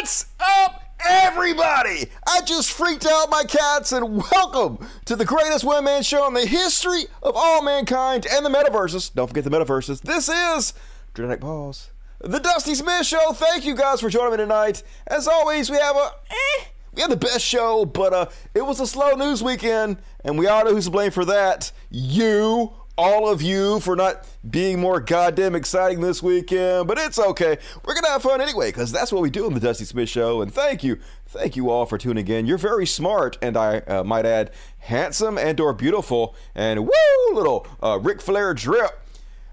[0.00, 2.06] What's up, everybody?
[2.26, 6.32] I just freaked out my cats and welcome to the greatest one man show in
[6.32, 9.12] the history of all mankind and the metaverses.
[9.12, 10.00] Don't forget the metaverses.
[10.00, 10.72] This is
[11.12, 11.90] Dramatic Pause.
[12.22, 13.32] The Dusty Smith Show.
[13.32, 14.82] Thank you guys for joining me tonight.
[15.06, 18.80] As always, we have a eh, we had the best show, but uh, it was
[18.80, 21.72] a slow news weekend, and we all know who's to blame for that.
[21.90, 27.56] You all of you for not being more goddamn exciting this weekend, but it's okay.
[27.82, 30.42] We're gonna have fun anyway, because that's what we do on the Dusty Smith Show.
[30.42, 32.44] And thank you, thank you all for tuning in.
[32.44, 34.50] You're very smart, and I uh, might add,
[34.80, 36.34] handsome and/or beautiful.
[36.54, 38.90] And woo, little uh, Ric Flair drip.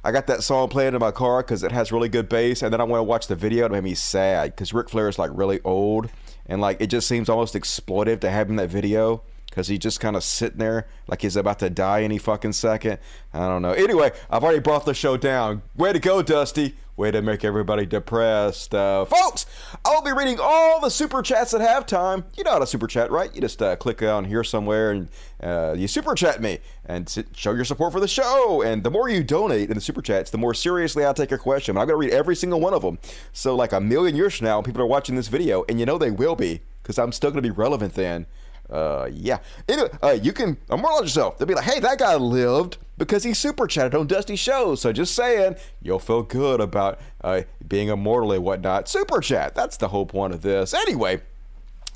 [0.03, 2.73] I got that song playing in my car because it has really good bass, and
[2.73, 3.65] then I want to watch the video.
[3.65, 6.09] It made me sad because Ric Flair is like really old,
[6.47, 9.23] and like it just seems almost exploitive to have him in that video
[9.57, 12.99] because he's just kind of sitting there like he's about to die any fucking second.
[13.33, 13.71] I don't know.
[13.71, 15.63] Anyway, I've already brought the show down.
[15.75, 16.75] Way to go, Dusty.
[16.95, 18.75] Way to make everybody depressed.
[18.75, 19.47] Uh, folks,
[19.83, 22.25] I'll be reading all the super chats at halftime.
[22.37, 23.33] You know how to super chat, right?
[23.33, 25.09] You just uh, click on here somewhere and
[25.41, 28.61] uh, you super chat me and sit, show your support for the show.
[28.61, 31.39] And the more you donate in the super chats, the more seriously I'll take your
[31.39, 31.77] question.
[31.77, 32.99] I'm going to read every single one of them.
[33.33, 35.97] So, like a million years from now, people are watching this video, and you know
[35.97, 38.27] they will be because I'm still going to be relevant then
[38.69, 39.39] uh, yeah.
[39.67, 41.37] Anyway, uh, you can immortalize yourself.
[41.37, 44.81] They'll be like, hey, that guy lived because he super chatted on Dusty shows.
[44.81, 48.89] So just saying, you'll feel good about uh, being immortal and whatnot.
[48.89, 49.55] Super chat.
[49.55, 50.73] That's the whole point of this.
[50.73, 51.21] Anyway,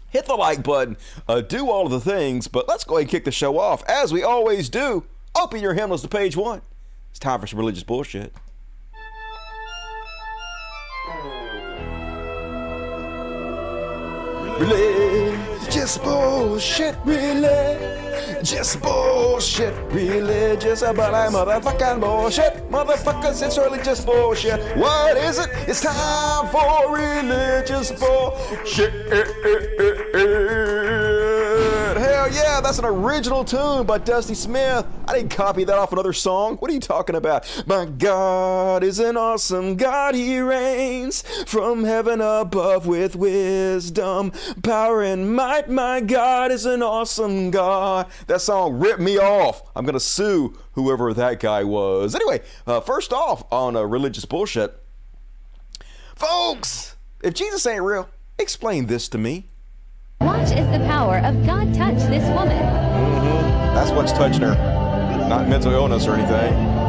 [0.10, 3.12] hit the like button, uh, do all of the things, but let's go ahead and
[3.12, 5.04] kick the show off as we always do.
[5.36, 6.62] Open your hymnals to page one.
[7.10, 8.34] It's time for some religious bullshit.
[14.60, 15.51] Religious
[16.04, 18.00] bullshit, really.
[18.44, 22.70] Just bullshit, religious, but I'm motherfucking bullshit.
[22.72, 24.60] Motherfuckers, it's religious bullshit.
[24.78, 25.50] What is it?
[25.68, 28.92] It's time for religious bullshit.
[31.98, 34.86] Hell yeah, that's an original tune by Dusty Smith.
[35.08, 36.58] I didn't copy that off another song.
[36.58, 37.64] What are you talking about?
[37.68, 40.16] My God is an awesome God.
[40.16, 44.32] He reigns from heaven above with wisdom,
[44.64, 45.61] power, and might.
[45.70, 48.08] My God is an awesome God.
[48.28, 49.64] That song ripped me off.
[49.76, 52.16] I'm going to sue whoever that guy was.
[52.16, 54.82] Anyway, uh, first off, on uh, religious bullshit,
[56.16, 59.50] folks, if Jesus ain't real, explain this to me.
[60.22, 62.58] Watch as the power of God touch this woman.
[62.58, 63.76] Mm-hmm.
[63.76, 64.56] That's what's touching her.
[65.28, 66.81] Not mental illness or anything.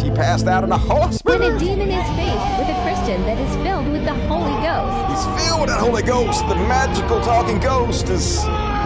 [0.00, 1.38] She passed out in a hospital.
[1.38, 5.10] When a demon is faced with a Christian that is filled with the Holy Ghost.
[5.10, 6.46] He's filled with that Holy Ghost.
[6.48, 8.44] The magical talking ghost is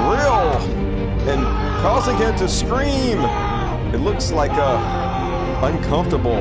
[0.09, 0.57] real
[1.29, 1.43] and
[1.83, 3.19] causing him to scream.
[3.95, 6.41] It looks like uh, uncomfortable.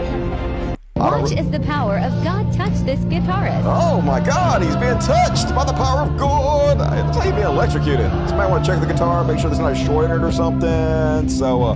[0.96, 3.64] Watch as the power of God touch this guitarist.
[3.66, 6.78] Oh my God, he's being touched by the power of God.
[7.08, 8.10] It's like he's being electrocuted.
[8.30, 10.32] Somebody want to check the guitar, make sure there's not a short in it or
[10.32, 11.28] something.
[11.28, 11.74] So, uh,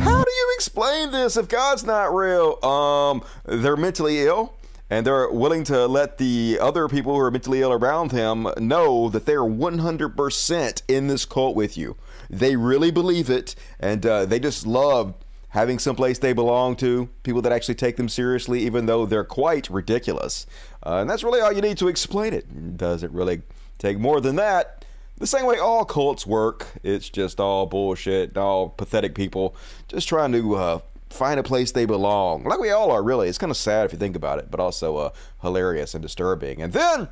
[0.00, 0.23] how
[0.54, 2.64] explain this if God's not real?
[2.64, 4.54] Um, they're mentally ill.
[4.90, 9.08] And they're willing to let the other people who are mentally ill around him know
[9.08, 11.96] that they're 100% in this cult with you.
[12.28, 15.14] They really believe it, and uh, they just love
[15.54, 19.70] having someplace they belong to, people that actually take them seriously, even though they're quite
[19.70, 20.46] ridiculous.
[20.84, 22.76] Uh, and that's really all you need to explain it.
[22.76, 23.42] Does it really
[23.78, 24.84] take more than that?
[25.18, 29.54] The same way all cults work, it's just all bullshit, all pathetic people
[29.86, 32.44] just trying to uh, find a place they belong.
[32.44, 33.28] Like we all are, really.
[33.28, 35.10] It's kind of sad if you think about it, but also uh,
[35.40, 36.60] hilarious and disturbing.
[36.60, 37.08] And then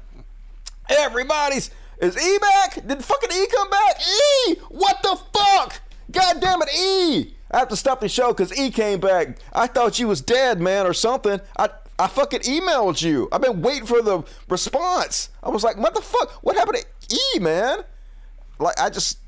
[0.89, 1.71] everybody's
[2.01, 2.85] is E back?
[2.87, 4.01] Did fucking E come back?
[4.01, 4.57] E!
[4.71, 5.81] What the fuck?
[6.11, 7.35] God damn it, E!
[7.53, 9.39] I have to stop the show because E came back.
[9.53, 11.41] I thought you was dead, man, or something.
[11.57, 11.69] I
[11.99, 13.29] I fucking emailed you.
[13.31, 15.31] I've been waiting for the response.
[15.43, 16.33] I was like, what the fuck?
[16.43, 17.85] What happened to E, man?
[18.63, 19.19] Like, I just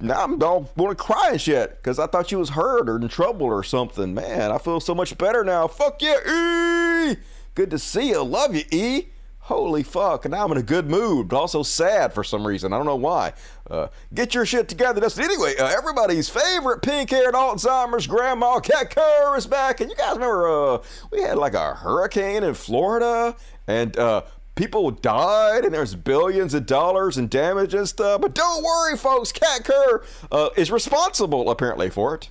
[0.00, 2.96] now I'm don't want to cry and shit because I thought you was hurt or
[2.96, 4.14] in trouble or something.
[4.14, 5.66] Man, I feel so much better now.
[5.68, 7.16] Fuck yeah, E!
[7.54, 8.22] Good to see you.
[8.22, 9.08] Love you, E.
[9.40, 10.24] Holy fuck.
[10.24, 12.72] And now I'm in a good mood, but also sad for some reason.
[12.72, 13.32] I don't know why.
[13.68, 15.00] Uh, get your shit together.
[15.00, 15.24] Dustin.
[15.24, 19.80] Anyway, uh, everybody's favorite pink haired Alzheimer's grandma, Kat Kerr, is back.
[19.80, 23.34] And you guys remember uh, we had like a hurricane in Florida
[23.66, 24.22] and uh,
[24.54, 28.20] people died and there's billions of dollars in damage and stuff.
[28.20, 29.32] But don't worry, folks.
[29.32, 32.30] Kat Kerr uh, is responsible apparently for it.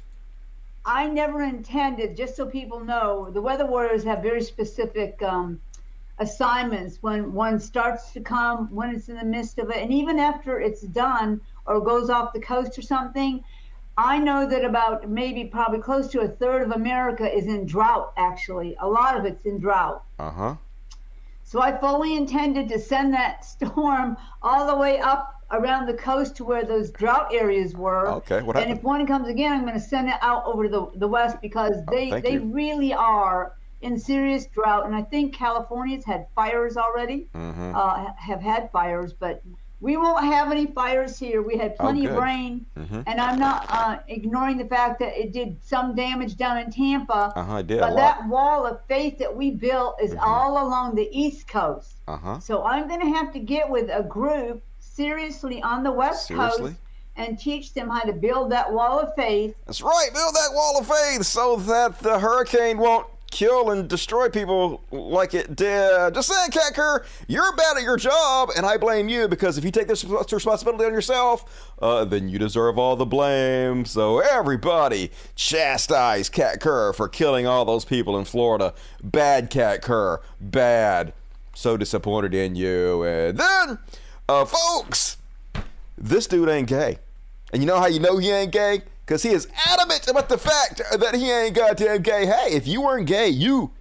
[0.85, 5.59] I never intended, just so people know, the Weather Warriors have very specific um,
[6.17, 10.19] assignments when one starts to come, when it's in the midst of it, and even
[10.19, 13.43] after it's done or goes off the coast or something.
[13.97, 18.13] I know that about maybe probably close to a third of America is in drought,
[18.15, 18.77] actually.
[18.79, 20.05] A lot of it's in drought.
[20.17, 20.55] Uh huh.
[21.49, 26.35] So I fully intended to send that storm all the way up around the coast
[26.35, 28.07] to where those drought areas were.
[28.17, 28.69] Okay, what happened?
[28.71, 31.07] And if one comes again, I'm going to send it out over to the, the
[31.07, 32.51] west because they, Oh, they you.
[32.53, 34.85] really are in serious drought.
[34.85, 37.75] And I think California's had fires already, Mm-hmm.
[37.75, 39.41] uh, have had fires, but
[39.81, 41.41] we won't have any fires here.
[41.41, 42.23] We had plenty of Oh, good.
[42.23, 43.03] rain, Mhm.
[43.07, 47.31] and I'm not uh, ignoring the fact that it did some damage down in Tampa.
[47.35, 50.23] Uh-huh, did But that wall of faith that we built is Mm-hmm.
[50.29, 51.93] all along the East Coast.
[52.07, 52.39] Uh-huh.
[52.39, 56.71] So I'm going to have to get with a group seriously on the West Seriously?
[56.71, 56.75] Coast
[57.15, 59.53] and teach them how to build that wall of faith.
[59.65, 60.09] That's right.
[60.13, 65.33] Build that wall of faith so that the hurricane won't kill and destroy people like
[65.33, 66.13] it did.
[66.13, 69.71] Just saying, Kerr, you're bad at your job, and I blame you because if you
[69.71, 73.85] take this responsibility on yourself, uh, then you deserve all the blame.
[73.85, 78.73] So everybody chastise Kat Kerr for killing all those people in Florida.
[79.03, 80.21] Bad Kat Kerr.
[80.39, 81.13] Bad.
[81.55, 83.03] So disappointed in you.
[83.03, 83.79] And then,
[84.27, 85.17] uh, folks,
[85.97, 86.99] this dude ain't gay.
[87.51, 88.81] And you know how you know he ain't gay?
[89.09, 92.27] Because he is adamant about the fact that he ain't goddamn gay.
[92.27, 93.71] Hey, if you weren't gay, you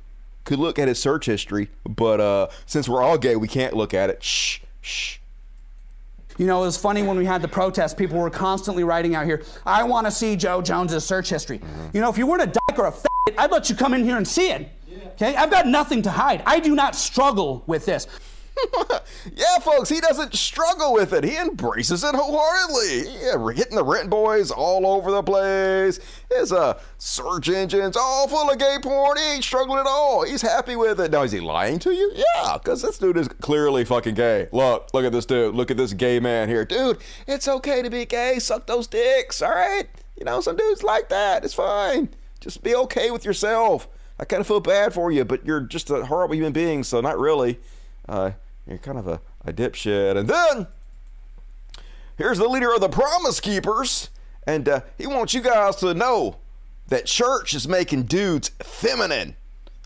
[0.45, 1.69] could look at his search history.
[1.87, 4.23] But uh, since we're all gay, we can't look at it.
[4.23, 5.19] Shh, shh.
[6.39, 9.27] You know, it was funny when we had the protest, people were constantly writing out
[9.27, 11.61] here, I want to see Joe Jones's search history.
[11.93, 14.05] You know, if you weren't a dyke or a faggot, I'd let you come in
[14.05, 14.67] here and see it.
[15.13, 15.37] Okay?
[15.37, 16.43] I've got nothing to hide.
[16.47, 18.07] I do not struggle with this.
[19.35, 21.25] yeah, folks, he doesn't struggle with it.
[21.25, 23.13] He embraces it wholeheartedly.
[23.21, 26.01] Yeah, we're hitting the rent boys all over the place.
[26.31, 29.17] His uh, search engines all full of gay porn.
[29.19, 30.25] He ain't struggling at all.
[30.25, 31.11] He's happy with it.
[31.11, 32.13] Now, is he lying to you?
[32.15, 34.49] Yeah, because this dude is clearly fucking gay.
[34.53, 35.55] Look, look at this dude.
[35.55, 36.65] Look at this gay man here.
[36.65, 38.39] Dude, it's okay to be gay.
[38.39, 39.89] Suck those dicks, all right?
[40.17, 41.45] You know, some dudes like that.
[41.45, 42.09] It's fine.
[42.41, 43.89] Just be okay with yourself.
[44.21, 47.01] I kind of feel bad for you, but you're just a horrible human being, so
[47.01, 47.61] not really.
[48.09, 48.33] Uh,
[48.69, 50.17] you're kind of a, a dipshit.
[50.17, 50.67] And then
[52.17, 54.11] here's the leader of the Promise Keepers,
[54.47, 56.37] and uh, he wants you guys to know
[56.89, 59.37] that church is making dudes feminine.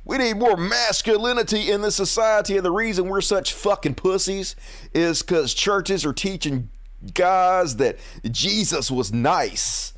[0.05, 4.57] We need more masculinity in this society, and the reason we're such fucking pussies
[4.93, 6.71] is because churches are teaching
[7.15, 7.99] guys that
[8.31, 9.92] Jesus was nice.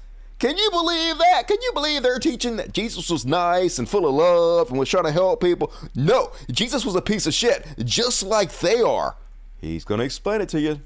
[0.45, 1.49] Can you believe that?
[1.49, 4.91] Can you believe they're teaching that Jesus was nice and full of love and was
[4.91, 5.73] trying to help people?
[5.95, 9.17] No, Jesus was a piece of shit, just like they are.
[9.63, 10.83] He's going to explain it to you.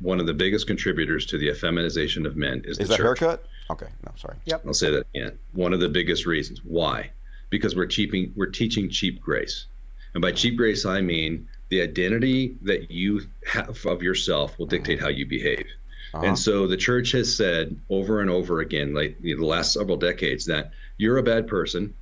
[0.00, 3.20] One of the biggest contributors to the effeminization of men is, Is the that church.
[3.20, 3.46] haircut?
[3.70, 4.38] Okay, no, sorry.
[4.46, 4.64] Yep.
[4.66, 5.38] I'll say that again.
[5.52, 6.60] One of the biggest reasons.
[6.64, 7.12] Why?
[7.50, 9.66] Because we're cheaping, we're teaching cheap grace,
[10.14, 14.98] and by cheap grace I mean the identity that you have of yourself will dictate
[14.98, 15.64] how you behave.
[16.14, 16.26] Uh-huh.
[16.26, 19.72] And so the church has said over and over again, like you know, the last
[19.72, 21.94] several decades, that you're a bad person,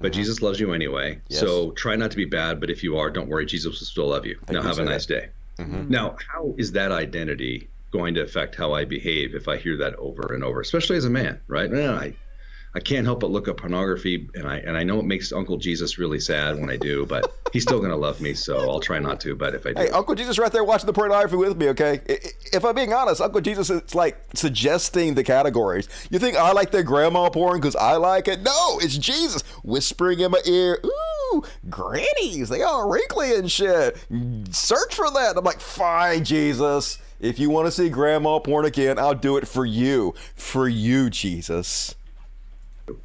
[0.00, 1.12] but Jesus loves you anyway.
[1.12, 1.20] Uh-huh.
[1.28, 1.40] Yes.
[1.40, 4.08] So try not to be bad, but if you are, don't worry, Jesus will still
[4.08, 4.38] love you.
[4.50, 4.90] Now have say a that.
[4.90, 5.28] nice day.
[5.58, 9.94] Now, how is that identity going to affect how I behave if I hear that
[9.96, 11.70] over and over, especially as a man, right?
[11.70, 12.14] No, I,
[12.72, 15.56] I can't help but look at pornography, and I and I know it makes Uncle
[15.56, 19.00] Jesus really sad when I do, but he's still to love me, so I'll try
[19.00, 19.34] not to.
[19.34, 22.00] But if I do, Hey, Uncle Jesus right there watching the pornography with me, okay?
[22.52, 25.88] If I'm being honest, Uncle Jesus is like suggesting the categories.
[26.10, 28.40] You think I like that grandma porn because I like it?
[28.42, 33.96] No, it's Jesus whispering in my ear, ooh, grannies, they all wrinkly and shit.
[34.50, 35.34] Search for that.
[35.36, 36.98] I'm like, fine, Jesus.
[37.18, 40.14] If you want to see grandma porn again, I'll do it for you.
[40.36, 41.94] For you, Jesus.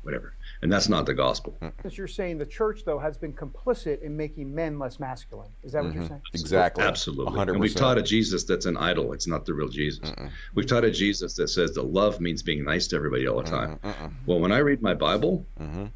[0.03, 0.33] Whatever.
[0.61, 1.57] And that's not the gospel.
[1.83, 5.49] As you're saying, the church, though, has been complicit in making men less masculine.
[5.63, 6.21] Is that what you're saying?
[6.33, 6.83] Exactly.
[6.83, 7.33] Absolutely.
[7.33, 7.49] 100%.
[7.49, 9.13] And we've taught a Jesus that's an idol.
[9.13, 10.11] It's not the real Jesus.
[10.53, 13.49] We've taught a Jesus that says that love means being nice to everybody all the
[13.49, 13.79] time.
[14.25, 15.45] Well, when I read my Bible,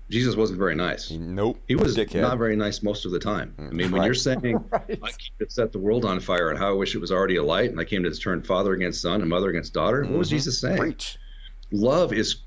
[0.09, 1.11] Jesus wasn't very nice.
[1.11, 1.59] Nope.
[1.67, 2.21] He was Dickhead.
[2.21, 3.53] not very nice most of the time.
[3.57, 4.05] I mean, when Right.
[4.05, 4.97] you're saying, I came
[5.39, 7.79] to set the world on fire and how I wish it was already alight, and
[7.79, 10.77] I came to turn father against son and mother against daughter, what was Jesus saying?
[10.77, 11.17] Preach.
[11.71, 12.37] Love is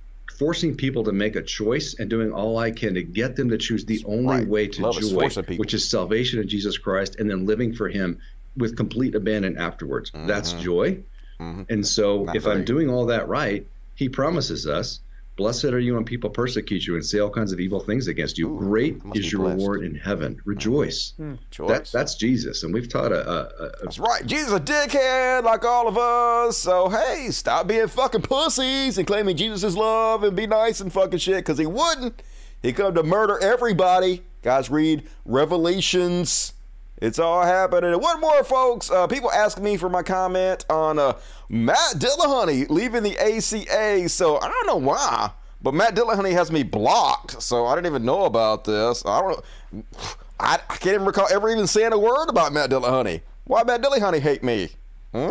[0.42, 3.58] forcing people to make a choice and doing all I can to get them to
[3.58, 4.48] choose the only right.
[4.48, 8.18] way to Love joy, which is salvation in Jesus Christ, and then living for Him
[8.56, 10.10] with complete abandon afterwards.
[10.12, 10.98] That's joy.
[11.38, 12.26] And so, Mm-hmm.
[12.26, 12.46] Not if.
[12.46, 15.00] I'm doing all that right, He promises us.
[15.36, 18.36] Blessed are you when people persecute you and say all kinds of evil things against
[18.36, 18.48] you.
[18.58, 19.56] Great is your blessed.
[19.56, 20.38] reward in heaven.
[20.44, 21.14] Rejoice.
[21.50, 21.68] Choice.
[21.68, 24.26] That, that's Jesus, and we've taught a, a, a, a That's right.
[24.26, 26.58] Jesus a dickhead like all of us.
[26.58, 30.92] So hey, stop being fucking pussies and claiming Jesus is love and be nice and
[30.92, 32.22] fucking shit because he wouldn't.
[32.62, 34.22] He come to murder everybody.
[34.42, 36.52] Guys, read Revelations.
[37.02, 38.00] It's all happening.
[38.00, 38.88] One more, folks.
[38.88, 41.18] Uh, people ask me for my comment on uh,
[41.48, 44.08] Matt Dillahunty leaving the ACA.
[44.08, 47.42] So I don't know why, but Matt Dillahunty has me blocked.
[47.42, 49.04] So I didn't even know about this.
[49.04, 49.82] I don't know.
[50.38, 53.22] I, I can't even recall ever even saying a word about Matt Dillahunty.
[53.46, 54.68] Why Matt Dillahunty hate me?
[55.12, 55.30] Hmm?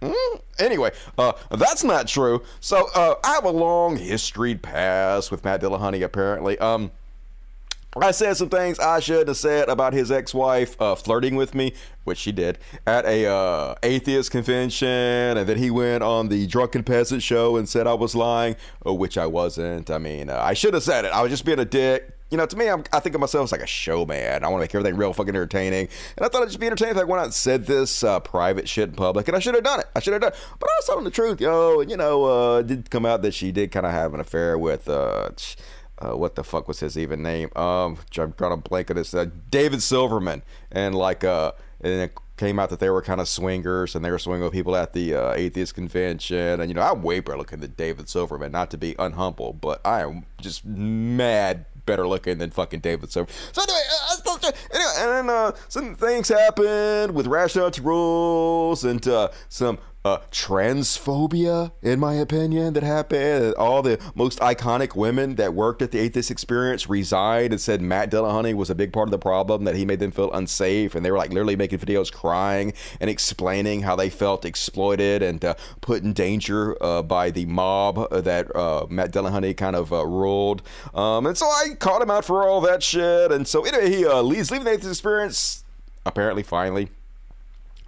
[0.00, 0.36] Hmm?
[0.60, 2.40] Anyway, uh, that's not true.
[2.60, 6.04] So uh, I have a long history past with Matt Dillahunty.
[6.04, 6.92] Apparently, um,
[7.96, 11.74] I said some things I shouldn't have said about his ex-wife uh, flirting with me,
[12.04, 16.84] which she did at a uh, atheist convention, and then he went on the Drunken
[16.84, 18.54] Peasant show and said I was lying,
[18.86, 19.90] uh, which I wasn't.
[19.90, 21.12] I mean, uh, I should have said it.
[21.12, 22.16] I was just being a dick.
[22.30, 24.44] You know, to me, I'm, I think of myself as like a showman.
[24.44, 26.94] I want to make everything real fucking entertaining, and I thought it'd just be entertaining
[26.94, 29.56] if I went out and said this uh, private shit in public, and I should
[29.56, 29.86] have done it.
[29.96, 30.38] I should have done, it.
[30.60, 31.80] but I was telling the truth, yo.
[31.80, 34.20] And you know, uh, it did come out that she did kind of have an
[34.20, 34.88] affair with.
[36.00, 37.50] Uh, what the fuck was his even name?
[37.56, 39.14] Um, I'm trying to blank on this.
[39.14, 43.28] Uh, David Silverman, and like, uh, and it came out that they were kind of
[43.28, 46.60] swingers, and they were swinging with people at the uh, atheist convention.
[46.60, 48.52] And you know, I'm way better looking than David Silverman.
[48.52, 53.34] Not to be unhumble, but I am just mad better looking than fucking David Silverman.
[53.52, 59.28] So anyway, uh, anyway, and then uh, some things happened with rationality rules and uh,
[59.48, 63.54] some uh, transphobia, in my opinion, that happened.
[63.54, 68.10] All the most iconic women that worked at the Atheist Experience resigned and said Matt
[68.10, 70.94] Dillahunty was a big part of the problem, that he made them feel unsafe.
[70.94, 75.44] And they were like literally making videos crying and explaining how they felt exploited and
[75.44, 80.06] uh, put in danger uh, by the mob that uh, Matt Dillahunty kind of uh,
[80.06, 80.62] ruled.
[80.94, 83.32] Um, and so I called him out for all that shit.
[83.32, 85.64] And so anyway, he uh, leaves, leaving the Atheist Experience,
[86.06, 86.88] apparently, finally.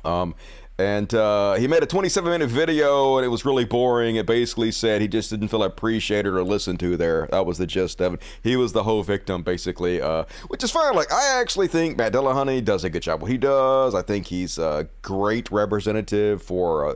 [0.04, 0.34] Um,
[0.82, 4.16] and uh, he made a 27 minute video and it was really boring.
[4.16, 7.28] It basically said he just didn't feel appreciated or listened to there.
[7.30, 8.22] That was the gist of it.
[8.42, 10.94] He was the whole victim, basically, uh, which is fine.
[10.94, 13.94] Like, I actually think Matt Dillahunty does a good job what he does.
[13.94, 16.94] I think he's a great representative for uh,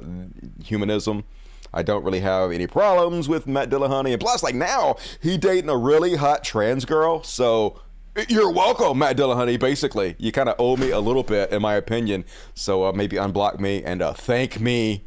[0.64, 1.24] humanism.
[1.72, 4.12] I don't really have any problems with Matt Dillahunty.
[4.12, 7.22] And plus, like now, he dating a really hot trans girl.
[7.22, 7.80] So
[8.28, 9.58] you're welcome, Matt Dillahunty.
[9.58, 12.24] Basically, you kind of owe me a little bit, in my opinion.
[12.54, 15.04] So uh, maybe unblock me and uh, thank me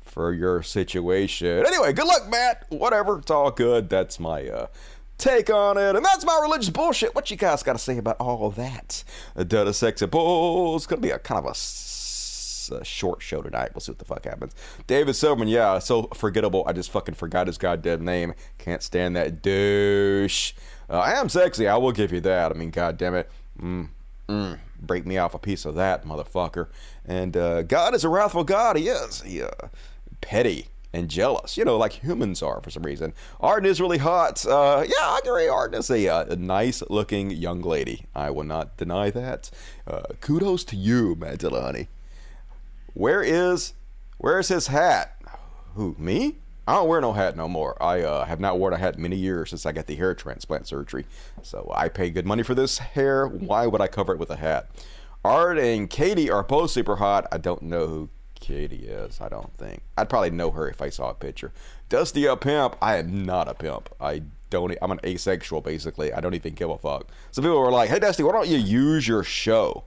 [0.00, 1.64] for your situation.
[1.66, 2.66] Anyway, good luck, Matt.
[2.70, 3.88] Whatever, it's all good.
[3.88, 4.66] That's my uh,
[5.18, 7.14] take on it, and that's my religious bullshit.
[7.14, 9.04] What you guys got to say about all that?
[9.36, 10.86] A Data Sexy Bulls.
[10.86, 11.54] Gonna be a kind of a
[12.70, 13.70] a short show tonight.
[13.74, 14.54] We'll see what the fuck happens.
[14.86, 16.64] David Silverman, yeah, so forgettable.
[16.66, 18.34] I just fucking forgot his goddamn name.
[18.58, 20.52] Can't stand that douche.
[20.90, 21.68] Uh, I am sexy.
[21.68, 22.50] I will give you that.
[22.50, 23.30] I mean, god damn it.
[23.60, 23.88] Mm,
[24.28, 26.68] mm, break me off a piece of that, motherfucker.
[27.04, 28.76] And uh, God is a wrathful God.
[28.76, 29.22] He is.
[29.22, 29.50] He uh,
[30.20, 33.12] petty and jealous, you know, like humans are for some reason.
[33.40, 34.44] Arden is really hot.
[34.46, 35.48] Uh, yeah, I agree.
[35.48, 38.06] Arden is a, uh, a nice looking young lady.
[38.14, 39.50] I will not deny that.
[39.86, 41.88] Uh, kudos to you, Matt Dillahunty.
[42.94, 43.74] Where is,
[44.16, 45.14] where is his hat?
[45.74, 46.36] Who, me?
[46.68, 47.82] I don't wear no hat no more.
[47.82, 50.66] I uh, have not worn a hat many years since I got the hair transplant
[50.66, 51.06] surgery.
[51.40, 53.26] So I pay good money for this hair.
[53.26, 54.68] Why would I cover it with a hat?
[55.24, 57.26] Arden Katie are both super hot.
[57.32, 59.18] I don't know who Katie is.
[59.18, 59.80] I don't think.
[59.96, 61.52] I'd probably know her if I saw a picture.
[61.88, 62.76] Dusty a pimp.
[62.82, 63.88] I am not a pimp.
[63.98, 64.76] I don't.
[64.82, 66.12] I'm an asexual basically.
[66.12, 67.08] I don't even give a fuck.
[67.30, 69.84] Some people were like, "Hey Dusty, why don't you use your show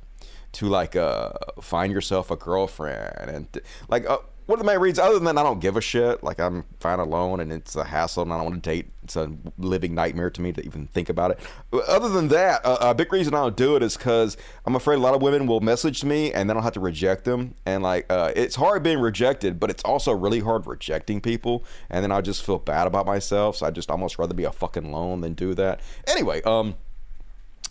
[0.54, 4.18] to like uh find yourself a girlfriend and like uh,
[4.52, 6.26] what are the main reasons other than I don't give a shit?
[6.26, 8.92] Like I'm fine alone and it's a hassle and I don't want to date.
[9.02, 11.40] It's a living nightmare to me to even think about it.
[11.88, 14.96] Other than that, a, a big reason I don't do it is because I'm afraid
[14.96, 17.56] a lot of women will message me and then I'll have to reject them.
[17.66, 21.64] And like uh, it's hard being rejected, but it's also really hard rejecting people.
[21.90, 23.56] And then I just feel bad about myself.
[23.56, 25.80] So I just almost rather be a fucking lone than do that.
[26.08, 26.76] Anyway, um,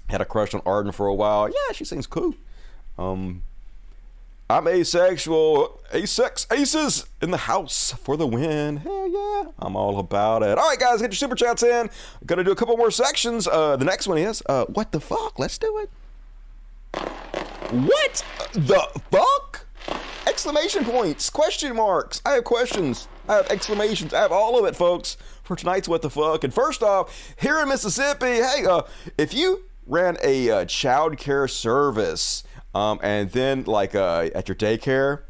[0.09, 1.47] had a crush on Arden for a while.
[1.47, 2.35] Yeah, she seems cool.
[2.99, 3.43] Um,
[4.51, 5.81] I'm asexual.
[5.93, 8.79] Asex aces in the house for the win.
[8.79, 9.53] Hell yeah.
[9.61, 10.59] I'm all about it.
[10.59, 11.89] All right, guys, get your super chats in.
[12.27, 13.47] Gonna do a couple more sections.
[13.47, 15.39] Uh, the next one is uh, what the fuck?
[15.39, 15.91] Let's do it.
[17.71, 19.67] What the fuck?
[20.27, 22.21] Exclamation points, question marks.
[22.27, 23.07] I have questions.
[23.29, 24.13] I have exclamations.
[24.13, 26.43] I have all of it, folks, for tonight's what the fuck.
[26.43, 28.83] And first off, here in Mississippi, hey, uh,
[29.17, 32.43] if you ran a uh, child care service
[32.75, 35.23] um, and then, like uh, at your daycare,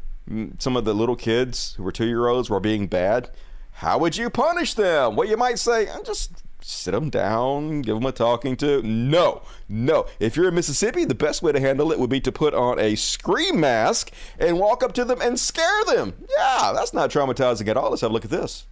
[0.59, 3.29] some of the little kids who were two year olds were being bad.
[3.75, 5.15] How would you punish them?
[5.15, 8.81] Well, you might say, I'm just sit them down, give them a talking to.
[8.83, 10.05] No, no.
[10.19, 12.79] If you're in Mississippi, the best way to handle it would be to put on
[12.79, 16.13] a scream mask and walk up to them and scare them.
[16.37, 17.89] Yeah, that's not traumatizing at all.
[17.89, 18.67] Let's have a look at this.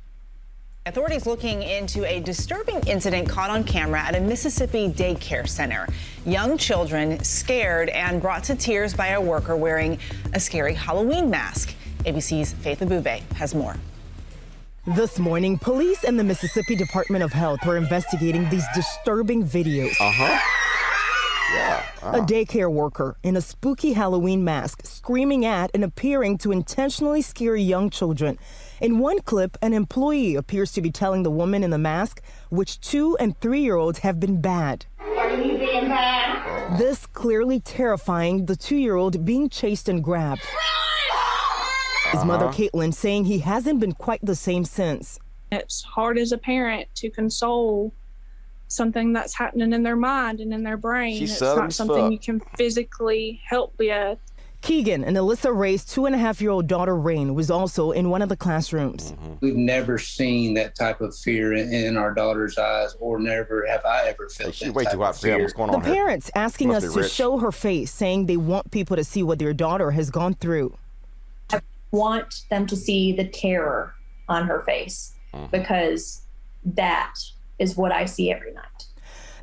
[0.86, 5.86] Authorities looking into a disturbing incident caught on camera at a Mississippi daycare center.
[6.26, 10.00] Young children scared and brought to tears by a worker wearing
[10.34, 11.76] a scary Halloween mask.
[12.06, 13.76] ABC's Faith Abubey has more.
[14.96, 19.92] This morning, police and the Mississippi Department of Health were investigating these disturbing videos.
[20.00, 20.40] Uh huh.
[21.54, 21.84] Yeah.
[22.04, 27.56] A daycare worker in a spooky Halloween mask screaming at and appearing to intentionally scare
[27.56, 28.40] young children.
[28.82, 32.80] In one clip, an employee appears to be telling the woman in the mask which
[32.80, 34.86] two and three year olds have been bad.
[36.78, 40.42] This clearly terrifying the two year old being chased and grabbed.
[40.42, 42.26] His uh-huh.
[42.26, 45.20] mother, Caitlin, saying he hasn't been quite the same since.
[45.52, 47.94] It's hard as a parent to console
[48.68, 51.18] something that's happening in their mind and in their brain.
[51.18, 52.12] She's it's not something fuck.
[52.12, 54.20] you can physically help with.
[54.62, 58.10] Keegan and Alyssa Ray's two and a half year old daughter, Rain, was also in
[58.10, 59.14] one of the classrooms.
[59.14, 59.34] Mm-hmm.
[59.42, 63.86] We've never seen that type of fear in, in our daughter's eyes, or never have
[63.86, 65.36] I ever felt She that way type too hot of for him.
[65.36, 65.44] fear.
[65.44, 65.94] What's going The on here?
[65.94, 69.54] parents asking us to show her face, saying they want people to see what their
[69.54, 70.78] daughter has gone through.
[71.52, 71.62] I
[71.92, 73.96] want them to see the terror
[74.28, 75.48] on her face mm-hmm.
[75.52, 76.24] because
[76.66, 77.16] that
[77.60, 78.86] is what I see every night.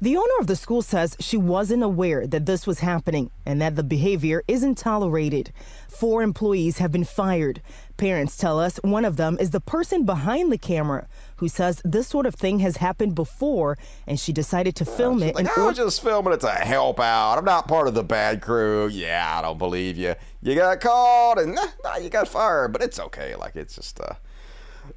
[0.00, 3.76] The owner of the school says she wasn't aware that this was happening and that
[3.76, 5.52] the behavior isn't tolerated.
[5.88, 7.62] Four employees have been fired.
[7.96, 12.06] Parents tell us one of them is the person behind the camera who says this
[12.08, 15.34] sort of thing has happened before and she decided to film it.
[15.34, 17.38] Like, in I or- just filming it to help out.
[17.38, 18.88] I'm not part of the bad crew.
[18.88, 20.14] Yeah, I don't believe you.
[20.42, 23.34] You got called and nah, nah, you got fired, but it's okay.
[23.34, 24.12] Like it's just uh,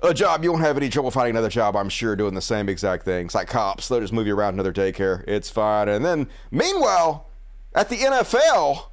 [0.01, 0.43] a job.
[0.43, 1.75] You won't have any trouble finding another job.
[1.75, 3.25] I'm sure doing the same exact thing.
[3.25, 3.87] It's like cops.
[3.87, 5.23] They'll just move you around another daycare.
[5.27, 5.89] It's fine.
[5.89, 7.29] And then meanwhile,
[7.75, 8.89] at the NFL,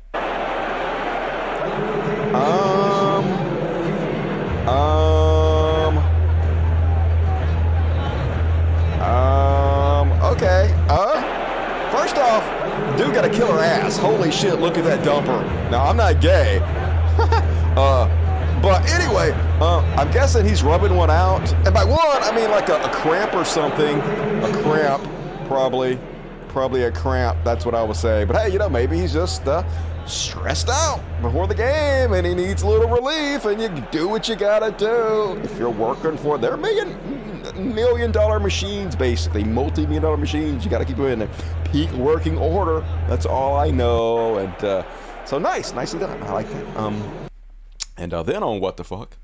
[2.34, 3.24] um,
[4.68, 5.98] um.
[9.00, 10.74] Um, okay.
[10.88, 12.44] Uh, first off,
[12.98, 13.96] dude got a killer ass.
[13.96, 15.44] Holy shit, look at that dumper.
[15.70, 16.60] Now, I'm not gay.
[17.76, 18.25] uh,
[18.62, 21.52] but anyway, uh, I'm guessing he's rubbing one out.
[21.64, 23.98] And by one, I mean like a, a cramp or something.
[23.98, 25.02] A cramp,
[25.46, 25.98] probably.
[26.48, 27.38] Probably a cramp.
[27.44, 28.24] That's what I would say.
[28.24, 29.62] But hey, you know, maybe he's just uh,
[30.06, 33.44] stressed out before the game and he needs a little relief.
[33.44, 35.38] And you do what you gotta do.
[35.42, 36.98] If you're working for, they're million
[37.56, 40.64] million dollar machines, basically multi million dollar machines.
[40.64, 41.28] You gotta keep them in
[41.64, 42.80] peak working order.
[43.08, 44.38] That's all I know.
[44.38, 44.84] And uh,
[45.24, 46.22] so nice, nicely done.
[46.22, 46.76] I like that.
[46.76, 47.25] Um,
[47.96, 49.16] and uh, then on what the fuck?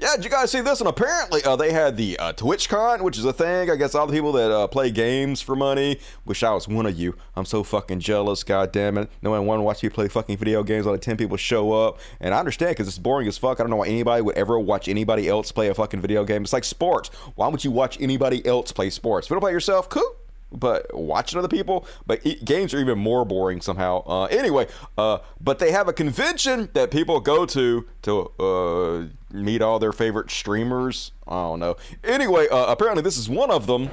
[0.00, 0.78] Yeah, did you guys see this?
[0.78, 3.68] And apparently, uh, they had the uh, TwitchCon, which is a thing.
[3.68, 5.98] I guess all the people that uh, play games for money.
[6.24, 7.16] Wish I was one of you.
[7.34, 8.44] I'm so fucking jealous.
[8.44, 9.10] God damn it.
[9.22, 10.86] No one want to watch me play fucking video games.
[10.86, 11.98] Only 10 people show up.
[12.20, 13.58] And I understand because it's boring as fuck.
[13.58, 16.42] I don't know why anybody would ever watch anybody else play a fucking video game.
[16.42, 17.08] It's like sports.
[17.34, 19.26] Why would you watch anybody else play sports?
[19.26, 20.17] If you don't play yourself, cool
[20.52, 24.02] but watching other people but e- games are even more boring somehow.
[24.06, 29.62] Uh, anyway uh, but they have a convention that people go to to uh, meet
[29.62, 31.12] all their favorite streamers.
[31.26, 31.76] I don't know.
[32.04, 33.90] Anyway uh, apparently this is one of them.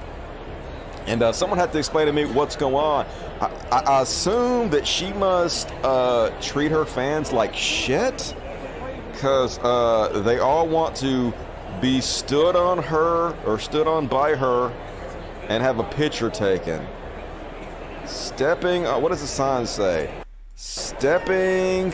[1.07, 3.05] And uh, someone had to explain to me what's going on.
[3.39, 8.35] I, I, I assume that she must uh, treat her fans like shit?
[9.11, 11.31] Because uh, they all want to
[11.79, 14.73] be stood on her or stood on by her
[15.49, 16.85] and have a picture taken.
[18.05, 20.13] Stepping, uh, what does the sign say?
[20.55, 21.93] Stepping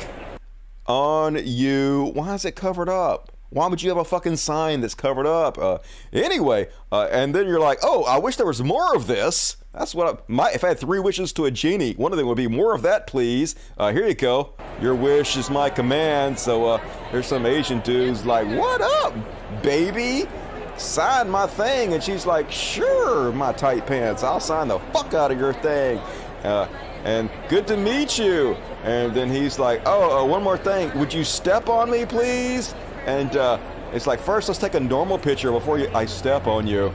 [0.88, 2.12] on you.
[2.14, 3.32] Why is it covered up?
[3.50, 5.58] Why would you have a fucking sign that's covered up?
[5.58, 5.80] Uh,
[6.14, 9.58] anyway, uh, and then you're like, oh, I wish there was more of this.
[9.74, 10.52] That's what I, my.
[10.52, 12.82] If I had three wishes to a genie, one of them would be more of
[12.84, 13.56] that, please.
[13.78, 14.54] Uh, here you go.
[14.82, 16.40] Your wish is my command.
[16.40, 19.14] So uh, there's some Asian dudes like, what up,
[19.62, 20.30] baby?
[20.78, 24.24] Sign my thing, and she's like, sure, my tight pants.
[24.24, 26.00] I'll sign the fuck out of your thing.
[26.44, 26.68] Uh,
[27.04, 28.56] and good to meet you.
[28.84, 30.98] And then he's like, oh, uh, one more thing.
[30.98, 32.74] Would you step on me, please?
[33.06, 33.60] And uh,
[33.94, 36.88] it's like, first, let's take a normal picture before you, I step on you.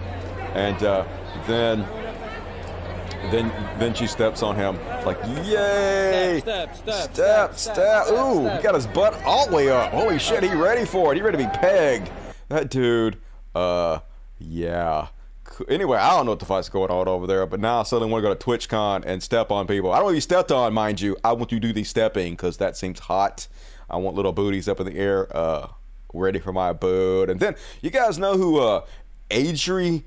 [0.55, 1.05] And uh,
[1.47, 1.81] then,
[3.31, 4.79] then, then she steps on him.
[5.05, 6.41] Like, yay!
[6.41, 8.05] Step, step, step, step, step, step.
[8.07, 8.57] step, Ooh, step.
[8.57, 9.93] he got his butt all the way up.
[9.93, 11.17] Holy shit, he ready for it.
[11.17, 12.11] He ready to be pegged.
[12.49, 13.19] That dude,
[13.57, 14.01] uh,
[14.39, 15.09] yeah.
[15.69, 18.13] Anyway, I don't know what the fuck's going on over there, but now I suddenly
[18.13, 19.93] want to go to TwitchCon and step on people.
[19.93, 21.17] I don't want be stepped on, mind you.
[21.25, 23.49] I want you to do the stepping because that seems hot.
[23.89, 25.69] I want little booties up in the air, uh,
[26.13, 27.31] ready for my boot.
[27.31, 28.85] And then you guys know who uh,
[29.33, 30.03] Adriana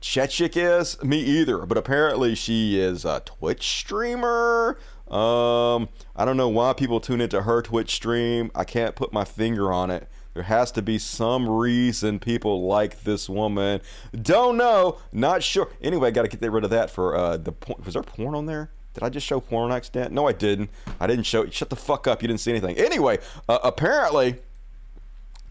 [0.00, 1.02] Chechik is?
[1.02, 4.78] Me either, but apparently she is a Twitch streamer.
[5.08, 8.52] Um, I don't know why people tune into her Twitch stream.
[8.54, 10.08] I can't put my finger on it.
[10.36, 13.80] There has to be some reason people like this woman.
[14.20, 14.98] Don't know.
[15.10, 15.70] Not sure.
[15.80, 17.52] Anyway, I got to get rid of that for uh, the.
[17.52, 17.86] point.
[17.86, 18.68] Was there porn on there?
[18.92, 20.12] Did I just show porn on accident?
[20.12, 20.68] No, I didn't.
[21.00, 21.48] I didn't show.
[21.48, 22.20] Shut the fuck up.
[22.20, 22.76] You didn't see anything.
[22.76, 23.18] Anyway,
[23.48, 24.36] uh, apparently,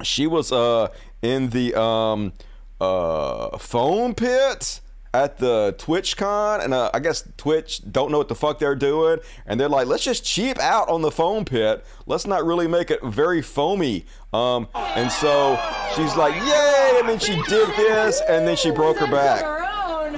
[0.03, 0.89] she was uh,
[1.23, 2.33] in the um,
[2.79, 4.81] uh, foam pit
[5.23, 9.19] at the TwitchCon, and uh, I guess Twitch don't know what the fuck they're doing,
[9.45, 11.85] and they're like, let's just cheap out on the foam pit.
[12.05, 14.05] Let's not really make it very foamy.
[14.33, 15.57] Um, and so
[15.95, 16.97] she's like, yay!
[16.99, 19.41] And then she did this, and then she broke her back.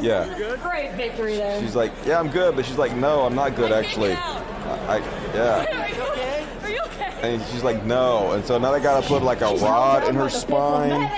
[0.02, 0.58] Yeah.
[0.64, 1.62] Great victory there.
[1.62, 4.14] She's like, yeah, I'm good, but she's like, no, I'm not good actually.
[4.14, 4.98] I, I
[5.34, 5.66] yeah.
[5.84, 6.48] Are you okay?
[6.64, 7.34] Are you okay?
[7.36, 8.32] And she's like, no.
[8.34, 11.10] And so now they gotta put like a rod in her spine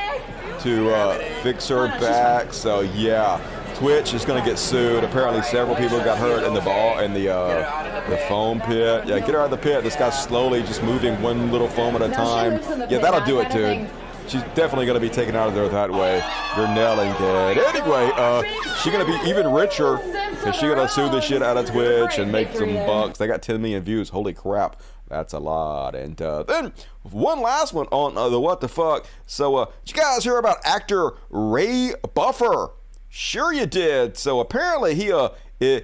[0.62, 2.54] to uh, fix her back.
[2.54, 3.38] So yeah,
[3.80, 5.06] Twitch is gonna get sued.
[5.06, 9.08] Apparently, several people got hurt in the ball in the uh, the foam pit.
[9.08, 9.84] Yeah, get her out of the pit.
[9.86, 12.60] This guy's slowly just moving one little foam at a time.
[12.89, 13.89] Yeah, that'll do it, dude.
[14.28, 16.22] She's definitely gonna be taken out of there that way.
[16.58, 17.58] You're nailing it.
[17.74, 18.44] Anyway, uh,
[18.84, 22.30] she's gonna be even richer because she's gonna sue the shit out of Twitch and
[22.32, 23.18] make some bucks.
[23.18, 24.10] They got 10 million views.
[24.10, 24.82] Holy crap.
[25.08, 25.96] That's a lot.
[25.96, 29.08] And uh, then one last one on uh, the what the fuck.
[29.26, 32.72] So, uh, did you guys hear about actor Ray Buffer?
[33.10, 34.17] Sure you did.
[34.17, 35.30] So apparently he uh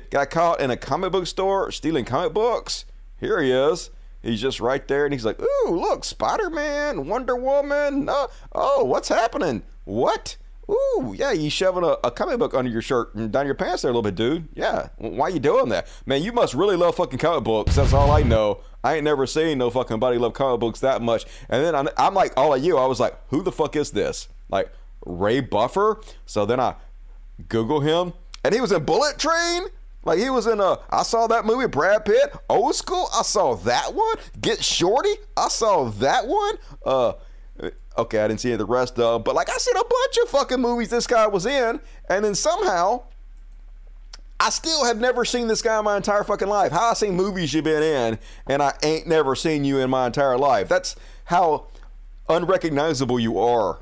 [0.09, 2.85] got caught in a comic book store stealing comic books.
[3.19, 3.89] Here he is.
[4.21, 8.09] He's just right there, and he's like, "Ooh, look, Spider-Man, Wonder Woman.
[8.09, 9.61] Uh, oh, what's happening?
[9.83, 10.37] What?
[10.67, 13.83] Ooh, yeah, you shoving a, a comic book under your shirt and down your pants
[13.83, 14.47] there a little bit, dude.
[14.55, 16.23] Yeah, why you doing that, man?
[16.23, 17.75] You must really love fucking comic books.
[17.75, 18.61] That's all I know.
[18.83, 21.25] I ain't never seen no fucking buddy love comic books that much.
[21.49, 23.91] And then I'm, I'm like, all of you, I was like, who the fuck is
[23.91, 24.27] this?
[24.49, 24.71] Like
[25.05, 26.01] Ray Buffer.
[26.25, 26.75] So then I
[27.47, 29.63] Google him, and he was in Bullet Train.
[30.03, 33.07] Like he was in a, I saw that movie, Brad Pitt, Old School.
[33.13, 34.17] I saw that one.
[34.39, 35.15] Get Shorty.
[35.35, 36.57] I saw that one.
[36.85, 37.13] Uh,
[37.97, 39.23] okay, I didn't see the rest of.
[39.23, 42.35] But like I said, a bunch of fucking movies this guy was in, and then
[42.35, 43.03] somehow.
[44.37, 46.73] I still have never seen this guy in my entire fucking life.
[46.73, 50.07] How I seen movies you've been in, and I ain't never seen you in my
[50.07, 50.67] entire life.
[50.67, 51.67] That's how
[52.27, 53.79] unrecognizable you are.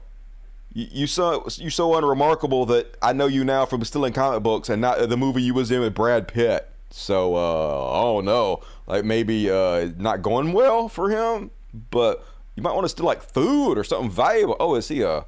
[0.76, 4.82] You, so you so unremarkable that I know you now from stealing comic books and
[4.82, 6.70] not the movie you was in with Brad Pitt.
[6.90, 11.52] So uh, oh no, like maybe uh, not going well for him.
[11.92, 14.56] But you might want to steal like food or something valuable.
[14.60, 15.26] Oh, is he a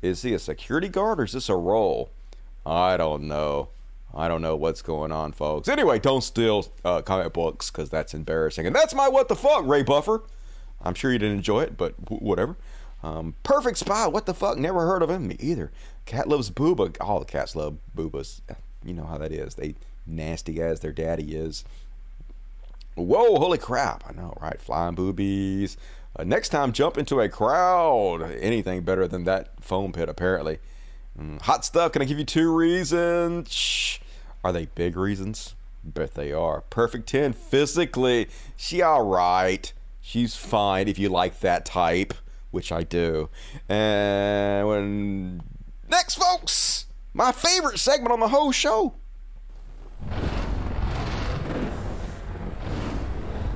[0.00, 2.10] is he a security guard or is this a role?
[2.64, 3.68] I don't know.
[4.14, 5.68] I don't know what's going on, folks.
[5.68, 8.66] Anyway, don't steal uh, comic books because that's embarrassing.
[8.66, 10.22] And that's my what the fuck, Ray Buffer.
[10.82, 12.56] I'm sure you didn't enjoy it, but w- whatever.
[13.02, 14.12] Um, perfect spot.
[14.12, 14.58] What the fuck?
[14.58, 15.28] Never heard of him.
[15.28, 15.72] Me either.
[16.06, 16.96] Cat loves booba.
[17.00, 18.40] All the cats love boobas.
[18.84, 19.54] You know how that is.
[19.54, 19.74] They
[20.06, 21.64] nasty as their daddy is.
[22.94, 23.36] Whoa!
[23.38, 24.04] Holy crap!
[24.08, 24.60] I know, right?
[24.60, 25.76] Flying boobies.
[26.14, 28.22] Uh, next time, jump into a crowd.
[28.22, 30.58] Anything better than that foam pit, apparently.
[31.18, 31.92] Mm, hot stuff.
[31.92, 33.50] Can I give you two reasons?
[33.52, 33.98] Shh.
[34.44, 35.54] Are they big reasons?
[35.84, 36.62] Bet they are.
[36.62, 38.28] Perfect 10 physically.
[38.56, 39.72] She alright.
[40.00, 42.12] She's fine if you like that type,
[42.52, 43.28] which I do.
[43.68, 45.42] And when
[45.88, 48.94] next folks, my favorite segment on the whole show.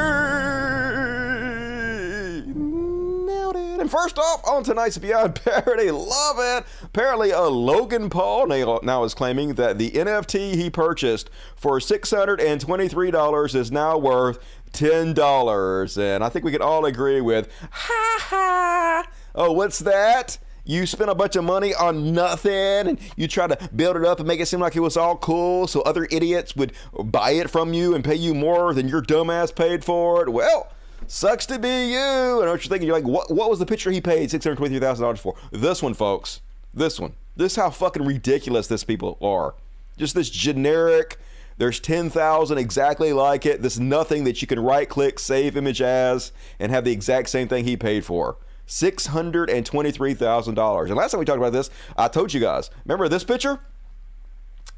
[3.90, 6.64] First off, on tonight's Beyond Parody, love it.
[6.82, 13.54] Apparently, a Logan Paul now, now is claiming that the NFT he purchased for $623
[13.54, 14.38] is now worth
[14.72, 15.98] $10.
[15.98, 19.08] And I think we can all agree with, ha ha.
[19.34, 20.38] Oh, what's that?
[20.64, 24.18] You spent a bunch of money on nothing and you try to build it up
[24.18, 27.50] and make it seem like it was all cool so other idiots would buy it
[27.50, 30.30] from you and pay you more than your dumbass paid for it.
[30.30, 30.70] Well,
[31.10, 32.40] sucks to be you.
[32.40, 35.34] And what you're thinking, you're like, what, what was the picture he paid $623,000 for?
[35.50, 36.40] This one, folks.
[36.72, 37.14] This one.
[37.36, 39.56] This is how fucking ridiculous this people are.
[39.96, 41.18] Just this generic.
[41.58, 43.60] There's 10,000 exactly like it.
[43.60, 47.48] This nothing that you can right click, save image as, and have the exact same
[47.48, 48.38] thing he paid for.
[48.66, 50.86] $623,000.
[50.86, 53.58] And last time we talked about this, I told you guys, remember this picture?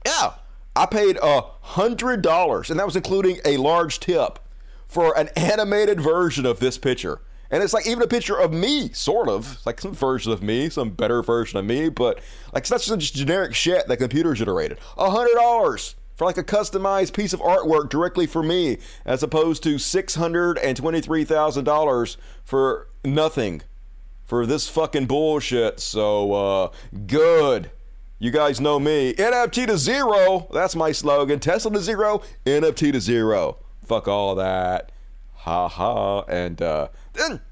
[0.06, 0.32] Yeah,
[0.74, 4.38] I paid a $100, and that was including a large tip
[4.92, 7.20] for an animated version of this picture.
[7.50, 9.52] And it's like even a picture of me, sort of.
[9.52, 12.20] It's like some version of me, some better version of me, but
[12.52, 14.78] like not just generic shit that computer generated.
[14.96, 19.62] A hundred dollars for like a customized piece of artwork directly for me, as opposed
[19.64, 23.60] to six hundred and twenty-three thousand dollars for nothing
[24.24, 25.78] for this fucking bullshit.
[25.78, 26.68] So, uh,
[27.06, 27.70] good.
[28.18, 29.12] You guys know me.
[29.14, 30.48] NFT to zero.
[30.54, 31.38] That's my slogan.
[31.38, 33.58] Tesla to zero, NFT to zero.
[33.92, 34.90] Fuck all that.
[35.34, 36.22] Ha ha.
[36.22, 37.42] And uh, then,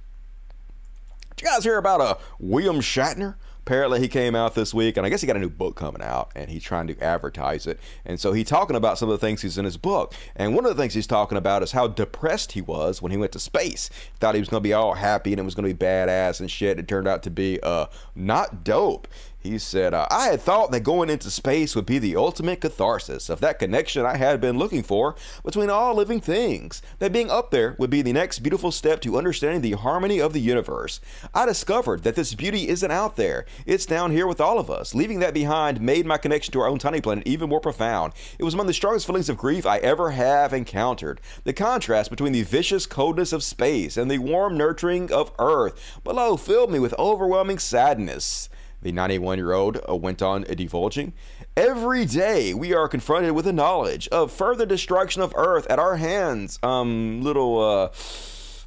[1.36, 3.34] did you guys hear about uh, William Shatner?
[3.70, 6.02] apparently he came out this week, and I guess he got a new book coming
[6.02, 7.78] out, and he's trying to advertise it.
[8.04, 10.12] And so he's talking about some of the things he's in his book.
[10.34, 13.18] And one of the things he's talking about is how depressed he was when he
[13.18, 13.88] went to space.
[14.18, 16.40] Thought he was going to be all happy and it was going to be badass
[16.40, 16.80] and shit.
[16.80, 19.06] It turned out to be uh, not dope.
[19.42, 23.30] He said, uh, I had thought that going into space would be the ultimate catharsis
[23.30, 26.82] of that connection I had been looking for between all living things.
[26.98, 30.34] That being up there would be the next beautiful step to understanding the harmony of
[30.34, 31.00] the universe.
[31.34, 34.94] I discovered that this beauty isn't out there, it's down here with all of us.
[34.94, 38.12] Leaving that behind made my connection to our own tiny planet even more profound.
[38.38, 41.18] It was one of the strongest feelings of grief I ever have encountered.
[41.44, 46.36] The contrast between the vicious coldness of space and the warm nurturing of Earth below
[46.36, 48.50] filled me with overwhelming sadness
[48.82, 51.12] the 91 year old uh, went on divulging.
[51.56, 55.96] Every day we are confronted with the knowledge of further destruction of Earth at our
[55.96, 56.58] hands.
[56.62, 57.90] Um, little uh,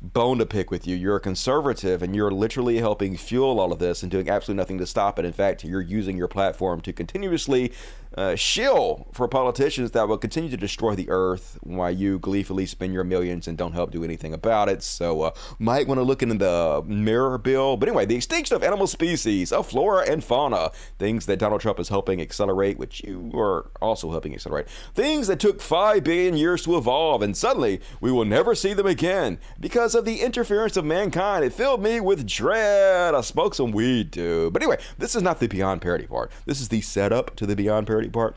[0.03, 0.95] bone to pick with you.
[0.95, 4.77] You're a conservative and you're literally helping fuel all of this and doing absolutely nothing
[4.79, 5.25] to stop it.
[5.25, 7.71] In fact, you're using your platform to continuously
[8.17, 12.93] uh, shill for politicians that will continue to destroy the earth while you gleefully spend
[12.93, 14.83] your millions and don't help do anything about it.
[14.83, 17.77] So, uh, might want to look into the mirror bill.
[17.77, 21.79] But anyway, the extinction of animal species, of flora and fauna, things that Donald Trump
[21.79, 26.63] is helping accelerate, which you are also helping accelerate, things that took 5 billion years
[26.63, 30.85] to evolve, and suddenly we will never see them again because of the interference of
[30.85, 31.45] mankind.
[31.45, 33.15] It filled me with dread.
[33.15, 34.53] I smoked some weed, dude.
[34.53, 36.31] But anyway, this is not the Beyond Parody part.
[36.45, 38.35] This is the setup to the Beyond Parody part.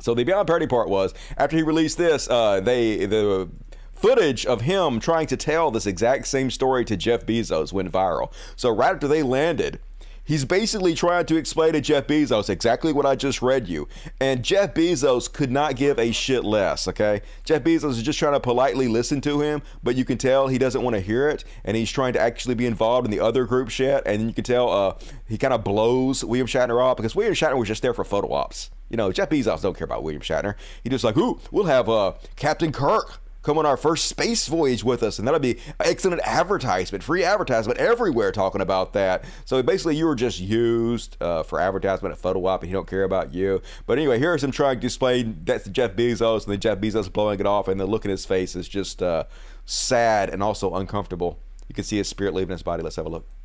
[0.00, 3.48] So the Beyond Parody part was after he released this, uh, they the
[3.92, 8.30] footage of him trying to tell this exact same story to Jeff Bezos went viral.
[8.54, 9.80] So right after they landed,
[10.26, 13.88] he's basically trying to explain to Jeff Bezos exactly what I just read you.
[14.20, 17.22] And Jeff Bezos could not give a shit less, okay?
[17.44, 20.58] Jeff Bezos is just trying to politely listen to him, but you can tell he
[20.58, 21.44] doesn't want to hear it.
[21.64, 24.02] And he's trying to actually be involved in the other group chat.
[24.04, 24.94] And you can tell uh,
[25.28, 28.32] he kind of blows William Shatner off because William Shatner was just there for photo
[28.32, 28.70] ops.
[28.90, 30.54] You know, Jeff Bezos don't care about William Shatner.
[30.82, 34.82] He just like, ooh, we'll have uh, Captain Kirk come on our first space voyage
[34.82, 39.24] with us, and that'll be excellent advertisement, free advertisement everywhere talking about that.
[39.44, 42.88] So basically, you were just used uh, for advertisement at photo op, and he don't
[42.88, 43.62] care about you.
[43.86, 47.38] But anyway, here's him trying to explain that's Jeff Bezos, and then Jeff Bezos blowing
[47.38, 49.24] it off, and the look in his face is just uh,
[49.64, 51.38] sad and also uncomfortable.
[51.68, 52.82] You can see his spirit leaving his body.
[52.82, 53.35] Let's have a look.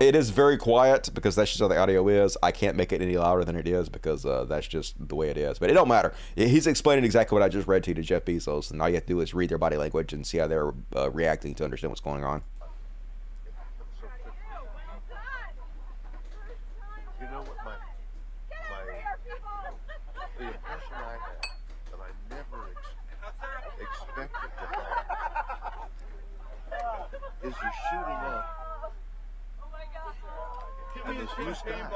[0.00, 2.34] It is very quiet because that's just how the audio is.
[2.42, 5.28] I can't make it any louder than it is because uh, that's just the way
[5.28, 5.58] it is.
[5.58, 6.14] But it don't matter.
[6.34, 8.94] He's explaining exactly what I just read to you to Jeff Bezos, and all you
[8.94, 11.64] have to do is read their body language and see how they're uh, reacting to
[11.64, 12.42] understand what's going on.
[27.42, 28.59] Is you're shooting up
[31.10, 31.90] and this new sky.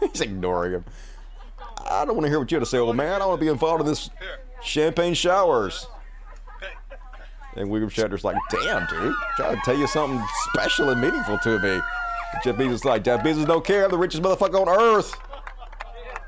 [0.00, 0.84] He's ignoring him.
[1.88, 3.22] I don't want to hear what you have to say, old man.
[3.22, 4.10] I want to be involved in this
[4.62, 5.86] champagne showers.
[7.54, 11.58] And William Shatner's like, damn, dude, trying to tell you something special and meaningful to
[11.58, 11.80] me.
[12.44, 13.84] Jeff Bezos is like, Jeff Bezos don't care.
[13.84, 15.14] I'm the richest motherfucker on earth.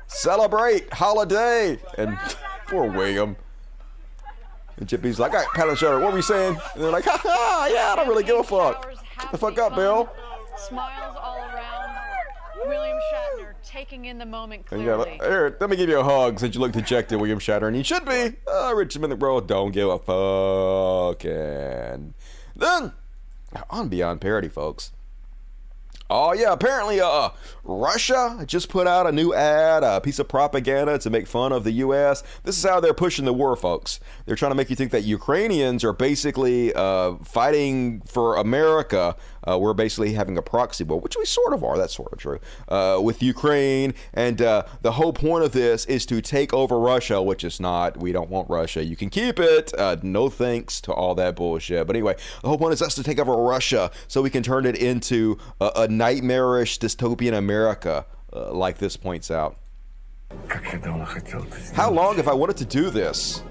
[0.07, 1.77] Celebrate holiday.
[1.99, 2.17] And
[2.67, 3.35] poor William.
[4.77, 5.99] And Jeff Bezos like, all right, pat on the shoulder.
[5.99, 6.57] What were you saying?
[6.73, 8.89] And they're like, ha ha, yeah, I don't really give a fuck.
[9.19, 10.09] Get the fuck up, Bill.
[10.67, 11.89] Smiles all around.
[12.65, 15.17] William Shatner taking in the moment clearly.
[15.17, 17.77] got, here, let me give you a hug since you look dejected, William Shatner, and
[17.77, 18.33] you should be.
[18.45, 21.23] Uh, Richard Bro, don't give a fuck.
[21.23, 22.13] And
[22.55, 22.91] then,
[23.69, 24.91] on Beyond Parody, folks.
[26.09, 27.29] Oh yeah, apparently uh
[27.63, 31.63] Russia just put out a new ad, a piece of propaganda to make fun of
[31.63, 32.23] the US.
[32.43, 33.99] This is how they're pushing the war, folks.
[34.25, 39.15] They're trying to make you think that Ukrainians are basically uh, fighting for America.
[39.47, 41.77] Uh, we're basically having a proxy war, which we sort of are.
[41.77, 42.39] That's sort of true.
[42.67, 47.21] Uh, with Ukraine, and uh, the whole point of this is to take over Russia,
[47.21, 47.97] which is not.
[47.97, 48.83] We don't want Russia.
[48.83, 49.73] You can keep it.
[49.77, 51.87] Uh, no thanks to all that bullshit.
[51.87, 54.65] But anyway, the whole point is us to take over Russia so we can turn
[54.65, 59.57] it into a, a nightmarish dystopian America, uh, like this points out.
[61.75, 63.43] How long have I wanted to do this?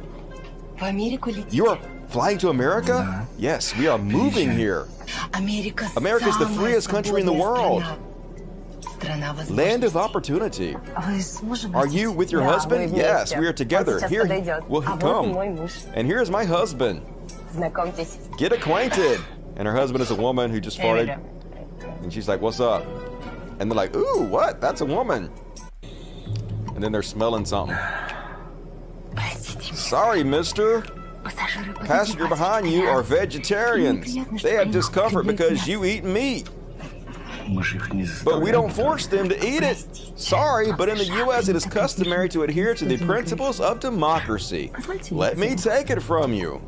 [1.51, 3.27] You are flying to America?
[3.37, 4.87] Yes, we are moving here.
[5.97, 7.85] America is the freest country in the world.
[9.51, 10.77] Land of opportunity.
[11.75, 12.97] Are you with your husband?
[12.97, 14.07] Yes, we are together.
[14.09, 14.25] Here,
[14.69, 15.37] will he come?
[15.95, 17.05] And here's my husband.
[18.39, 19.21] Get acquainted.
[19.57, 21.19] And her husband is a woman who just farted.
[22.03, 22.85] And she's like, What's up?
[23.59, 24.61] And they're like, Ooh, what?
[24.61, 25.31] That's a woman.
[26.75, 27.77] And then they're smelling something.
[29.61, 30.85] Sorry, mister.
[31.85, 34.15] Passenger behind you are vegetarians.
[34.43, 36.49] They have discomfort because you eat meat.
[38.25, 39.79] But we don't force them to eat it.
[40.17, 44.71] Sorry, but in the U.S., it is customary to adhere to the principles of democracy.
[45.11, 46.61] Let me take it from you.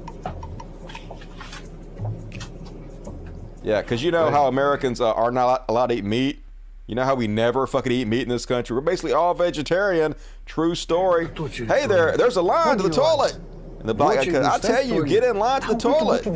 [3.63, 6.43] Yeah, because you know how Americans uh, are not allowed to eat meat?
[6.87, 8.75] You know how we never fucking eat meat in this country?
[8.75, 10.15] We're basically all vegetarian.
[10.47, 11.29] True story.
[11.69, 13.39] Hey there, there's a line to the toilet.
[13.79, 16.27] And the black guy, I tell you, get in line to the toilet.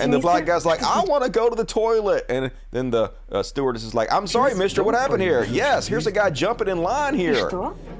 [0.00, 2.24] And the black guy's like, I want to go to the toilet.
[2.30, 5.44] And then the uh, stewardess is like, I'm sorry, mister, what happened here?
[5.44, 7.50] Yes, here's a guy jumping in line here.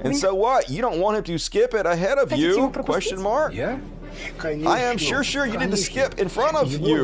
[0.01, 0.67] And so what?
[0.69, 2.71] You don't want him to skip it ahead of you?
[2.71, 3.53] Question mark.
[3.53, 3.77] Yeah.
[4.67, 7.03] I am sure, sure you didn't skip in front of you.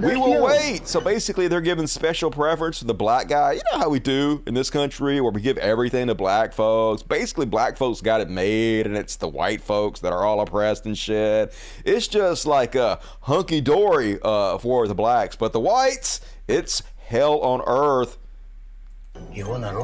[0.00, 0.86] We will wait.
[0.88, 3.52] So basically, they're giving special preference to the black guy.
[3.52, 7.02] You know how we do in this country where we give everything to black folks.
[7.02, 10.86] Basically, black folks got it made, and it's the white folks that are all oppressed
[10.86, 11.54] and shit.
[11.84, 15.36] It's just like a hunky dory uh, for the blacks.
[15.36, 18.18] But the whites, it's hell on earth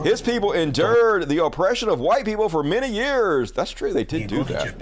[0.02, 3.52] his people endured the oppression of white people for many years.
[3.52, 4.78] That's true, they did do that.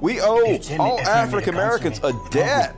[0.00, 2.74] We owe all African Americans a debt.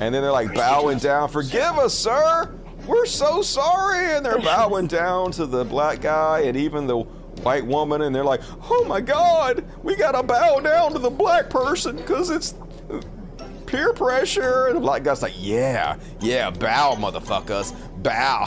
[0.00, 2.52] And then they're like bowing down, forgive us, sir.
[2.86, 4.12] We're so sorry.
[4.12, 8.02] And they're bowing down to the black guy and even the white woman.
[8.02, 11.96] And they're like, oh my God, we got to bow down to the black person
[11.96, 12.54] because it's
[13.74, 14.66] peer pressure.
[14.68, 17.74] And the black guy's like, yeah, yeah, bow, motherfuckers.
[18.02, 18.44] Bow.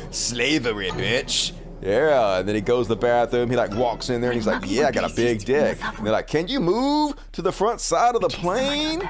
[0.10, 1.52] Slavery, bitch.
[1.82, 3.50] Yeah, and then he goes to the bathroom.
[3.50, 6.06] He like walks in there and he's like, "Yeah, I got a big dick." And
[6.06, 9.02] they're like, "Can you move to the front side of the plane?"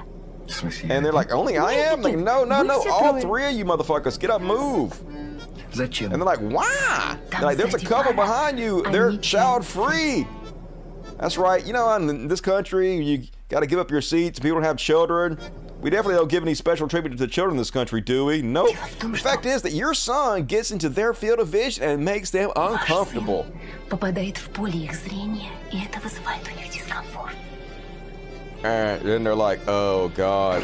[0.82, 2.82] And they're like, "Only I am." Like, no, no, no.
[2.90, 5.00] All three of you motherfuckers, get up, move.
[5.78, 8.82] And they're like, "Why?" They're like, "There's a couple behind you.
[8.90, 10.26] They're child free.
[11.18, 11.64] That's right.
[11.64, 14.38] You know, in this country, you got to give up your seats.
[14.38, 15.38] People don't have children.
[15.80, 18.42] We definitely don't give any special tribute to the children in this country, do we?
[18.42, 18.74] Nope.
[18.98, 22.50] The fact is that your son gets into their field of vision and makes them
[22.56, 23.46] uncomfortable.
[28.64, 30.62] And uh, then they're like, oh God.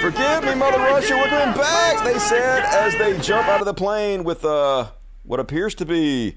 [0.00, 3.74] Forgive me, Mother Russia, we're going back, they said as they jump out of the
[3.74, 4.88] plane with uh,
[5.22, 6.36] what appears to be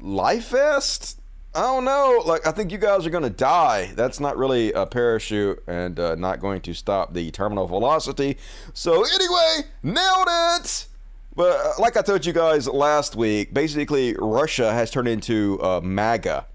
[0.00, 1.20] life vest?
[1.58, 2.22] I don't know.
[2.24, 3.90] Like, I think you guys are going to die.
[3.96, 8.36] That's not really a parachute and uh, not going to stop the terminal velocity.
[8.74, 10.86] So, anyway, nailed it.
[11.34, 15.80] But uh, like I told you guys last week, basically, Russia has turned into uh,
[15.82, 16.46] MAGA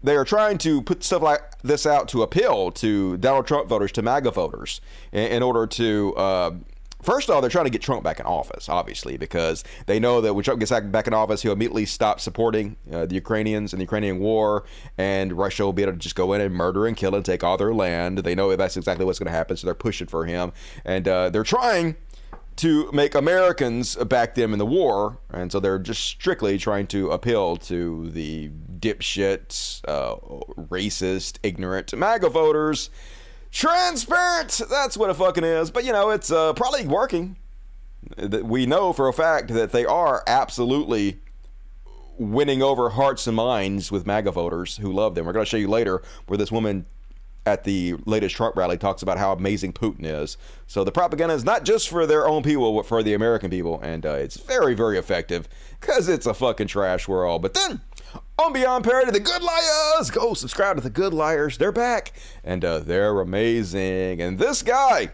[0.00, 3.90] they are trying to put stuff like this out to appeal to Donald Trump voters,
[3.90, 4.80] to MAGA voters,
[5.12, 6.14] in, in order to.
[7.02, 10.20] First of all, they're trying to get Trump back in office, obviously, because they know
[10.20, 13.80] that when Trump gets back in office, he'll immediately stop supporting uh, the Ukrainians and
[13.80, 14.64] the Ukrainian war,
[14.96, 17.44] and Russia will be able to just go in and murder and kill and take
[17.44, 18.18] all their land.
[18.18, 20.52] They know that's exactly what's going to happen, so they're pushing for him,
[20.84, 21.96] and uh, they're trying
[22.56, 27.12] to make Americans back them in the war, and so they're just strictly trying to
[27.12, 30.16] appeal to the dipshit, uh,
[30.62, 32.90] racist, ignorant MAGA voters.
[33.50, 35.70] Transparent, that's what it fucking is.
[35.70, 37.36] But you know, it's uh, probably working.
[38.16, 41.18] We know for a fact that they are absolutely
[42.18, 45.26] winning over hearts and minds with MAGA voters who love them.
[45.26, 46.86] We're going to show you later where this woman
[47.46, 50.36] at the latest Trump rally talks about how amazing Putin is.
[50.66, 53.80] So the propaganda is not just for their own people, but for the American people,
[53.80, 55.48] and uh, it's very, very effective
[55.80, 57.40] because it's a fucking trash world.
[57.40, 57.80] But then,
[58.38, 61.58] on Beyond Parody, the Good Liars, go subscribe to the Good Liars.
[61.58, 62.12] They're back,
[62.44, 64.20] and uh, they're amazing.
[64.20, 65.10] And this guy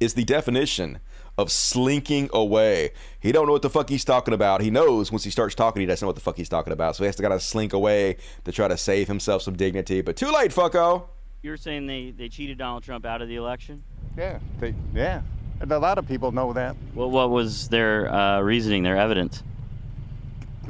[0.00, 0.98] is the definition
[1.38, 2.92] of slinking away.
[3.20, 4.60] He don't know what the fuck he's talking about.
[4.60, 6.96] He knows once he starts talking, he doesn't know what the fuck he's talking about.
[6.96, 10.00] So he has to kind of slink away to try to save himself some dignity.
[10.00, 11.04] But too late, fucko.
[11.42, 13.82] You're saying they, they cheated Donald Trump out of the election?
[14.16, 15.22] Yeah, they, yeah.
[15.60, 16.74] And a lot of people know that.
[16.94, 19.42] Well, what was their uh, reasoning, their evidence?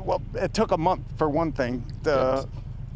[0.06, 2.46] Well, it took a month for one thing to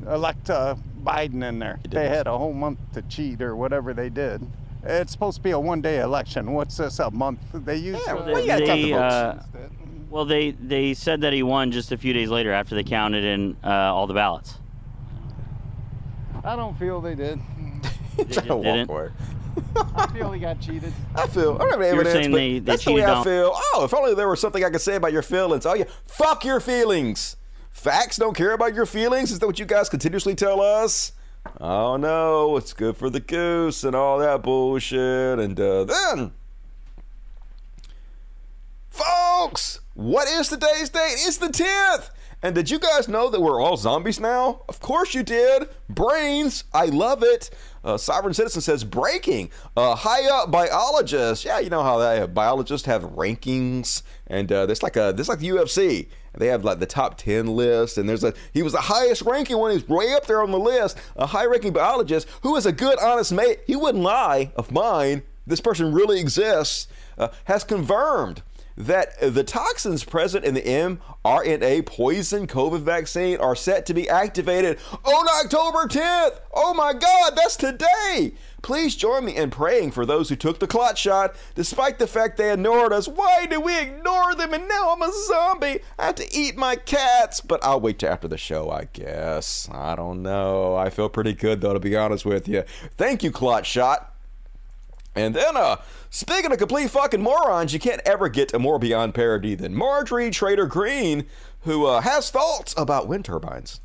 [0.08, 1.80] elect uh, Biden in there.
[1.88, 4.46] They had a whole month to cheat or whatever they did.
[4.84, 6.52] It's supposed to be a one-day election.
[6.52, 7.00] What's this?
[7.00, 7.40] A month?
[7.52, 8.00] They use.
[8.06, 9.34] Well, they, they, uh,
[10.08, 13.24] well, they they said that he won just a few days later after they counted
[13.24, 14.58] in uh, all the ballots.
[16.44, 17.40] I don't feel they did.
[18.16, 18.90] They Walk didn't.
[19.56, 19.86] Away.
[19.96, 20.92] I feel he got cheated.
[21.14, 21.54] I feel.
[21.56, 23.52] I don't have any You're evidence, but they- they that's the way cheated I feel.
[23.74, 25.66] Oh, if only there was something I could say about your feelings.
[25.66, 27.36] Oh yeah, fuck your feelings.
[27.70, 29.30] Facts don't care about your feelings.
[29.30, 31.12] Is that what you guys continuously tell us?
[31.60, 35.38] Oh no, it's good for the goose and all that bullshit.
[35.38, 36.32] And uh, then,
[38.90, 41.14] folks, what is today's date?
[41.26, 42.10] It's the tenth.
[42.42, 44.62] And did you guys know that we're all zombies now?
[44.68, 45.68] Of course you did.
[45.88, 46.64] Brains.
[46.72, 47.50] I love it.
[47.84, 49.50] Uh, Sovereign Citizen says breaking.
[49.76, 51.44] Uh, high up biologist.
[51.44, 55.38] Yeah, you know how they biologists have rankings, and uh, there's like a this like
[55.38, 56.08] the UFC.
[56.36, 59.58] They have like the top ten list, and there's a he was the highest ranking
[59.58, 59.72] one.
[59.72, 60.98] He's way up there on the list.
[61.16, 63.60] A high ranking biologist who is a good, honest mate.
[63.66, 65.22] He wouldn't lie of mine.
[65.46, 66.86] This person really exists.
[67.18, 68.42] Uh, has confirmed
[68.86, 74.78] that the toxins present in the mRNA poison COVID vaccine are set to be activated
[75.04, 76.40] on October 10th.
[76.54, 78.32] Oh my God, that's today.
[78.62, 82.36] Please join me in praying for those who took the clot shot, despite the fact
[82.36, 83.06] they ignored us.
[83.06, 84.54] Why do we ignore them?
[84.54, 85.80] And now I'm a zombie.
[85.98, 87.40] I have to eat my cats.
[87.40, 89.68] But I'll wait till after the show, I guess.
[89.72, 90.74] I don't know.
[90.74, 92.64] I feel pretty good, though, to be honest with you.
[92.96, 94.14] Thank you, clot shot.
[95.14, 95.76] And then, uh,
[96.08, 100.30] speaking of complete fucking morons, you can't ever get a more beyond parody than Marjorie
[100.30, 101.26] Trader Green,
[101.62, 103.80] who uh, has thoughts about wind turbines.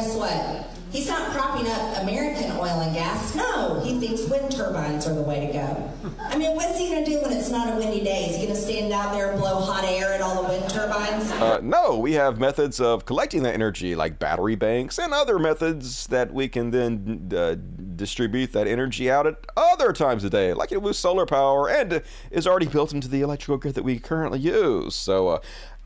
[0.00, 0.66] Guess what?
[0.92, 3.34] He's not propping up American oil and gas.
[3.34, 5.92] No, he thinks wind turbines are the way to go.
[6.18, 8.24] I mean, what's he going to do when it's not a windy day?
[8.30, 10.70] Is he going to stand out there and blow hot air at all the wind
[10.70, 11.30] turbines?
[11.32, 16.06] Uh, no, we have methods of collecting that energy, like battery banks and other methods
[16.06, 17.56] that we can then uh,
[17.94, 22.02] distribute that energy out at other times of day, like it was solar power and
[22.30, 24.94] is already built into the electrical grid that we currently use.
[24.94, 25.40] So, uh,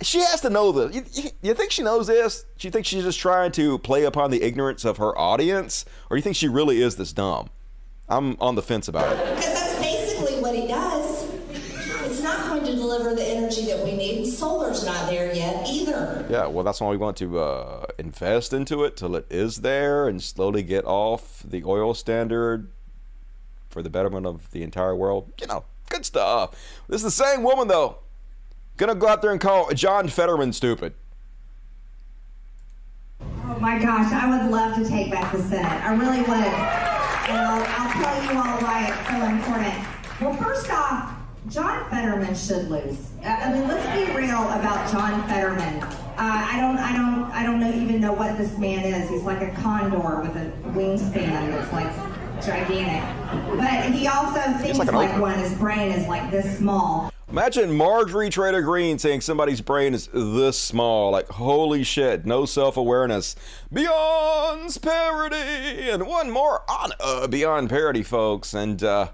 [0.05, 0.95] she has to know this.
[0.95, 2.45] You, you, think she knows this?
[2.59, 5.85] Do you think she's just trying to play upon the ignorance of her audience?
[6.11, 7.51] Or do you think she really is this dumb?
[8.09, 9.19] I'm on the fence about it.
[9.35, 11.33] Because that's basically what he does.
[12.05, 14.27] It's not going to deliver the energy that we need.
[14.27, 16.27] Solar's not there yet either.
[16.29, 20.07] Yeah, well, that's why we want to uh, invest into it till it is there
[20.07, 22.71] and slowly get off the oil standard
[23.69, 25.33] for the betterment of the entire world.
[25.41, 26.51] You know, good stuff.
[26.89, 27.99] This is the same woman, though,
[28.77, 30.95] Gonna go out there and call John Fetterman stupid.
[33.21, 35.65] Oh my gosh, I would love to take back the Senate.
[35.65, 36.31] I really would.
[36.31, 39.87] And I'll, I'll tell you all why it's so important.
[40.21, 41.15] Well, first off,
[41.49, 43.11] John Fetterman should lose.
[43.25, 45.83] I mean, let's be real about John Fetterman.
[45.83, 49.09] Uh, I don't, I don't, I don't know, even know what this man is.
[49.09, 51.95] He's like a condor with a wingspan that's like
[52.45, 53.05] gigantic.
[53.57, 55.39] But he also thinks like, like one.
[55.39, 57.14] His brain is like this small.
[57.35, 61.11] Imagine Marjorie Trader Green saying somebody's brain is this small.
[61.11, 63.35] Like, holy shit, no self awareness.
[63.73, 65.91] Beyond parody!
[65.91, 68.55] And one more on uh, Beyond Parody, folks.
[68.55, 69.09] And uh,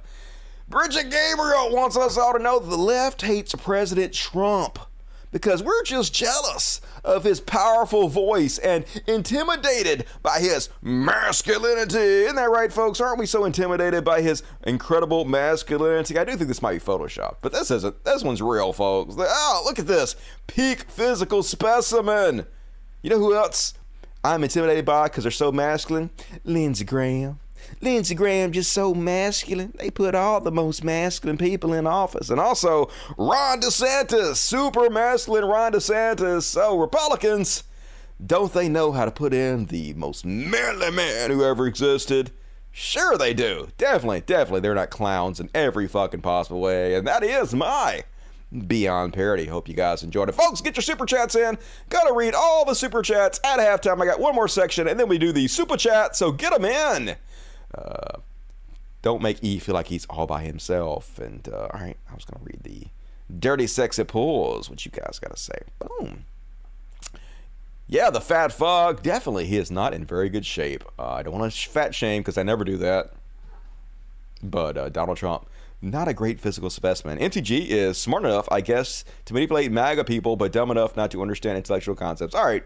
[0.68, 4.78] Brigitte Gabriel wants us all to know the left hates President Trump
[5.30, 11.98] because we're just jealous of his powerful voice and intimidated by his masculinity.
[11.98, 13.00] Isn't that right, folks?
[13.00, 16.18] Aren't we so intimidated by his incredible masculinity?
[16.18, 18.04] I do think this might be Photoshop, but this isn't.
[18.04, 19.14] This one's real, folks.
[19.18, 20.16] Oh, look at this
[20.46, 22.46] peak physical specimen.
[23.02, 23.74] You know who else
[24.22, 26.10] I'm intimidated by because they're so masculine?
[26.44, 27.38] Lindsey Graham.
[27.80, 29.72] Lindsey Graham just so masculine.
[29.76, 32.30] They put all the most masculine people in office.
[32.30, 36.42] And also Ron DeSantis, super masculine Ron DeSantis.
[36.42, 37.64] So Republicans,
[38.24, 42.32] don't they know how to put in the most manly man who ever existed?
[42.72, 43.68] Sure they do.
[43.78, 44.60] Definitely, definitely.
[44.60, 46.94] They're not clowns in every fucking possible way.
[46.94, 48.04] And that is my
[48.66, 49.46] Beyond Parody.
[49.46, 50.34] Hope you guys enjoyed it.
[50.34, 51.56] Folks, get your super chats in.
[51.88, 54.02] Gotta read all the super chats at halftime.
[54.02, 56.64] I got one more section and then we do the super chat, so get them
[56.64, 57.16] in.
[57.74, 58.18] Uh,
[59.02, 61.18] don't make E feel like he's all by himself.
[61.18, 62.88] And uh, all right, I was gonna read the
[63.38, 64.68] dirty, sexy pulls.
[64.68, 65.58] What you guys gotta say?
[65.78, 66.24] Boom.
[67.86, 69.02] Yeah, the fat fuck.
[69.02, 70.84] Definitely, he is not in very good shape.
[70.98, 73.12] Uh, I don't want to fat shame because I never do that.
[74.42, 75.46] But uh, Donald Trump,
[75.82, 77.18] not a great physical specimen.
[77.18, 81.22] MTG is smart enough, I guess, to manipulate MAGA people, but dumb enough not to
[81.22, 82.34] understand intellectual concepts.
[82.34, 82.64] All right,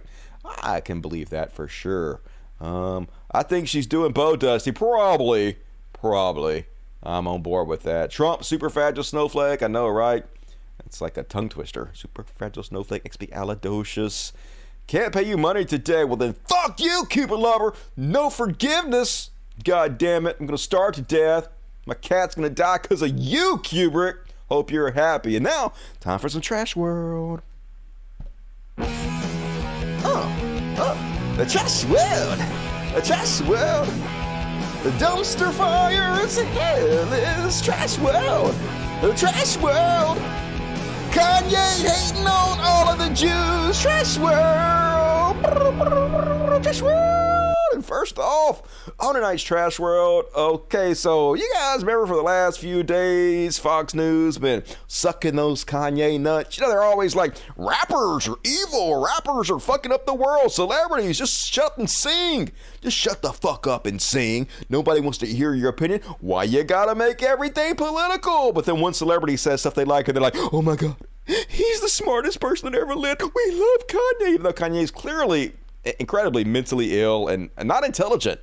[0.63, 2.21] I can believe that for sure.
[2.65, 4.73] Um, I think she's doing Bo Dusty.
[4.73, 5.59] Probably.
[5.93, 6.67] Probably.
[7.03, 8.11] I'm on board with that.
[8.11, 9.63] Trump, super fragile snowflake.
[9.63, 10.25] I know, right?
[10.87, 11.91] It's like a tongue twister.
[11.93, 14.33] Super fragile snowflake, XP expialidocious.
[14.87, 16.05] Can't pay you money today.
[16.05, 17.75] Well, then fuck you, Cupid lover.
[17.97, 19.31] No forgiveness.
[19.63, 20.37] God damn it.
[20.41, 21.49] I'm going to starve to death.
[21.87, 24.17] My cat's going to die because of you, Kubrick.
[24.49, 25.37] Hope you're happy.
[25.37, 27.43] And now, time for some Trash World.
[31.37, 32.39] The Trash World.
[32.95, 33.89] The Trash World.
[34.85, 38.55] The dumpster fire is hell is Trash World.
[39.03, 40.19] The Trash World.
[41.11, 43.83] Kanye hating on all of the Jews.
[43.83, 45.43] Trash World.
[46.63, 47.64] Trash World.
[47.85, 48.63] First off,
[48.99, 50.25] on tonight's Trash World.
[50.35, 55.65] Okay, so you guys remember for the last few days, Fox News been sucking those
[55.67, 56.57] Kanye nuts.
[56.57, 61.19] You know, they're always like, rappers are evil, rappers are fucking up the world, celebrities,
[61.19, 62.51] just shut up and sing.
[62.81, 64.49] Just shut the fuck up and sing.
[64.69, 66.01] Nobody wants to hear your opinion.
[66.21, 68.53] Why you gotta make everything political?
[68.53, 71.81] But then one celebrity says stuff they like, and they're like, oh my god, he's
[71.81, 73.23] the smartest person that ever lived.
[73.23, 75.53] We love Kanye, even though Kanye's clearly
[75.99, 78.41] incredibly mentally ill and not intelligent.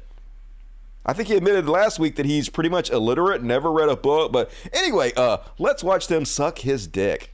[1.05, 4.31] I think he admitted last week that he's pretty much illiterate, never read a book.
[4.31, 7.33] But anyway, uh, let's watch them suck his dick.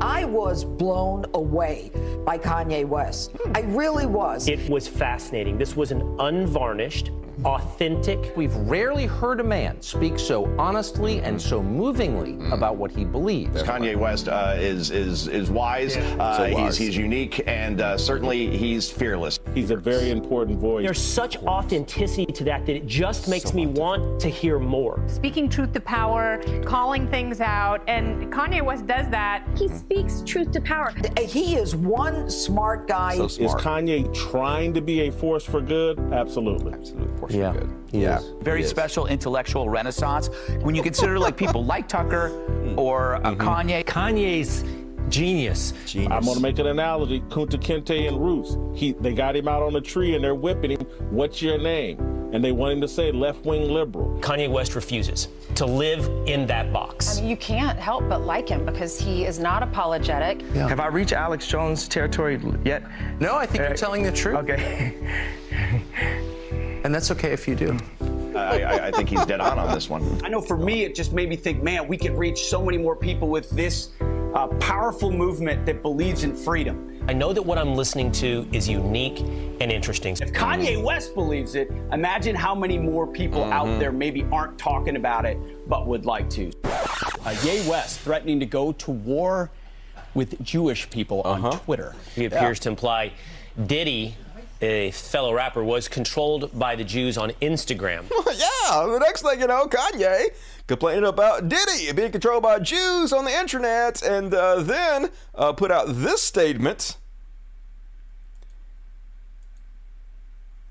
[0.00, 1.90] I was blown away
[2.24, 3.32] by Kanye West.
[3.54, 4.48] I really was.
[4.48, 5.58] It was fascinating.
[5.58, 7.10] This was an unvarnished,
[7.44, 8.32] authentic.
[8.36, 13.62] We've rarely heard a man speak so honestly and so movingly about what he believes.
[13.62, 15.96] Kanye West uh, is is is wise.
[15.96, 16.76] Uh, So he's wise.
[16.76, 19.38] he's unique and uh, certainly he's fearless.
[19.54, 20.84] He's a very important voice.
[20.84, 25.02] There's such authenticity to that that it just makes me want to hear more.
[25.08, 29.46] speaking truth to power, calling things out, and Kanye West does that.
[29.56, 30.92] He speaks truth to power.
[31.18, 33.14] He is one smart guy.
[33.14, 35.98] Is Kanye trying to be a force for good?
[36.12, 36.72] Absolutely.
[36.72, 37.29] Absolutely.
[37.30, 37.52] Force Yeah.
[37.52, 37.70] for good.
[37.92, 38.20] Yeah.
[38.40, 40.28] very special intellectual renaissance
[40.62, 42.78] when you consider like people like Tucker hmm.
[42.78, 43.40] or uh, mm-hmm.
[43.40, 43.84] Kanye.
[43.84, 44.64] Kanye's
[45.10, 45.74] genius.
[45.96, 47.20] I'm gonna make an analogy.
[47.28, 48.56] Kunta Kinte and Roots.
[48.78, 50.80] He they got him out on a tree and they're whipping him.
[51.10, 51.98] What's your name?
[52.32, 54.16] And they want him to say left wing liberal.
[54.20, 57.18] Kanye West refuses to live in that box.
[57.18, 60.42] I mean, you can't help but like him because he is not apologetic.
[60.52, 62.84] Have I reached Alex Jones territory yet?
[63.20, 64.36] No, I think you're uh, telling the truth.
[64.36, 64.94] Okay.
[66.84, 67.76] and that's okay if you do.
[68.34, 70.20] I, I, I think he's dead on on this one.
[70.24, 72.78] I know for me, it just made me think, man, we could reach so many
[72.78, 73.90] more people with this
[74.34, 76.86] uh, powerful movement that believes in freedom.
[77.08, 80.16] I know that what I'm listening to is unique and interesting.
[80.20, 83.52] If Kanye West believes it, imagine how many more people Mm-hmm.
[83.52, 85.36] out there maybe aren't talking about it
[85.68, 86.52] but would like to.
[86.64, 89.50] Uh, Ye West threatening to go to war
[90.14, 91.94] with Jewish people on Twitter.
[92.14, 93.12] He appears to imply
[93.66, 94.14] Diddy,
[94.60, 98.10] a fellow rapper, was controlled by the Jews on Instagram.
[98.26, 100.28] yeah, the next thing you know, Kanye
[100.66, 105.72] complaining about Diddy being controlled by Jews on the internet, and uh, then uh, put
[105.72, 106.96] out this statement.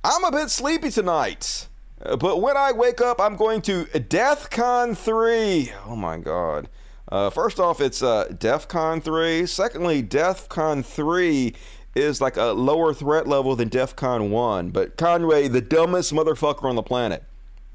[0.03, 1.67] I'm a bit sleepy tonight,
[2.01, 5.73] uh, but when I wake up, I'm going to DEF CON 3.
[5.85, 6.69] Oh my God.
[7.11, 9.45] Uh, first off, it's uh, DEF CON 3.
[9.47, 11.53] Secondly, DEF CON 3
[11.95, 14.69] is like a lower threat level than DEF CON 1.
[14.69, 17.23] But Conway, the dumbest motherfucker on the planet.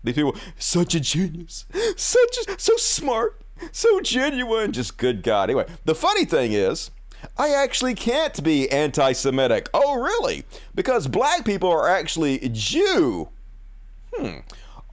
[0.02, 1.64] These people, such a genius,
[1.96, 3.40] such a, so smart,
[3.72, 4.72] so genuine.
[4.72, 5.44] Just good God.
[5.44, 6.90] Anyway, the funny thing is,
[7.38, 9.70] I actually can't be anti-Semitic.
[9.72, 10.44] Oh, really?
[10.74, 13.30] Because black people are actually Jew.
[14.14, 14.40] Hmm.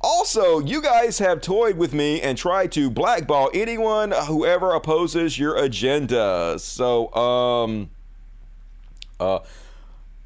[0.03, 5.55] Also, you guys have toyed with me and tried to blackball anyone whoever opposes your
[5.57, 6.57] agenda.
[6.57, 7.91] So, um,
[9.21, 9.39] uh,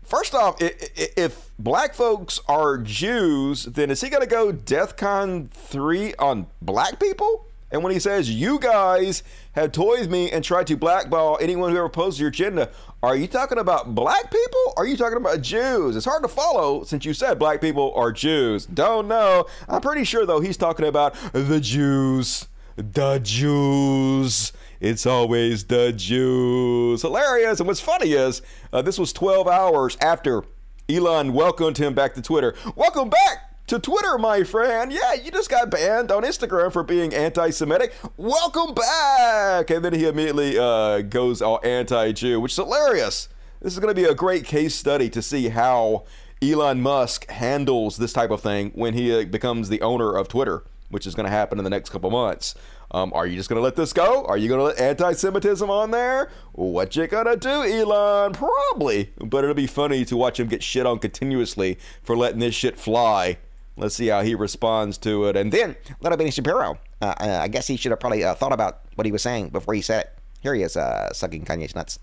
[0.04, 6.16] first off, if black folks are Jews, then is he going to go DEFCON 3
[6.16, 7.48] on black people?
[7.72, 9.22] And when he says, you guys
[9.54, 12.70] have toyed me and tried to blackball anyone who ever opposed your agenda,
[13.04, 14.74] are you talking about black people?
[14.78, 15.96] Or are you talking about Jews?
[15.96, 18.66] It's hard to follow since you said black people are Jews.
[18.66, 19.46] Don't know.
[19.68, 22.48] I'm pretty sure, though, he's talking about the Jews.
[22.78, 24.54] The Jews.
[24.86, 27.02] It's always the Jews.
[27.02, 27.60] Hilarious.
[27.60, 30.44] And what's funny is, uh, this was 12 hours after
[30.88, 32.54] Elon welcomed him back to Twitter.
[32.76, 34.94] Welcome back to Twitter, my friend.
[34.94, 37.96] Yeah, you just got banned on Instagram for being anti Semitic.
[38.16, 39.72] Welcome back.
[39.72, 43.28] And then he immediately uh, goes all anti Jew, which is hilarious.
[43.62, 46.04] This is going to be a great case study to see how
[46.44, 50.64] Elon Musk handles this type of thing when he uh, becomes the owner of Twitter,
[50.90, 52.54] which is going to happen in the next couple months.
[52.92, 54.26] Um, are you just going to let this go?
[54.26, 56.30] Are you going to let anti-Semitism on there?
[56.54, 58.32] What you gonna do, Elon?
[58.32, 62.56] Probably, but it'll be funny to watch him get shit on continuously for letting this
[62.56, 63.38] shit fly.
[63.76, 66.80] Let's see how he responds to it, and then Little Benny Shapiro.
[67.02, 69.50] Uh, uh, I guess he should have probably uh, thought about what he was saying
[69.50, 70.18] before he said it.
[70.40, 72.00] Here he is, uh, sucking Kanye's nuts.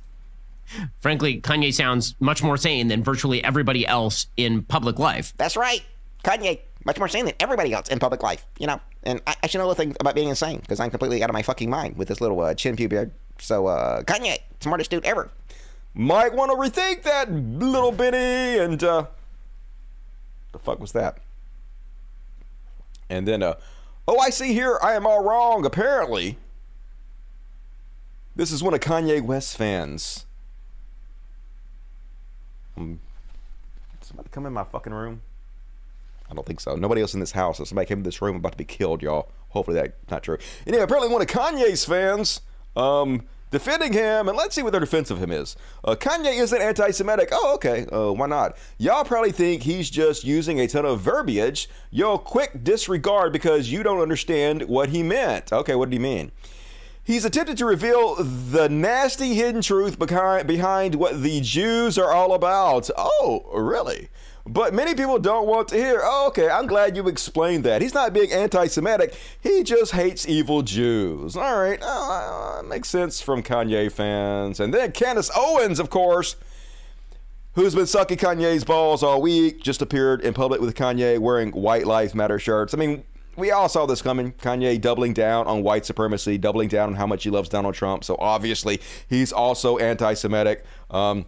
[1.00, 5.32] Frankly, Kanye sounds much more sane than virtually everybody else in public life.
[5.38, 5.82] That's right.
[6.24, 8.80] Kanye, much more sane than everybody else in public life, you know.
[9.02, 11.34] And I, I should know a thing about being insane because I'm completely out of
[11.34, 13.12] my fucking mind with this little uh, chin pube beard.
[13.38, 15.30] So, uh, Kanye, smartest dude ever.
[15.94, 18.58] might want to rethink that, little Benny.
[18.58, 19.06] And uh,
[20.52, 21.18] the fuck was that?
[23.10, 23.54] And then, uh,
[24.08, 24.78] oh, I see here.
[24.82, 25.66] I am all wrong.
[25.66, 26.38] Apparently,
[28.34, 30.24] this is one of Kanye West fans.
[32.76, 33.00] Um,
[34.00, 35.22] somebody come in my fucking room.
[36.32, 36.74] I don't think so.
[36.76, 37.60] Nobody else in this house.
[37.60, 39.30] If somebody came in this room I'm about to be killed, y'all.
[39.50, 40.38] Hopefully that's not true.
[40.66, 42.40] Anyway, apparently one of Kanye's fans
[42.74, 45.56] um, defending him, and let's see what their defense of him is.
[45.84, 47.28] Uh, Kanye isn't anti-Semitic.
[47.32, 47.84] Oh, okay.
[47.92, 48.56] Uh, why not?
[48.78, 51.68] Y'all probably think he's just using a ton of verbiage.
[51.90, 55.52] Yo, quick disregard because you don't understand what he meant.
[55.52, 56.32] Okay, what did he mean?
[57.04, 62.32] He's attempted to reveal the nasty hidden truth behind, behind what the Jews are all
[62.32, 62.88] about.
[62.96, 64.08] Oh, really?
[64.46, 67.80] But many people don't want to hear, oh, okay, I'm glad you explained that.
[67.80, 71.36] He's not being anti Semitic, he just hates evil Jews.
[71.36, 74.58] All right, uh, makes sense from Kanye fans.
[74.58, 76.34] And then Candace Owens, of course,
[77.54, 81.86] who's been sucking Kanye's balls all week, just appeared in public with Kanye wearing White
[81.86, 82.74] Lives Matter shirts.
[82.74, 83.04] I mean,
[83.36, 84.32] we all saw this coming.
[84.32, 88.02] Kanye doubling down on white supremacy, doubling down on how much he loves Donald Trump.
[88.02, 90.64] So obviously, he's also anti Semitic.
[90.90, 91.26] Um,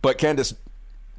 [0.00, 0.54] but Candace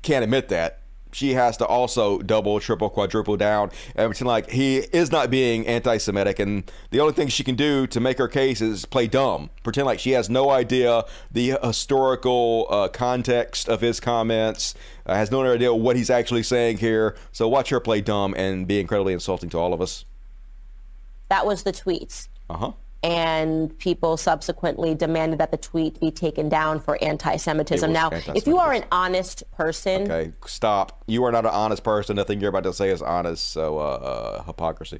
[0.03, 0.79] can't admit that.
[1.11, 5.67] She has to also double, triple, quadruple down and pretend like he is not being
[5.67, 6.39] anti Semitic.
[6.39, 9.85] And the only thing she can do to make her case is play dumb, pretend
[9.85, 14.73] like she has no idea the historical uh, context of his comments,
[15.05, 17.15] uh, has no idea what he's actually saying here.
[17.31, 20.05] So watch her play dumb and be incredibly insulting to all of us.
[21.29, 22.27] That was the tweets.
[22.49, 22.71] Uh huh
[23.03, 27.91] and people subsequently demanded that the tweet be taken down for anti-Semitism.
[27.91, 28.35] Now, anti-Semitism.
[28.37, 31.03] if you are an honest person, Okay, stop.
[31.05, 32.15] You are not an honest person.
[32.15, 33.49] Nothing you're about to say is honest.
[33.49, 34.99] So, uh, uh, hypocrisy.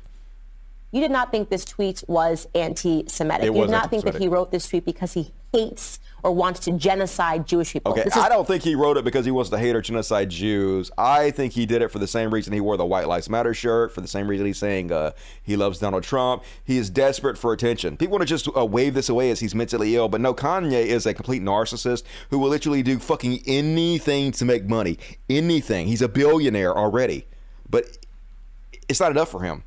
[0.91, 3.47] you did not think this tweet was anti-Semitic.
[3.47, 6.61] It you did not think that he wrote this tweet because he hates or wants
[6.61, 7.91] to genocide Jewish people.
[7.91, 10.29] Okay, is- I don't think he wrote it because he wants to hate or genocide
[10.29, 10.89] Jews.
[10.97, 13.53] I think he did it for the same reason he wore the White Lives Matter
[13.53, 15.11] shirt, for the same reason he's saying uh,
[15.43, 16.43] he loves Donald Trump.
[16.63, 17.97] He is desperate for attention.
[17.97, 20.85] People want to just uh, wave this away as he's mentally ill, but no, Kanye
[20.85, 24.97] is a complete narcissist who will literally do fucking anything to make money.
[25.29, 25.87] Anything.
[25.87, 27.25] He's a billionaire already,
[27.69, 27.97] but
[28.87, 29.63] it's not enough for him.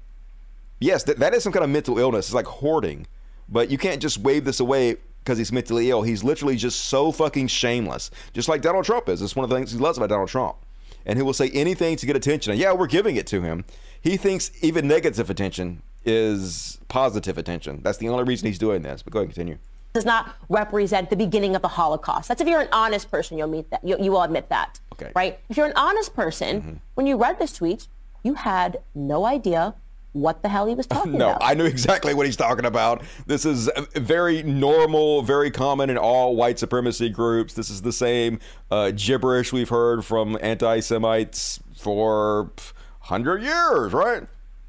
[0.81, 2.27] Yes, that, that is some kind of mental illness.
[2.27, 3.07] It's like hoarding,
[3.49, 4.97] but you can't just wave this away
[5.27, 6.03] because he's mentally ill.
[6.03, 9.21] He's literally just so fucking shameless, just like Donald Trump is.
[9.21, 10.57] It's one of the things he loves about Donald Trump.
[11.05, 12.53] And he will say anything to get attention.
[12.53, 13.65] And yeah, we're giving it to him.
[14.01, 17.81] He thinks even negative attention is positive attention.
[17.83, 19.03] That's the only reason he's doing this.
[19.03, 19.59] But go ahead and continue.
[19.95, 22.29] does not represent the beginning of the Holocaust.
[22.29, 23.83] That's if you're an honest person, you'll meet that.
[23.85, 24.79] You, you will admit that.
[24.93, 25.11] Okay.
[25.17, 25.41] Right?
[25.49, 26.73] If you're an honest person, Mm-hmm.
[26.95, 27.89] when you read this tweet,
[28.23, 29.75] you had no idea
[30.17, 31.41] what the hell he was talking No, about.
[31.41, 33.03] No, I knew exactly what he's talking about.
[33.27, 37.55] This is very normal, very common in all white supremacy groups.
[37.55, 38.39] This is the same
[38.71, 42.51] uh, gibberish we've heard from anti Semites for
[43.09, 44.25] 100 years, right?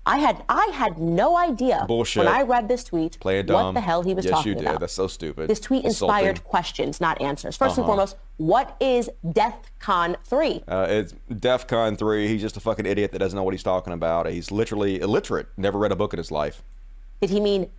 [0.08, 2.24] I had I had no idea Bullshit.
[2.24, 4.56] when I read this tweet Play it what the hell he was yes, talking you
[4.56, 4.66] did.
[4.66, 4.80] about.
[4.80, 5.50] That's so stupid.
[5.50, 6.16] This tweet Insulting.
[6.16, 7.58] inspired questions, not answers.
[7.58, 7.86] 1st and Uh-huh.
[7.88, 10.64] foremost, what is DEFCON 3?
[10.68, 12.28] Uh, it's DEF CON 3.
[12.28, 14.28] He's just a fucking idiot that doesn't know what he's talking about.
[14.28, 16.64] He's literally illiterate, never read a book in his life.
[17.22, 17.70] Did he mean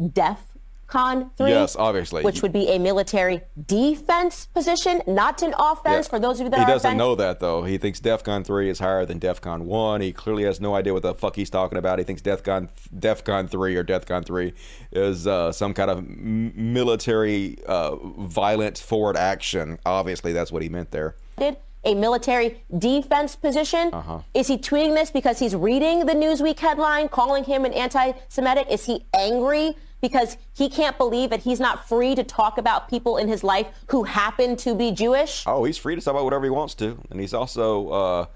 [0.89, 1.51] DEFCON 3?
[1.51, 2.23] Yes, obviously.
[2.23, 6.11] Which would be a military defense position, not an offense, Yeah.
[6.11, 6.99] for those of you that he doesn't offense.
[6.99, 7.63] know that though.
[7.63, 10.01] He thinks DEFCON 3 is higher than DEFCON 1.
[10.01, 11.99] He clearly has no idea what the fuck he's talking about.
[11.99, 12.69] He thinks DEFCON
[12.99, 14.53] DEFCON 3 or DEFCON 3
[14.93, 19.79] is uh, some kind of military uh, violent forward action.
[19.85, 21.17] Obviously, that's what he meant there.
[21.39, 23.91] did a military defense position.
[23.93, 24.19] Uh-huh.
[24.35, 28.67] Is he tweeting this because he's reading the Newsweek headline calling him an anti Semitic?
[28.69, 33.17] Is he angry because he can't believe that he's not free to talk about people
[33.17, 35.45] in his life who happen to be Jewish?
[35.47, 38.27] Oh, he's free to talk about whatever he wants to, and he's also uh,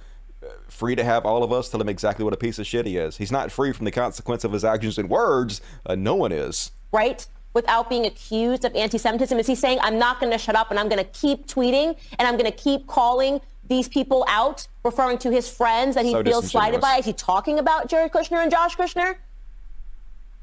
[0.69, 2.97] free to have all of us tell him exactly what a piece of shit he
[2.97, 3.17] is.
[3.17, 5.61] He's not free from the consequence of his actions and words.
[5.87, 6.73] Uh, no one is.
[6.93, 7.27] right?
[7.55, 9.39] Without being accused of anti Semitism?
[9.39, 11.99] Is he saying, I'm not going to shut up and I'm going to keep tweeting
[12.19, 16.13] and I'm going to keep calling these people out, referring to his friends that he
[16.13, 16.97] So feels slighted by?
[16.97, 19.17] Is he talking about Jared Kushner and Josh Kushner?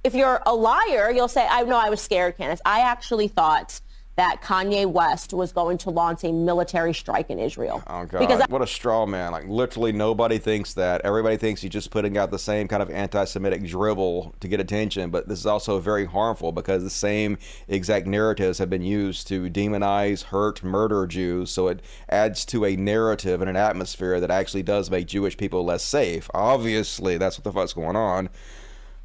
[0.03, 2.61] If you're a liar, you'll say, I know I was scared, Candace.
[2.65, 3.81] I actually thought
[4.15, 7.81] that Kanye West was going to launch a military strike in Israel.
[7.87, 8.19] Oh God!
[8.19, 9.31] Because what a straw man!
[9.31, 10.99] Like literally, nobody thinks that.
[11.05, 15.09] Everybody thinks he's just putting out the same kind of anti-Semitic drivel to get attention.
[15.09, 17.37] But this is also very harmful because the same
[17.69, 21.49] exact narratives have been used to demonize, hurt, murder Jews.
[21.49, 25.63] So it adds to a narrative and an atmosphere that actually does make Jewish people
[25.63, 26.29] less safe.
[26.33, 28.29] Obviously, that's what the fuck's going on.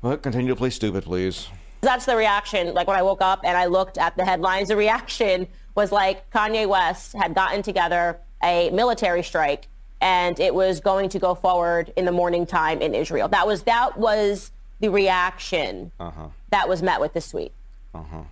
[0.04, 1.48] But continue to play stupid, please.
[1.80, 2.74] That's the reaction.
[2.74, 6.30] Like when I woke up and I looked at the headlines, the reaction was like
[6.30, 9.66] Kanye West had gotten together a military strike
[10.02, 13.28] and it was going to go forward in the morning time in Israel.
[13.28, 16.28] That was that was the reaction Uh huh.
[16.50, 17.52] that was met with this tweet.
[17.94, 18.22] Uh huh.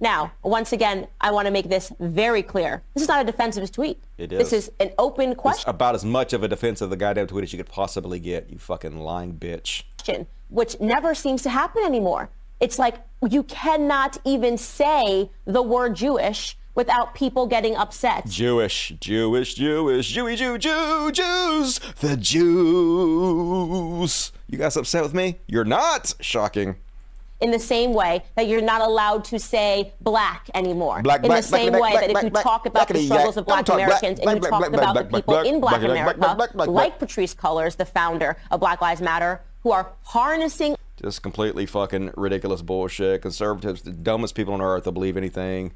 [0.00, 2.82] Now, once again, I want to make this very clear.
[2.92, 3.98] This is not a defensive tweet.
[4.18, 4.68] It This is.
[4.68, 5.70] is an open It's question.
[5.70, 8.50] about as much of a defense of the goddamn tweet as you could possibly get,
[8.50, 9.84] you fucking lying bitch.
[10.52, 12.28] Which never seems to happen anymore.
[12.60, 12.96] It's like
[13.28, 18.26] you cannot even say the word Jewish without people getting upset.
[18.26, 23.32] Jewish, Jewish, Jewish, Jewy, Jew, Jew, Jews, the Jews.
[24.46, 25.38] You guys upset with me?
[25.46, 26.14] You're not.
[26.20, 26.76] Shocking.
[27.40, 31.02] In the same way that you're not allowed to say black anymore.
[31.02, 33.04] Black, in black, the same black, way black, that if you black, talk about the
[33.04, 35.08] struggles of black Don't talk black, Americans black, and you black, talk black, about black,
[35.10, 36.98] the people black, in black America, black, black, black, like.
[37.00, 42.62] Patrisse Cullors, the founder of Black Lives Matter, who are harnessing Just completely fucking ridiculous
[42.62, 43.22] bullshit.
[43.22, 45.72] Conservatives, the dumbest people on earth, will believe anything.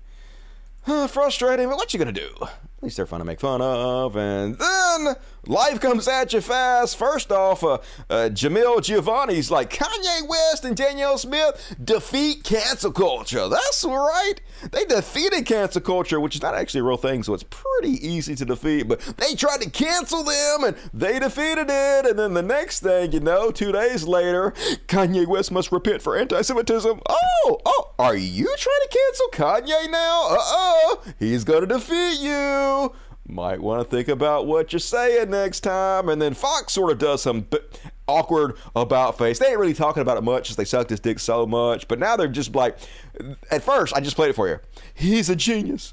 [0.82, 2.30] Huh, frustrating, but what you gonna do?
[2.42, 4.16] At least they're fun to make fun of.
[4.16, 5.16] And then
[5.46, 6.96] life comes at you fast.
[6.96, 7.78] First off, uh,
[8.10, 13.48] uh, Jamil Jivani's like Kanye West and Danielle Smith defeat cancel culture.
[13.48, 14.34] That's right.
[14.72, 18.34] They defeated cancel culture, which is not actually a real thing, so it's pretty easy
[18.36, 18.88] to defeat.
[18.88, 22.06] But they tried to cancel them and they defeated it.
[22.06, 24.52] And then the next thing you know, two days later,
[24.88, 27.00] Kanye West must repent for anti Semitism.
[27.08, 30.26] Oh, oh, are you trying to cancel Kanye now?
[30.30, 32.92] Uh oh, he's gonna defeat you.
[33.28, 36.08] Might want to think about what you're saying next time.
[36.08, 37.58] And then Fox sort of does some b-
[38.06, 39.38] awkward about face.
[39.40, 41.88] They ain't really talking about it much because they sucked his dick so much.
[41.88, 42.78] But now they're just like,
[43.50, 44.60] at first, I just played it for you.
[44.94, 45.92] He's a genius.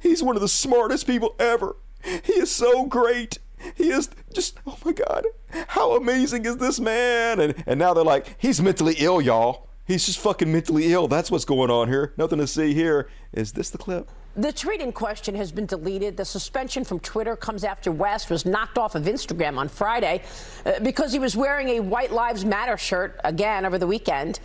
[0.00, 1.76] He's one of the smartest people ever.
[2.02, 3.38] He is so great.
[3.76, 5.24] He is just, oh my God,
[5.68, 7.38] how amazing is this man?
[7.38, 9.68] And, and now they're like, he's mentally ill, y'all.
[9.86, 11.06] He's just fucking mentally ill.
[11.06, 12.12] That's what's going on here.
[12.16, 13.08] Nothing to see here.
[13.32, 14.10] Is this the clip?
[14.34, 16.16] The tweet in question has been deleted.
[16.16, 20.22] The suspension from Twitter comes after West was knocked off of Instagram on Friday
[20.64, 24.40] uh, because he was wearing a White Lives Matter shirt again over the weekend.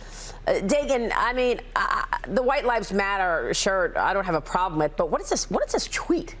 [0.46, 4.78] Uh, Dagen, I mean, uh, the White Lives Matter shirt, I don't have a problem
[4.78, 5.50] with, but what is this?
[5.50, 6.36] What is this tweet?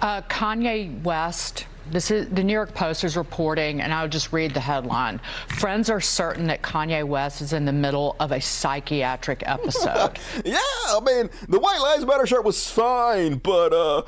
[0.00, 1.66] Uh, Kanye West.
[1.90, 5.20] This is the New York Post is reporting, and I'll just read the headline.
[5.48, 10.18] Friends are certain that Kanye West is in the middle of a psychiatric episode.
[10.44, 14.02] yeah, I mean, the White Lives Matter shirt was fine, but uh,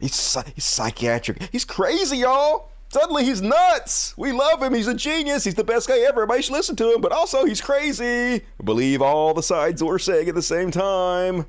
[0.00, 1.48] he's, he's psychiatric.
[1.52, 2.70] He's crazy, y'all.
[2.88, 4.14] Suddenly he's nuts.
[4.16, 4.72] We love him.
[4.74, 5.44] He's a genius.
[5.44, 6.22] He's the best guy ever.
[6.22, 8.44] Everybody should listen to him, but also he's crazy.
[8.62, 11.46] Believe all the sides we're saying at the same time.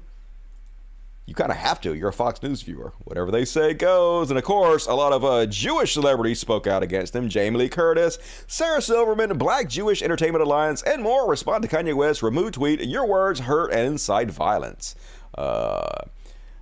[1.27, 1.93] You kind of have to.
[1.93, 2.93] You're a Fox News viewer.
[3.03, 4.29] Whatever they say goes.
[4.31, 7.27] And of course, a lot of uh, Jewish celebrities spoke out against him.
[7.27, 8.17] Jamie Lee Curtis,
[8.47, 13.05] Sarah Silverman, Black Jewish Entertainment Alliance, and more respond to Kanye West's removed tweet, Your
[13.05, 14.95] words hurt and incite violence.
[15.37, 16.05] Uh,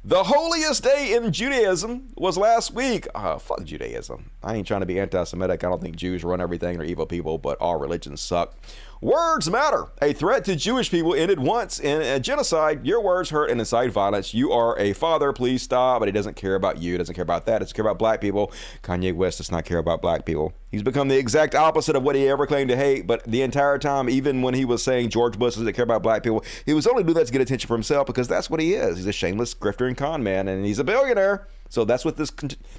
[0.03, 3.07] the holiest day in Judaism was last week.
[3.16, 4.30] Uh, fuck Judaism.
[4.43, 5.63] I ain't trying to be anti Semitic.
[5.63, 6.78] I don't think Jews run everything.
[6.78, 8.55] They're evil people, but all religions suck.
[9.02, 9.88] Words matter.
[10.02, 12.86] A threat to Jewish people ended once in a genocide.
[12.86, 14.34] Your words hurt and incite violence.
[14.34, 15.34] You are a father.
[15.34, 16.00] Please stop.
[16.00, 16.98] But he doesn't care about you.
[16.98, 17.60] Doesn't care about that.
[17.60, 18.52] Doesn't care about black people.
[18.84, 20.54] Kanye West does not care about black people.
[20.72, 23.06] He's become the exact opposite of what he ever claimed to hate.
[23.06, 26.24] But the entire time, even when he was saying George Bush doesn't care about black
[26.24, 28.76] people, he was only doing that to get attention for himself because that's what he
[28.76, 28.98] is.
[28.98, 31.48] He's a shameless grifter and con man, and he's a billionaire.
[31.70, 32.32] So that's what this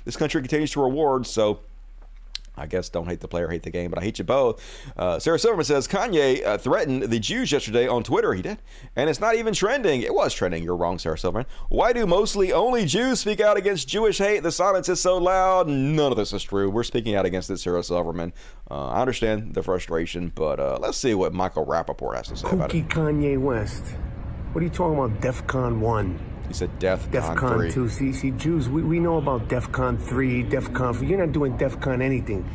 [0.05, 1.27] this country continues to reward.
[1.27, 1.61] So.
[2.57, 4.63] I guess don't hate the player, hate the game, but I hate you both.
[4.97, 8.35] Uh, Sarah Silverman says Kanye uh, threatened the Jews yesterday on Twitter.
[8.35, 8.59] He did.
[8.95, 10.03] And it's not even trending.
[10.03, 10.63] It was trending.
[10.63, 11.47] You're wrong, Sarah Silverman.
[11.69, 14.43] Why do mostly only Jews speak out against Jewish hate?
[14.43, 15.69] The silence is so loud.
[15.69, 16.71] None of this is true.
[16.71, 18.33] We're speaking out against it, Sarah Silverman.
[18.71, 22.49] Uh, I understand the frustration, but uh, let's see what Michael Rapaport has to say
[22.51, 22.89] about it.
[22.89, 23.85] Kooky Kanye West.
[24.53, 25.21] What are you talking about?
[25.21, 26.36] DEF CON 1.
[26.49, 27.73] He said DEF DEF CON CON 3.
[27.73, 27.89] 2.
[27.89, 31.05] See, see, Jews, we, we know about DEF CON 3, DEF CON 4.
[31.05, 32.49] You're not doing DEF CON anything.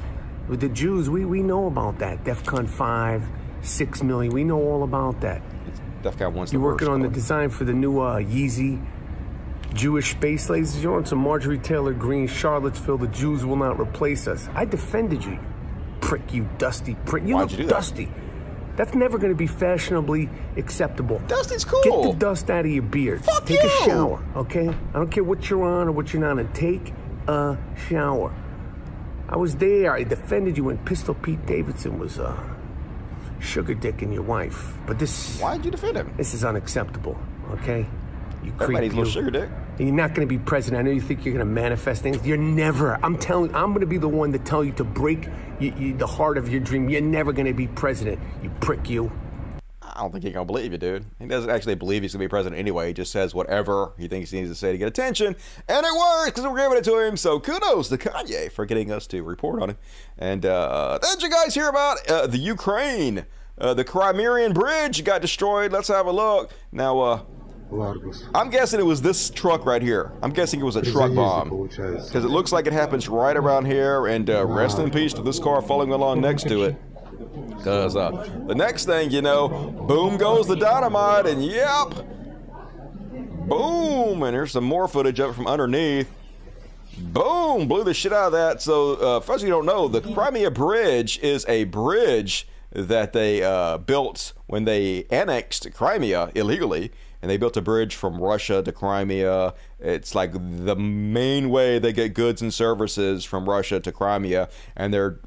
[0.48, 2.24] With the Jews, we, we know about that.
[2.24, 3.28] DEF CON 5,
[3.62, 4.34] 6 million.
[4.34, 5.42] We know all about that.
[6.04, 8.84] DEF CON 1's the You're working on the design for the new uh, Yeezy
[9.74, 10.82] Jewish space lasers.
[10.82, 12.98] You're on some Marjorie Taylor Greene, Charlottesville.
[12.98, 14.50] The Jews will not replace us.
[14.54, 15.40] I defended you.
[16.02, 17.24] Prick, you dusty prick.
[17.24, 17.82] You Why'd look you do that?
[18.82, 20.28] That's never going to be fashionably
[20.58, 21.22] acceptable.
[21.28, 21.84] Dust is cool.
[21.84, 23.24] Get the dust out of your beard.
[23.24, 23.70] Fuck take you.
[23.70, 24.70] a shower, okay?
[24.70, 26.52] I don't care what you're on or what you're not on.
[26.54, 26.92] Take
[27.28, 28.34] a shower.
[29.30, 29.94] I was there.
[29.94, 32.36] I defended you when Pistol Pete Davidson was uh,
[33.40, 34.74] sugar dicking your wife.
[34.88, 35.40] But this.
[35.40, 36.12] Why'd you defend him?
[36.18, 37.20] This is unacceptable,
[37.52, 37.86] okay?
[38.44, 39.50] You Everybody's creep, a little sugar dick.
[39.78, 40.80] And you're not going to be president.
[40.80, 42.26] I know you think you're going to manifest things.
[42.26, 43.00] You're never.
[43.04, 43.54] I'm telling.
[43.54, 45.28] I'm going to be the one to tell you to break
[45.60, 46.90] you, you, the heart of your dream.
[46.90, 48.20] You're never going to be president.
[48.42, 48.90] You prick.
[48.90, 49.12] You.
[49.94, 51.06] I don't think he's gonna believe you, dude.
[51.20, 52.88] He doesn't actually believe he's gonna be president anyway.
[52.88, 55.36] He just says whatever he thinks he needs to say to get attention,
[55.68, 57.18] and it works because we're giving it to him.
[57.18, 59.78] So kudos to Kanye for getting us to report on it.
[60.18, 63.26] And uh, then did you guys hear about uh, the Ukraine?
[63.58, 65.72] Uh, the Crimean Bridge got destroyed.
[65.72, 66.52] Let's have a look.
[66.72, 67.28] Now,
[68.36, 70.12] I'm guessing it was this truck right here.
[70.22, 73.66] I'm guessing it was a truck bomb because it looks like it happens right around
[73.66, 74.08] here.
[74.08, 76.76] And uh, rest in peace to this car following along next to it.
[77.58, 78.10] Because uh,
[78.48, 81.94] the next thing you know, boom goes the dynamite, and yep,
[83.48, 86.10] boom, and here's some more footage of it from underneath.
[86.98, 88.62] Boom, blew the shit out of that.
[88.64, 92.48] So, uh, for those of you who don't know, the Crimea Bridge is a bridge
[92.72, 96.92] that they uh, built when they annexed Crimea illegally.
[97.22, 99.54] And they built a bridge from Russia to Crimea.
[99.80, 104.50] It's like the main way they get goods and services from Russia to Crimea.
[104.76, 105.20] And they're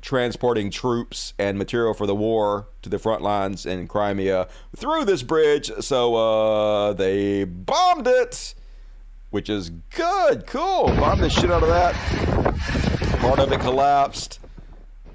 [0.00, 5.22] transporting troops and material for the war to the front lines in Crimea through this
[5.22, 5.70] bridge.
[5.80, 8.54] So uh, they bombed it,
[9.30, 10.46] which is good.
[10.46, 10.86] Cool.
[10.86, 11.94] Bombed the shit out of that.
[13.20, 14.40] Part of it collapsed.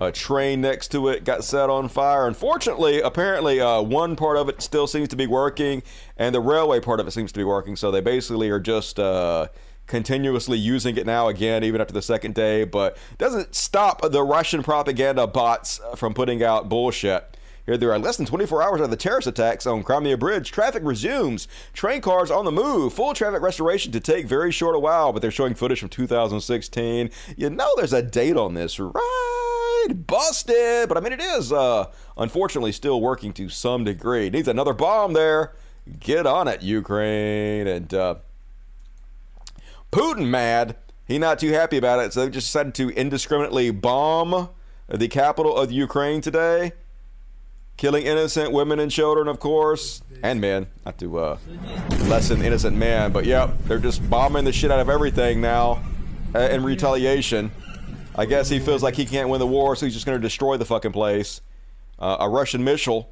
[0.04, 2.28] A train next to it got set on fire.
[2.28, 5.82] Unfortunately, apparently, uh, one part of it still seems to be working,
[6.18, 7.76] and the railway part of it seems to be working.
[7.76, 9.00] So they basically are just.
[9.00, 9.48] Uh,
[9.86, 14.64] continuously using it now again, even after the second day, but doesn't stop the Russian
[14.64, 17.33] propaganda bots from putting out bullshit.
[17.66, 20.52] Here there are less than 24 hours after the terrorist attacks on Crimea Bridge.
[20.52, 21.48] Traffic resumes.
[21.72, 22.94] Train cars on the move.
[22.94, 27.10] Full traffic restoration to take very short a while, but they're showing footage from 2016.
[27.38, 29.94] You know there's a date on this, right?
[29.96, 30.90] Busted.
[30.90, 31.86] But I mean, it is, uh,
[32.18, 34.30] unfortunately, still working to some degree.
[34.30, 35.54] Needs another bomb there.
[36.00, 37.68] Get on it, Ukraine.
[37.68, 38.16] And, uh,
[39.92, 40.76] Putin mad.
[41.06, 44.50] He not too happy about it, so they just decided to indiscriminately bomb
[44.90, 46.74] the capital of Ukraine today,
[47.78, 50.68] killing innocent women and children, of course, and men.
[50.86, 51.38] Not to uh,
[52.08, 55.84] lessen innocent men, but yep, they're just bombing the shit out of everything now
[56.36, 57.52] uh, in retaliation.
[58.16, 60.22] I guess he feels like he can't win the war, so he's just going to
[60.22, 61.42] destroy the fucking place.
[61.98, 63.10] Uh, a Russian missile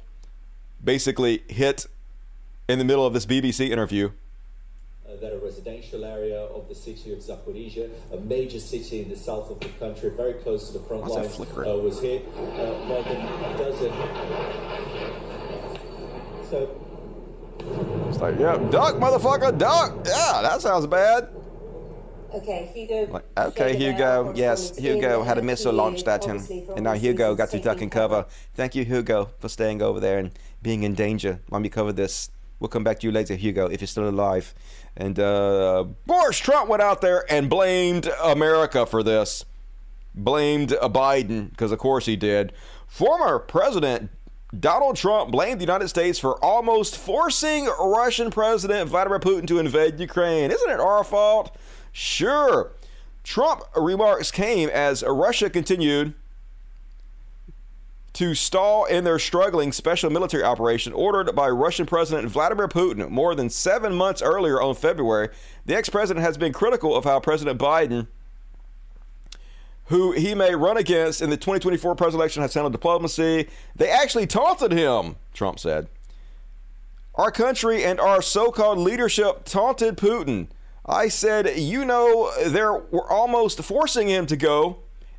[0.82, 1.86] basically hit
[2.68, 4.10] in the middle of this BBC interview
[5.20, 9.50] that a residential area of the city of Zaporizhia, a major city in the south
[9.50, 12.26] of the country, very close to the front line, uh, was hit.
[12.36, 13.92] Uh, more than a dozen.
[16.50, 16.78] So.
[18.08, 19.94] It's like, yeah, duck, motherfucker, duck.
[20.06, 21.28] Yeah, that sounds bad.
[22.34, 23.12] Okay, Hugo.
[23.12, 24.32] Like, okay, Hugo.
[24.34, 26.42] Yes, Hugo had a missile launched at him,
[26.74, 28.24] and now Hugo got to duck and cover.
[28.54, 30.30] Thank you, Hugo, for staying over there and
[30.62, 31.40] being in danger.
[31.50, 32.30] Let me cover this.
[32.62, 34.54] We'll come back to you later, Hugo, if you're still alive.
[34.96, 39.44] And uh, Boris Trump went out there and blamed America for this.
[40.14, 42.52] Blamed Biden, because of course he did.
[42.86, 44.10] Former President
[44.56, 49.98] Donald Trump blamed the United States for almost forcing Russian President Vladimir Putin to invade
[49.98, 50.52] Ukraine.
[50.52, 51.56] Isn't it our fault?
[51.90, 52.70] Sure.
[53.24, 56.14] Trump remarks came as Russia continued
[58.14, 63.34] to stall in their struggling special military operation ordered by Russian President Vladimir Putin more
[63.34, 65.30] than seven months earlier on February.
[65.64, 68.08] The ex president has been critical of how President Biden,
[69.86, 73.48] who he may run against in the 2024 presidential election, has handled diplomacy.
[73.74, 75.88] They actually taunted him, Trump said.
[77.14, 80.48] Our country and our so called leadership taunted Putin.
[80.84, 84.78] I said, you know, they're, we're almost forcing him to go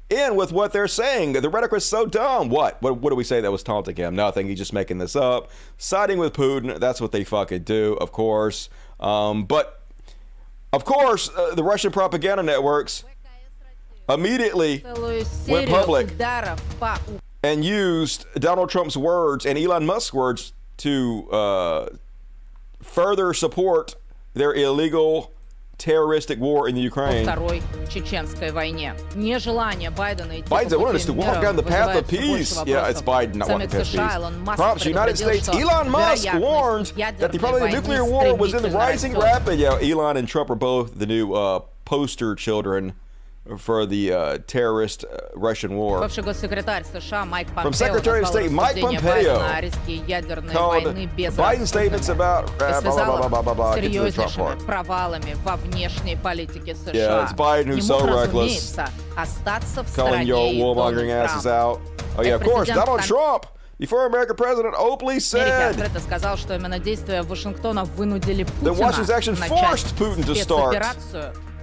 [0.10, 1.34] in with what they're saying.
[1.34, 2.50] The rhetoric was so dumb.
[2.50, 2.82] What?
[2.82, 4.16] What, what do we say that was taunting him?
[4.16, 4.48] Nothing.
[4.48, 5.50] He's just making this up.
[5.78, 6.80] Siding with Putin.
[6.80, 8.70] That's what they fucking do, of course.
[9.00, 9.82] Um, but,
[10.72, 13.04] of course, uh, the Russian propaganda networks
[14.10, 14.84] immediately
[15.48, 16.18] went public
[17.44, 21.90] and used Donald Trump's words and Elon Musk's words to uh,
[22.82, 23.96] further support
[24.34, 25.32] their illegal
[25.78, 27.26] terroristic war in the Ukraine.
[30.46, 32.62] Biden's wanted us to walk down the path of peace.
[32.66, 33.82] Yeah, it's Biden not walking the path
[34.22, 34.56] of peace.
[34.56, 35.50] Trump's United States.
[35.50, 36.88] Elon Musk warned
[37.20, 39.60] that the probably the nuclear war was in the rising rapid.
[39.60, 42.94] Yeah, Elon and Trump are both the new uh, poster children
[43.58, 46.00] for the uh, terrorist uh, Russian war.
[47.64, 48.76] From Secretary of State Mike
[49.26, 49.38] Pompeo
[50.54, 50.84] called
[51.38, 53.76] Biden statements about uh, blah, blah, blah, blah.
[56.96, 58.76] Yeah, it's Biden who's so reckless,
[59.96, 60.38] calling your
[60.76, 61.82] warmongering asses out.
[62.18, 63.46] Oh yeah, of course, Donald Trump.
[63.80, 65.76] The former American president openly said
[68.64, 70.74] that Washington's action forced Putin to start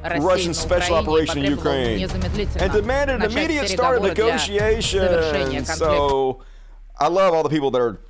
[0.02, 5.72] Russian special operation in Ukraine and demanded an immediate start of negotiations.
[5.74, 6.42] So
[6.98, 8.00] I love all the people that are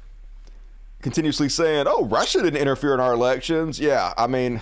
[1.03, 3.81] continuously saying, oh, Russia didn't interfere in our elections.
[3.81, 4.61] Yeah, I mean,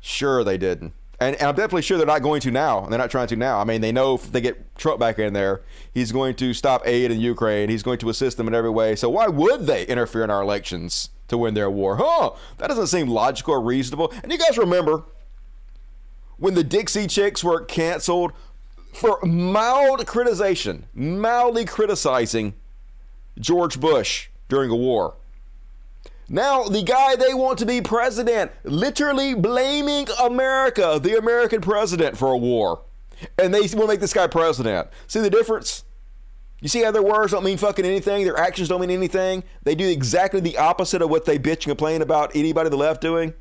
[0.00, 0.92] sure they didn't.
[1.20, 2.82] And, and, I'm definitely sure they're not going to now.
[2.82, 3.58] They're not trying to now.
[3.58, 5.62] I mean, they know if they get Trump back in there,
[5.92, 7.68] he's going to stop aid in Ukraine.
[7.70, 8.94] He's going to assist them in every way.
[8.94, 11.96] So why would they interfere in our elections to win their war?
[11.96, 12.30] Huh?
[12.58, 14.12] That doesn't seem logical or reasonable.
[14.22, 15.02] And you guys remember
[16.38, 18.32] when the Dixie Chicks were canceled
[18.92, 22.54] for mild criticization, mildly criticizing
[23.38, 25.14] George Bush during a war.
[26.28, 32.32] Now, the guy they want to be president, literally blaming America, the American president, for
[32.32, 32.82] a war.
[33.38, 34.88] And they to make this guy president.
[35.06, 35.84] See the difference?
[36.60, 39.44] You see how their words don't mean fucking anything, their actions don't mean anything.
[39.62, 43.00] They do exactly the opposite of what they bitch and complain about anybody the left
[43.00, 43.32] doing.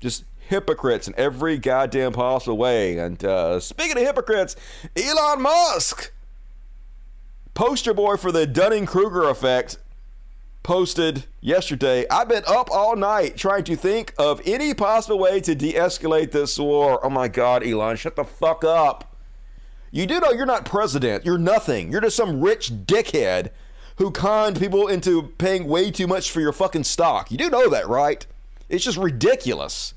[0.00, 2.98] Just hypocrites in every goddamn possible way.
[2.98, 4.56] And uh, speaking of hypocrites,
[4.96, 6.12] Elon Musk,
[7.54, 9.78] poster boy for the Dunning Kruger effect,
[10.62, 15.54] posted yesterday I've been up all night trying to think of any possible way to
[15.54, 17.04] de escalate this war.
[17.04, 19.14] Oh my God, Elon, shut the fuck up.
[19.90, 21.24] You do know you're not president.
[21.24, 21.92] You're nothing.
[21.92, 23.50] You're just some rich dickhead
[23.96, 27.30] who conned people into paying way too much for your fucking stock.
[27.30, 28.26] You do know that, right?
[28.68, 29.93] It's just ridiculous.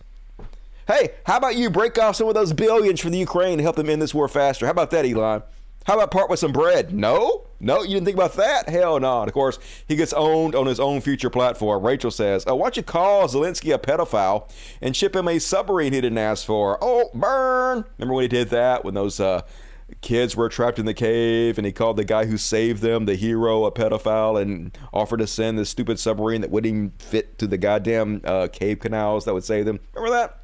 [0.87, 3.75] Hey, how about you break off some of those billions for the Ukraine to help
[3.75, 4.65] them end this war faster?
[4.65, 5.43] How about that, Elon?
[5.85, 6.93] How about part with some bread?
[6.93, 7.45] No?
[7.59, 8.69] No, you didn't think about that?
[8.69, 9.23] Hell no.
[9.23, 11.85] Of course, he gets owned on his own future platform.
[11.85, 14.49] Rachel says, oh, why don't you call Zelensky a pedophile
[14.81, 16.77] and ship him a submarine he didn't ask for?
[16.81, 17.83] Oh, burn.
[17.97, 19.41] Remember when he did that when those uh,
[19.99, 23.15] kids were trapped in the cave and he called the guy who saved them, the
[23.15, 27.47] hero, a pedophile and offered to send this stupid submarine that wouldn't even fit to
[27.47, 29.81] the goddamn uh, cave canals that would save them?
[29.93, 30.39] Remember that?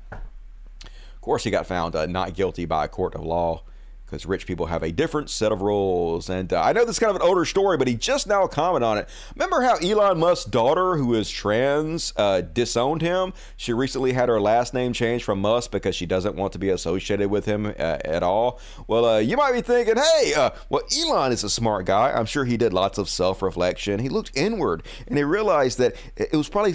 [1.24, 3.64] Of course, he got found uh, not guilty by a court of law
[4.06, 6.30] because rich people have a different set of rules.
[6.30, 8.46] And uh, I know this is kind of an older story, but he just now
[8.46, 9.08] commented on it.
[9.34, 13.32] Remember how Elon Musk's daughter, who is trans, uh, disowned him?
[13.56, 16.68] She recently had her last name changed from Musk because she doesn't want to be
[16.68, 17.72] associated with him uh,
[18.04, 18.60] at all.
[18.86, 22.12] Well, uh, you might be thinking, hey, uh, well, Elon is a smart guy.
[22.12, 24.02] I'm sure he did lots of self reflection.
[24.02, 26.74] He looked inward and he realized that it was probably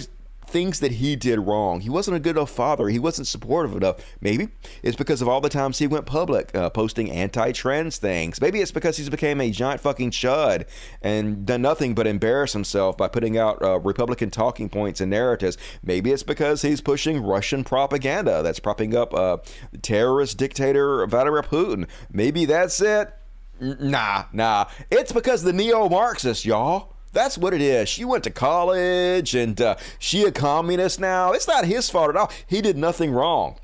[0.49, 1.81] things that he did wrong.
[1.81, 2.89] He wasn't a good enough father.
[2.89, 3.97] He wasn't supportive enough.
[4.21, 4.49] Maybe
[4.83, 8.41] it's because of all the times he went public uh, posting anti-trans things.
[8.41, 10.65] Maybe it's because he's became a giant fucking chud
[11.01, 15.57] and done nothing but embarrass himself by putting out uh, Republican talking points and narratives.
[15.83, 19.37] Maybe it's because he's pushing Russian propaganda that's propping up uh,
[19.81, 21.87] terrorist dictator Vladimir Putin.
[22.11, 23.13] Maybe that's it.
[23.59, 24.65] Nah, nah.
[24.89, 26.95] It's because the neo-Marxists, y'all.
[27.11, 27.89] That's what it is.
[27.89, 31.31] She went to college and uh, she a communist now.
[31.31, 32.31] It's not his fault at all.
[32.45, 33.57] He did nothing wrong.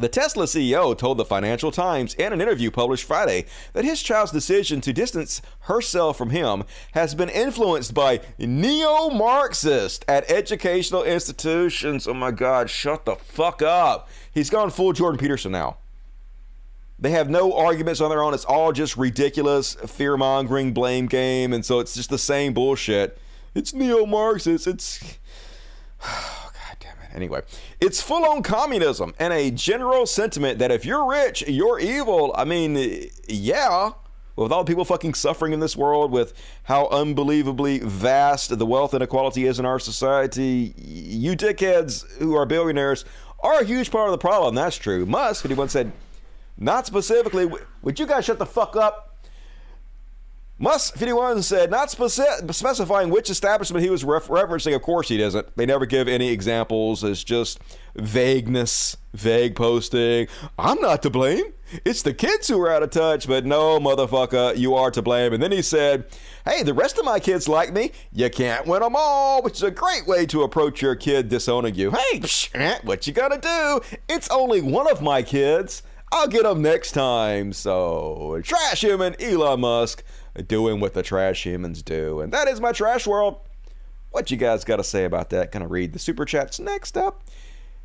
[0.00, 4.32] The Tesla CEO told the Financial Times in an interview published Friday that his child's
[4.32, 12.08] decision to distance herself from him has been influenced by neo Marxists at educational institutions.
[12.08, 14.08] Oh my God, shut the fuck up.
[14.32, 15.76] He's gone full Jordan Peterson now.
[17.00, 18.34] They have no arguments on their own.
[18.34, 21.54] It's all just ridiculous fear mongering blame game.
[21.54, 23.18] And so it's just the same bullshit.
[23.54, 24.66] It's neo Marxist.
[24.66, 25.00] It's.
[26.02, 27.14] Oh, God damn it.
[27.14, 27.42] Anyway,
[27.78, 32.34] it's full on communism and a general sentiment that if you're rich, you're evil.
[32.34, 33.90] I mean, yeah.
[34.34, 36.32] With all the people fucking suffering in this world, with
[36.62, 43.04] how unbelievably vast the wealth inequality is in our society, you dickheads who are billionaires
[43.40, 44.54] are a huge part of the problem.
[44.54, 45.04] That's true.
[45.04, 45.92] Musk, he once said,
[46.60, 47.50] not specifically.
[47.82, 49.06] Would you guys shut the fuck up?
[50.62, 54.76] Musk 51 said, not speci- specifying which establishment he was ref- referencing.
[54.76, 55.56] Of course, he doesn't.
[55.56, 57.02] They never give any examples.
[57.02, 57.58] It's just
[57.94, 60.28] vagueness, vague posting.
[60.58, 61.44] I'm not to blame.
[61.86, 63.26] It's the kids who are out of touch.
[63.26, 65.32] But no, motherfucker, you are to blame.
[65.32, 66.04] And then he said,
[66.44, 67.92] hey, the rest of my kids like me.
[68.12, 71.74] You can't win them all, which is a great way to approach your kid disowning
[71.74, 71.90] you.
[71.92, 73.80] Hey, psh, eh, what you gonna do?
[74.10, 75.82] It's only one of my kids.
[76.12, 77.52] I'll get him next time.
[77.52, 80.02] So, trash human Elon Musk
[80.46, 82.20] doing what the trash humans do.
[82.20, 83.40] And that is my trash world.
[84.10, 85.52] What you guys got to say about that?
[85.52, 87.22] Gonna read the super chats next up.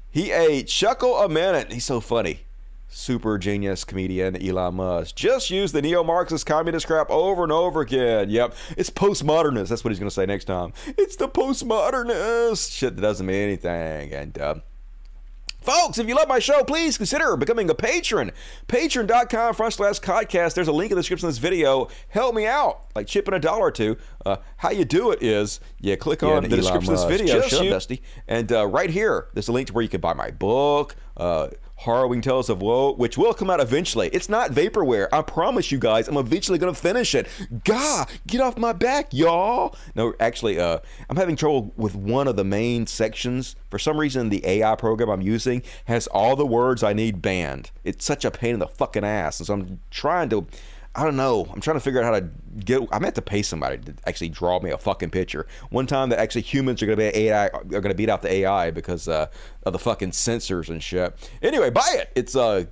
[0.09, 1.71] He ate chuckle a minute.
[1.71, 2.41] He's so funny.
[2.87, 7.81] Super genius comedian Elon Musk just used the neo Marxist communist crap over and over
[7.81, 8.29] again.
[8.29, 9.67] Yep, it's postmodernist.
[9.67, 10.73] That's what he's gonna say next time.
[10.87, 14.13] It's the postmodernist shit that doesn't mean anything.
[14.13, 14.55] And uh,
[15.65, 18.31] Folks, if you love my show, please consider becoming a patron.
[18.67, 20.53] Patreon.com front slash podcast.
[20.53, 21.87] There's a link in the description of this video.
[22.09, 23.97] Help me out, like chipping a dollar or two.
[24.23, 27.63] Uh, how you do it is you click on the description of this video, Just
[27.63, 30.29] you, Dusty, and uh, right here, there's a link to where you can buy my
[30.29, 31.47] book, uh,
[31.77, 34.07] harrowing tales of woe, which will come out eventually.
[34.09, 35.07] It's not vaporware.
[35.11, 37.27] I promise you guys, I'm eventually gonna finish it.
[37.63, 39.75] Gah, get off my back, y'all.
[39.93, 43.55] No, actually, uh, I'm having trouble with one of the main sections.
[43.69, 47.71] For some reason, the AI program I'm using has all the words I need banned.
[47.83, 50.47] It's such a pain in the fucking ass, and so I'm trying to.
[50.95, 51.45] I don't know.
[51.53, 52.29] I'm trying to figure out how to
[52.63, 52.81] get.
[52.91, 55.45] I meant to pay somebody to actually draw me a fucking picture.
[55.69, 58.71] One time that actually humans are gonna be AI are gonna beat out the AI
[58.71, 59.27] because uh,
[59.63, 61.13] of the fucking sensors and shit.
[61.41, 62.11] Anyway, buy it.
[62.15, 62.65] It's uh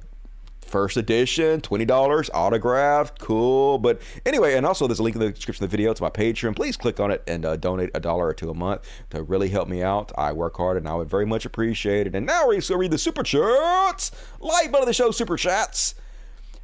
[0.61, 3.77] first edition, twenty dollars, autographed, cool.
[3.77, 6.09] But anyway, and also there's a link in the description of the video to my
[6.09, 6.55] Patreon.
[6.55, 9.49] Please click on it and uh, donate a dollar or two a month to really
[9.49, 10.13] help me out.
[10.17, 12.15] I work hard and I would very much appreciate it.
[12.15, 14.11] And now we're going to read the super chats.
[14.39, 15.95] Light button of the show, super chats.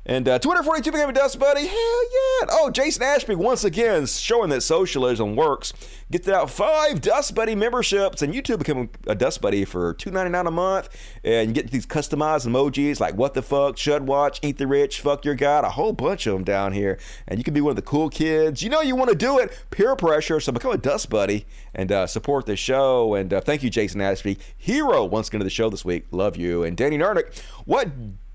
[0.06, 1.68] And uh, 242 became a Dust Buddy.
[1.68, 2.48] Hell yeah.
[2.52, 5.74] Oh, Jason Ashby once again showing that socialism works.
[6.10, 10.52] Get out five Dust Buddy memberships, and YouTube become a Dust Buddy for $2.99 a
[10.52, 10.90] month.
[11.24, 15.02] And you get these customized emojis like what the fuck, should watch, eat the rich,
[15.02, 16.98] fuck your god, a whole bunch of them down here.
[17.28, 18.64] And you can be one of the cool kids.
[18.64, 19.66] You know you want to do it.
[19.70, 20.40] Peer pressure.
[20.40, 21.46] So become a Dust Buddy
[21.76, 23.14] and uh, support the show.
[23.14, 24.40] And uh, thank you, Jason Ashby.
[24.58, 26.06] Hero once again to the show this week.
[26.12, 26.64] Love you.
[26.64, 27.90] And Danny Nernick, what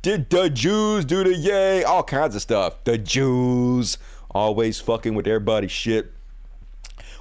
[0.04, 1.82] did the Jews do the Ye?
[1.82, 2.84] All kinds of stuff.
[2.84, 3.96] The Jews
[4.30, 6.12] always fucking with everybody's shit.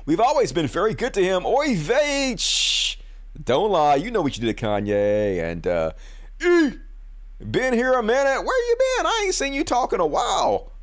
[0.06, 1.46] We've always been very good to him.
[1.46, 2.36] Oy vey.
[3.42, 3.96] Don't lie.
[3.96, 5.42] You know what you did to Kanye.
[5.42, 5.92] And, uh,
[6.42, 6.72] eh,
[7.40, 8.44] been here a minute.
[8.44, 9.06] Where you been?
[9.06, 10.74] I ain't seen you talk in a while.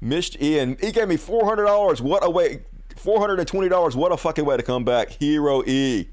[0.00, 0.76] Missed Ian.
[0.80, 2.00] He gave me $400.
[2.00, 2.64] What a way.
[2.96, 3.94] $420.
[3.94, 5.10] What a fucking way to come back.
[5.10, 6.08] Hero E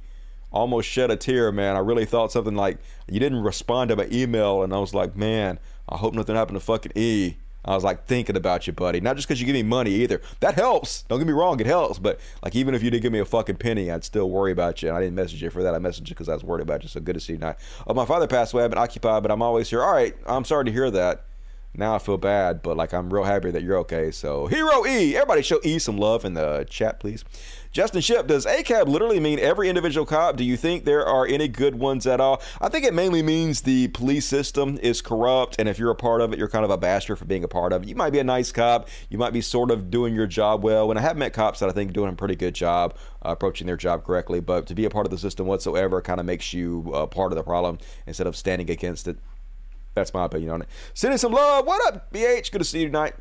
[0.52, 1.76] almost shed a tear, man.
[1.76, 2.78] I really thought something like
[3.10, 6.60] you didn't respond to my email, and I was like, man, I hope nothing happened
[6.60, 7.36] to fucking E.
[7.64, 9.00] I was like thinking about you, buddy.
[9.02, 10.20] Not just because you give me money either.
[10.40, 11.04] That helps.
[11.04, 12.00] Don't get me wrong, it helps.
[12.00, 14.82] But like even if you didn't give me a fucking penny, I'd still worry about
[14.82, 14.90] you.
[14.90, 15.76] And I didn't message you for that.
[15.76, 16.90] I messaged you because I was worried about you.
[16.90, 17.58] So good to see you tonight.
[17.86, 18.64] Oh, uh, my father passed away.
[18.64, 19.84] I've been occupied, but I'm always here.
[19.84, 20.16] All right.
[20.26, 21.26] I'm sorry to hear that.
[21.74, 24.12] Now I feel bad, but like I'm real happy that you're okay.
[24.12, 27.24] So Hero E, everybody show E some love in the chat, please.
[27.72, 30.36] Justin Ship, does ACAB literally mean every individual cop?
[30.36, 32.42] Do you think there are any good ones at all?
[32.60, 36.20] I think it mainly means the police system is corrupt, and if you're a part
[36.20, 37.88] of it, you're kind of a bastard for being a part of it.
[37.88, 40.90] You might be a nice cop, you might be sort of doing your job well,
[40.90, 42.94] and I have met cops that I think doing a pretty good job
[43.26, 46.20] uh, approaching their job correctly, but to be a part of the system whatsoever kind
[46.20, 49.16] of makes you uh, part of the problem instead of standing against it.
[49.94, 50.68] That's my opinion on it.
[50.94, 51.66] Sending some love.
[51.66, 52.52] What up, BH?
[52.52, 53.14] Good to see you tonight.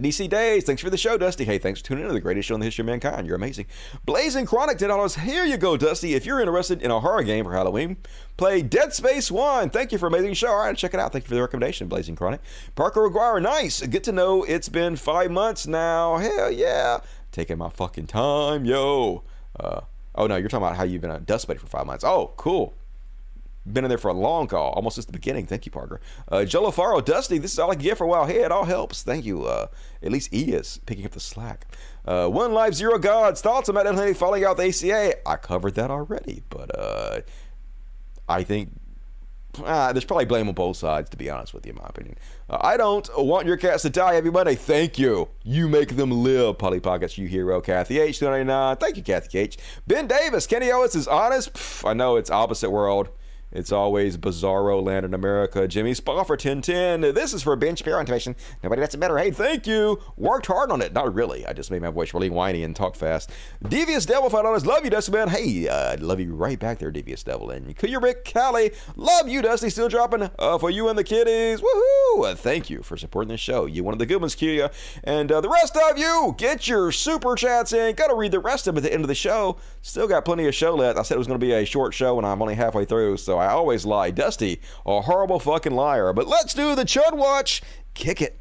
[0.00, 1.44] DC Days, thanks for the show, Dusty.
[1.44, 3.26] Hey, thanks for tuning in to the greatest show in the history of mankind.
[3.26, 3.66] You're amazing.
[4.06, 5.20] Blazing Chronic, $10.
[5.20, 6.14] Here you go, Dusty.
[6.14, 7.98] If you're interested in a horror game for Halloween,
[8.38, 9.68] play Dead Space 1.
[9.70, 10.48] Thank you for amazing show.
[10.48, 11.12] All right, check it out.
[11.12, 12.40] Thank you for the recommendation, Blazing Chronic.
[12.74, 13.82] Parker Aguirre, nice.
[13.86, 16.16] Good to know it's been five months now.
[16.16, 17.00] Hell yeah.
[17.30, 19.24] Taking my fucking time, yo.
[19.60, 19.82] Uh,
[20.14, 22.02] oh, no, you're talking about how you've been a Dust Buddy for five months.
[22.02, 22.74] Oh, cool
[23.66, 25.46] been in there for a long call, almost since the beginning.
[25.46, 26.00] Thank you, Parker.
[26.30, 28.26] Uh, Jello Faro, Dusty, this is all I can get for a while.
[28.26, 29.02] Hey, it all helps.
[29.02, 29.44] Thank you.
[29.44, 29.66] Uh,
[30.02, 31.66] at least E is picking up the slack.
[32.04, 35.28] Uh, One Life, Zero Gods, thoughts about Ed falling out the ACA.
[35.28, 37.20] I covered that already, but uh,
[38.28, 38.70] I think
[39.64, 42.16] uh, there's probably blame on both sides, to be honest with you, in my opinion.
[42.48, 44.54] Uh, I don't want your cats to die every Monday.
[44.54, 45.28] Thank you.
[45.44, 46.58] You make them live.
[46.58, 47.60] Polly Pockets, you hero.
[47.60, 48.18] Kathy H.
[48.18, 48.76] 299.
[48.76, 49.58] Thank you, Kathy H.
[49.86, 50.46] Ben Davis.
[50.46, 51.52] Candace Owens is honest.
[51.52, 53.10] Pff, I know it's opposite world.
[53.52, 55.68] It's always bizarro land in America.
[55.68, 57.14] Jimmy Spa for 1010.
[57.14, 58.34] This is for Ben Shapiro intimation.
[58.62, 59.18] Nobody that's better.
[59.18, 60.00] Hey, thank you.
[60.16, 60.92] Worked hard on it.
[60.92, 61.46] Not really.
[61.46, 63.30] I just made my voice really whiny and talk fast.
[63.68, 64.64] Devious Devil, $5.
[64.64, 65.28] Love you, Dusty Man.
[65.28, 67.50] Hey, uh, love you right back there, Devious Devil.
[67.50, 68.72] And Rick Callie.
[68.96, 69.70] Love you, Dusty.
[69.70, 71.60] Still dropping uh, for you and the kiddies.
[71.60, 72.24] Woohoo!
[72.24, 73.66] Uh, thank you for supporting the show.
[73.66, 74.70] You one of the good ones, Kia.
[75.04, 77.94] And uh, the rest of you, get your super chats in.
[77.94, 79.58] Gotta read the rest of them at the end of the show.
[79.82, 80.98] Still got plenty of show left.
[80.98, 83.16] I said it was going to be a short show, and I'm only halfway through,
[83.16, 84.10] so I always lie.
[84.10, 86.12] Dusty, a horrible fucking liar.
[86.12, 87.62] But let's do the Chud Watch.
[87.94, 88.40] Kick it.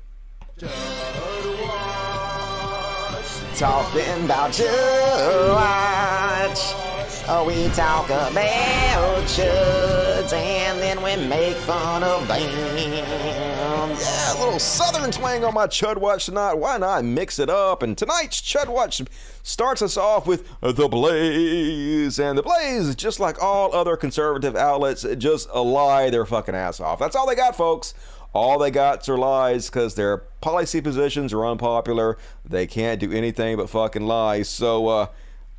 [3.58, 6.92] Talking about Chud Watch.
[7.28, 13.41] Oh, we talk about chuds and then we make fun of them.
[13.90, 16.54] Yeah, a little southern twang on my Chud Watch tonight.
[16.54, 17.82] Why not mix it up?
[17.82, 19.02] And tonight's Chud Watch
[19.42, 22.20] starts us off with The Blaze.
[22.20, 27.00] And The Blaze, just like all other conservative outlets, just lie their fucking ass off.
[27.00, 27.96] That's all they got, folks.
[28.34, 32.20] All they got are lies because their policy positions are unpopular.
[32.46, 34.48] They can't do anything but fucking lies.
[34.48, 35.08] So, uh,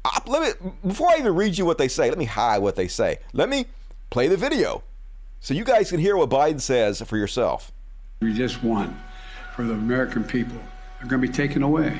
[0.05, 2.77] I, let me, before I even read you what they say, let me hide what
[2.77, 3.19] they say.
[3.33, 3.67] Let me
[4.11, 4.85] play the video
[5.41, 7.73] so you guys can hear what Biden says for yourself.
[8.23, 8.99] We just won
[9.55, 10.59] for the American people.
[10.99, 11.99] They're going to be taken away.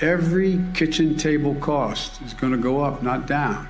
[0.00, 3.68] Every kitchen table cost is going to go up, not down.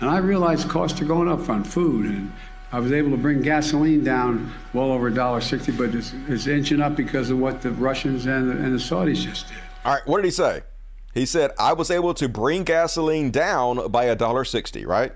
[0.00, 2.32] And I realize costs are going up on food and
[2.72, 6.96] I was able to bring gasoline down well over $1.60, but it's, it's inching up
[6.96, 9.58] because of what the Russians and the, and the Saudis just did.
[9.84, 10.62] All right, what did he say?
[11.12, 15.12] He said, I was able to bring gasoline down by $1.60, right?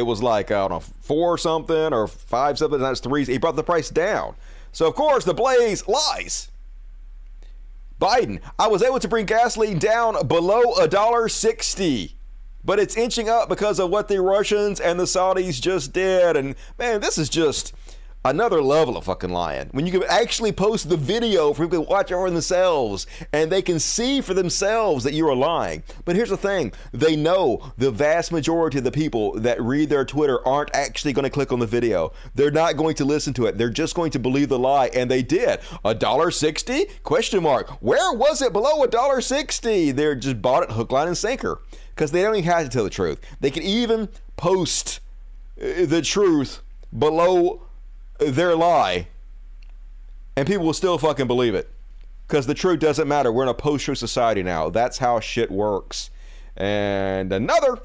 [0.00, 3.26] It was like, I don't know, four something or five something, that's three.
[3.26, 4.34] He brought the price down.
[4.72, 6.48] So, of course, the Blaze lies.
[8.00, 12.16] Biden, I was able to bring gasoline down below a dollar sixty,
[12.64, 16.34] but it's inching up because of what the Russians and the Saudis just did.
[16.34, 17.74] And man, this is just
[18.24, 19.68] another level of fucking lying.
[19.72, 23.62] When you can actually post the video for people to watch over themselves and they
[23.62, 25.82] can see for themselves that you are lying.
[26.04, 30.04] But here's the thing they know the vast majority of the people that read their
[30.04, 32.12] Twitter aren't actually going to click on the video.
[32.34, 33.56] They're not going to listen to it.
[33.56, 34.90] They're just going to believe the lie.
[34.94, 35.60] And they did.
[35.84, 36.86] A dollar sixty?
[37.02, 37.70] Question mark.
[37.82, 39.92] Where was it below a dollar sixty?
[39.92, 41.60] They just bought it hook, line, and sinker
[41.94, 43.20] because they don't even have to tell the truth.
[43.40, 45.00] They can even post
[45.60, 46.60] uh, the truth
[46.96, 47.62] below
[48.20, 49.08] their lie,
[50.36, 51.70] and people will still fucking believe it
[52.26, 53.32] because the truth doesn't matter.
[53.32, 54.70] We're in a post truth society now.
[54.70, 56.10] That's how shit works.
[56.56, 57.78] And another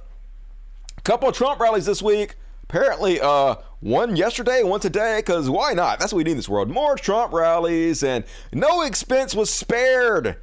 [1.03, 2.35] couple of Trump rallies this week.
[2.63, 5.99] Apparently, uh, one yesterday, one today, because why not?
[5.99, 6.69] That's what we need in this world.
[6.69, 10.37] More Trump rallies, and no expense was spared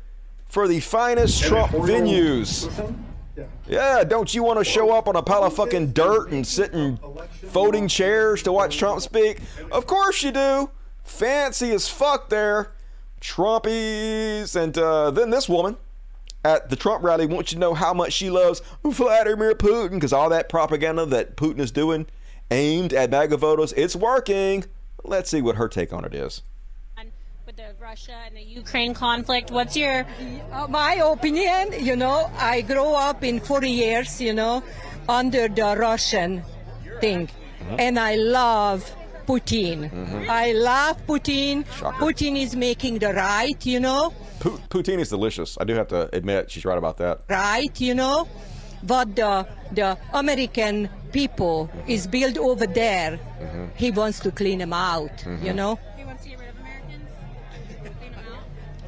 [0.47, 2.69] for the finest Trump venues.
[3.73, 6.75] Yeah, don't you want to show up on a pile of fucking dirt and sit
[6.75, 6.99] in
[7.49, 9.39] folding chairs to watch Trump speak?
[9.71, 10.71] Of course you do.
[11.05, 12.73] Fancy as fuck there.
[13.23, 14.63] Trumpies.
[14.63, 15.79] And uh, then this woman
[16.45, 20.13] at the Trump rally wants you to know how much she loves Vladimir Putin because
[20.13, 22.07] all that propaganda that Putin is doing
[22.51, 24.65] aimed at MAGA voters, it's working.
[25.03, 26.43] Let's see what her take on it is
[27.47, 29.51] with the Russia and the Ukraine conflict.
[29.51, 30.07] What's your
[30.53, 31.73] uh, my opinion?
[31.79, 34.63] You know, I grew up in 40 years, you know,
[35.09, 36.43] under the Russian
[37.01, 37.77] thing, mm-hmm.
[37.79, 38.95] and I love
[39.27, 39.91] Putin.
[39.91, 40.31] Mm-hmm.
[40.31, 41.67] I love Putin.
[41.79, 42.05] Shocker.
[42.05, 44.15] Putin is making the right, you know.
[44.41, 45.59] P- Putin is delicious.
[45.61, 47.23] I do have to admit, she's right about that.
[47.29, 48.29] Right, you know,
[48.85, 53.19] but the the American people is built over there.
[53.19, 53.65] Mm-hmm.
[53.75, 55.57] He wants to clean them out, you mm-hmm.
[55.57, 55.79] know.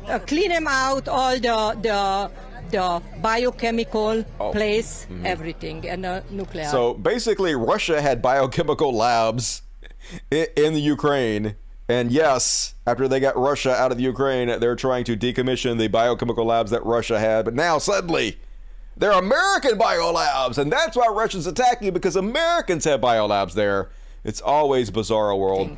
[0.08, 2.30] Uh, clean them out, all the the
[2.70, 4.52] the biochemical oh.
[4.52, 5.26] place, mm-hmm.
[5.26, 6.66] everything, and the nuclear.
[6.66, 9.62] So basically, Russia had biochemical labs
[10.30, 11.56] in, in the Ukraine.
[11.86, 15.88] And yes, after they got Russia out of the Ukraine, they're trying to decommission the
[15.88, 17.44] biochemical labs that Russia had.
[17.44, 18.38] But now suddenly,
[18.96, 23.90] they're American biolabs, and that's why Russia's attacking because Americans have biolabs there.
[24.24, 25.76] It's always bizarre world.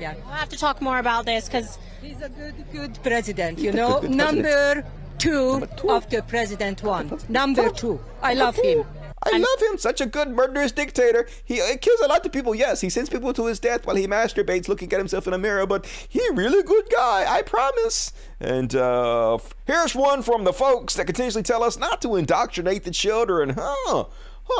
[0.00, 3.72] Yeah, we'll have to talk more about this because He's a good, good president, you
[3.72, 4.00] know.
[4.00, 4.84] Good, good Number,
[5.18, 7.18] two Number two of the president one.
[7.28, 7.98] Number two.
[8.22, 8.84] I love him.
[9.24, 9.78] I and love him.
[9.78, 11.26] Such a good murderous dictator.
[11.44, 12.54] He uh, kills a lot of people.
[12.54, 15.38] Yes, he sends people to his death while he masturbates, looking at himself in a
[15.38, 15.66] mirror.
[15.66, 17.24] But he really good guy.
[17.26, 18.12] I promise.
[18.38, 22.92] And uh, here's one from the folks that continuously tell us not to indoctrinate the
[22.92, 23.56] children.
[23.58, 24.04] Huh?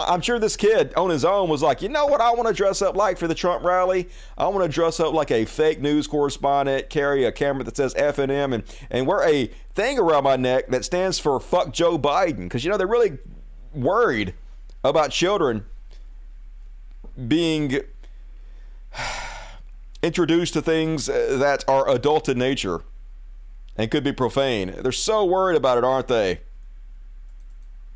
[0.07, 2.55] I'm sure this kid on his own was like, you know what I want to
[2.55, 4.09] dress up like for the Trump rally?
[4.37, 7.95] I want to dress up like a fake news correspondent, carry a camera that says
[7.95, 12.45] FNM, and, and wear a thing around my neck that stands for fuck Joe Biden.
[12.45, 13.19] Because, you know, they're really
[13.75, 14.35] worried
[14.83, 15.65] about children
[17.29, 17.81] being
[20.03, 22.83] introduced to things uh, that are adult in nature
[23.77, 24.75] and could be profane.
[24.79, 26.41] They're so worried about it, aren't they?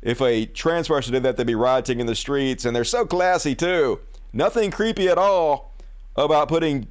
[0.01, 2.65] If a trans person did that, they'd be rioting in the streets.
[2.65, 3.99] And they're so classy, too.
[4.33, 5.73] Nothing creepy at all
[6.15, 6.87] about putting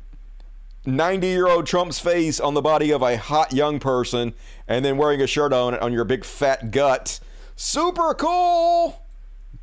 [0.86, 4.32] 90 year old Trump's face on the body of a hot young person
[4.66, 7.20] and then wearing a shirt on it on your big fat gut.
[7.56, 9.02] Super cool!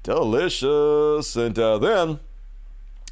[0.04, 1.36] Delicious.
[1.36, 2.20] And uh, then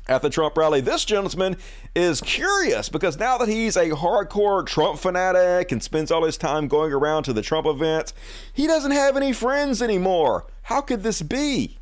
[0.08, 0.82] at the Trump rally.
[0.82, 1.58] This gentleman
[1.96, 6.68] is curious because now that he's a hardcore Trump fanatic and spends all his time
[6.68, 8.14] going around to the Trump events,
[8.54, 10.46] he doesn't have any friends anymore.
[10.64, 11.78] How could this be?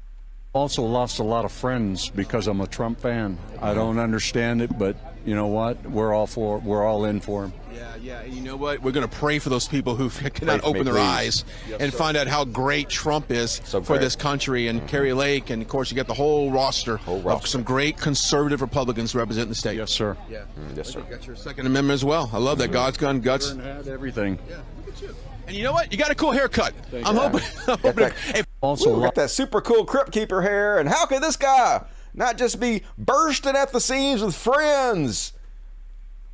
[0.53, 3.37] Also lost a lot of friends because I'm a Trump fan.
[3.61, 4.95] I don't understand it, but
[5.25, 5.81] you know what?
[5.89, 7.53] We're all for we're all in for him.
[7.73, 8.19] Yeah, yeah.
[8.21, 8.81] And you know what?
[8.81, 10.99] We're going to pray for those people who cannot open me, their please.
[10.99, 11.97] eyes yes, and sir.
[11.97, 14.89] find out how great Trump is so for this country and mm-hmm.
[14.89, 17.97] Kari Lake, and of course you got the whole roster, whole roster, of some great
[17.97, 19.77] conservative Republicans representing the state.
[19.77, 20.17] Yes, sir.
[20.29, 20.43] Yeah.
[20.59, 20.99] Mm, yes, sir.
[20.99, 22.29] You got your Second Amendment as well.
[22.33, 22.65] I love that.
[22.65, 22.73] Mm-hmm.
[22.73, 23.51] God's gun, guts.
[23.53, 24.39] Had everything.
[24.49, 24.57] Yeah.
[24.85, 25.15] Look at you.
[25.47, 25.91] And you know what?
[25.91, 26.73] You got a cool haircut.
[26.89, 27.41] Thank I'm hoping.
[27.67, 30.79] I'm hoping that, hey, also, got that super cool crypt keeper hair.
[30.79, 31.83] And how could this guy
[32.13, 35.33] not just be bursting at the seams with friends?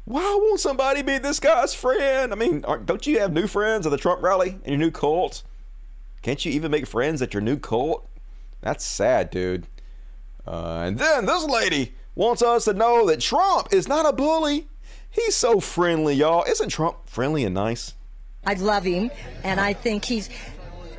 [0.09, 2.33] why won't somebody be this guy's friend?
[2.33, 5.43] I mean, don't you have new friends at the Trump rally in your new cult?
[6.23, 8.09] Can't you even make friends at your new cult?
[8.59, 9.67] That's sad, dude.
[10.47, 14.67] Uh, and then this lady wants us to know that Trump is not a bully.
[15.11, 16.43] He's so friendly, y'all.
[16.43, 17.93] Isn't Trump friendly and nice?
[18.47, 19.11] I love him,
[19.43, 20.27] and I think he's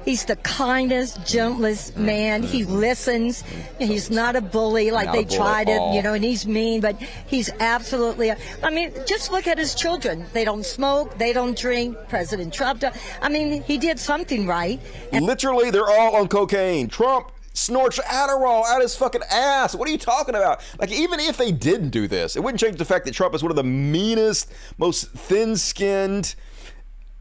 [0.04, 2.42] he's the kindest, gentlest man.
[2.42, 3.42] He listens.
[3.78, 6.80] He's not a bully like Not they a try to, you know, and he's mean,
[6.80, 8.32] but he's absolutely.
[8.62, 10.26] I mean, just look at his children.
[10.32, 11.18] They don't smoke.
[11.18, 11.96] They don't drink.
[12.08, 12.82] President Trump.
[13.20, 14.80] I mean, he did something right.
[15.12, 16.88] Literally, they're all on cocaine.
[16.88, 19.74] Trump snorts Adderall out his fucking ass.
[19.74, 20.62] What are you talking about?
[20.78, 23.42] Like, even if they didn't do this, it wouldn't change the fact that Trump is
[23.42, 26.34] one of the meanest, most thin skinned,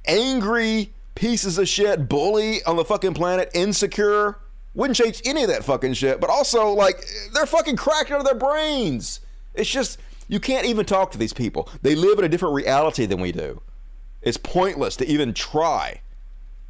[0.05, 4.37] angry pieces of shit, bully on the fucking planet, insecure.
[4.73, 6.21] Wouldn't change any of that fucking shit.
[6.21, 9.19] But also, like, they're fucking cracked out of their brains.
[9.53, 11.69] It's just, you can't even talk to these people.
[11.81, 13.61] They live in a different reality than we do.
[14.21, 16.01] It's pointless to even try.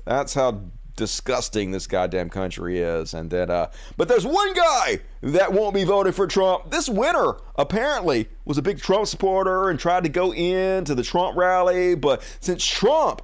[0.05, 0.63] That's how
[0.95, 3.13] disgusting this goddamn country is.
[3.13, 6.71] And then, uh, but there's one guy that won't be voting for Trump.
[6.71, 11.38] This winner apparently was a big Trump supporter and tried to go into the Trump
[11.38, 11.93] rally.
[11.93, 13.21] But since Trump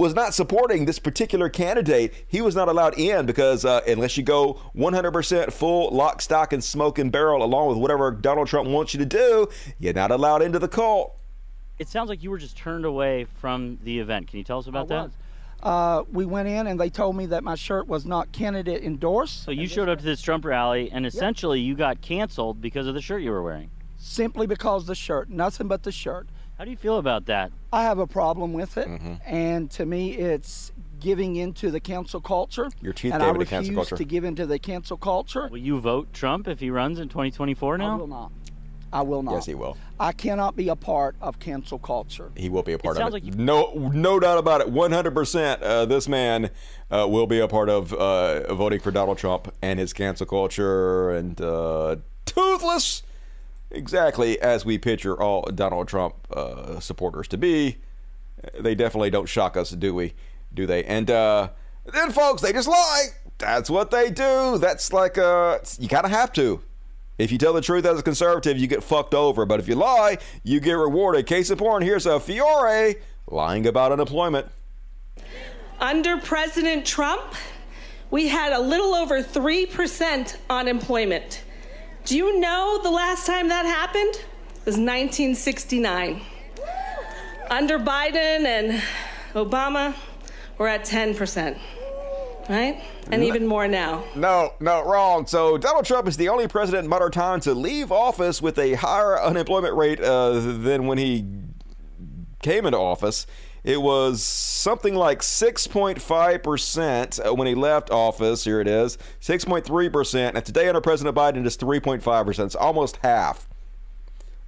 [0.00, 4.22] was not supporting this particular candidate, he was not allowed in because uh, unless you
[4.22, 8.94] go 100% full lock, stock, and smoke and barrel along with whatever Donald Trump wants
[8.94, 9.46] you to do,
[9.78, 11.14] you're not allowed into the cult.
[11.78, 14.28] It sounds like you were just turned away from the event.
[14.28, 15.02] Can you tell us about that?
[15.04, 15.12] was.
[15.62, 19.44] Uh, we went in and they told me that my shirt was not candidate endorsed.
[19.44, 22.94] So you showed up to this Trump rally, and essentially you got canceled because of
[22.94, 23.70] the shirt you were wearing.
[23.98, 26.26] simply because the shirt, nothing but the shirt.
[26.60, 27.52] How do you feel about that?
[27.72, 29.14] I have a problem with it, Mm-hmm.
[29.24, 32.68] and to me, it's giving into the cancel culture.
[32.82, 33.96] Your teeth and gave I into cancel refuse culture.
[33.96, 35.48] to give into the cancel culture.
[35.50, 37.94] Will you vote Trump if he runs in 2024 now?
[37.94, 38.32] I will not.
[38.92, 39.32] I will not.
[39.36, 39.78] Yes, he will.
[39.98, 42.30] I cannot be a part of cancel culture.
[42.36, 43.24] He will be a part sounds of it.
[43.24, 44.68] like no, no doubt about it.
[44.68, 45.62] One hundred percent.
[45.62, 46.50] This man
[46.90, 51.12] uh, will be a part of uh, voting for Donald Trump and his cancel culture
[51.12, 51.96] and uh,
[52.26, 53.02] toothless,
[53.70, 57.76] exactly as we picture all Donald Trump uh, supporters to be.
[58.58, 60.14] They definitely don't shock us, do we?
[60.52, 60.84] Do they?
[60.84, 61.50] And uh,
[61.92, 63.06] then, folks, they just lie.
[63.38, 64.58] That's what they do.
[64.58, 66.62] That's like uh, you kind of have to.
[67.18, 69.44] If you tell the truth as a conservative, you get fucked over.
[69.44, 71.26] But if you lie, you get rewarded.
[71.26, 74.46] Case in point, here's a Fiore lying about unemployment.
[75.78, 77.34] Under President Trump,
[78.10, 81.42] we had a little over 3% unemployment.
[82.04, 84.14] Do you know the last time that happened?
[84.14, 86.20] It was 1969.
[87.50, 88.82] Under Biden and
[89.34, 89.94] Obama,
[90.58, 91.58] we're at 10%,
[92.48, 92.82] right?
[93.10, 94.04] And even more now.
[94.14, 95.26] No, no, wrong.
[95.26, 98.74] So Donald Trump is the only president in modern time to leave office with a
[98.74, 101.26] higher unemployment rate uh, than when he
[102.42, 103.26] came into office.
[103.62, 108.44] It was something like 6.5% uh, when he left office.
[108.44, 110.34] Here it is 6.3%.
[110.34, 112.44] And today, under President Biden, it's 3.5%.
[112.44, 113.46] It's almost half.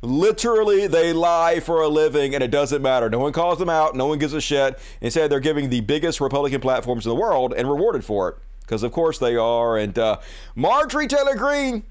[0.05, 3.09] Literally, they lie for a living, and it doesn't matter.
[3.09, 3.95] No one calls them out.
[3.95, 4.79] No one gives a shit.
[5.01, 8.37] Instead, they're giving the biggest Republican platforms in the world and rewarded for it.
[8.63, 9.77] Because, of course, they are.
[9.77, 10.19] And uh,
[10.57, 11.85] Marjorie Taylor Greene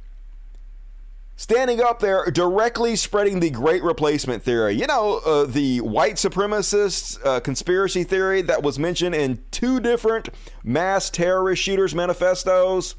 [1.41, 4.73] standing up there directly spreading the great replacement theory.
[4.73, 10.30] You know, uh, the white supremacist uh, conspiracy theory that was mentioned in two different
[10.63, 12.93] mass terrorist shooters manifestos.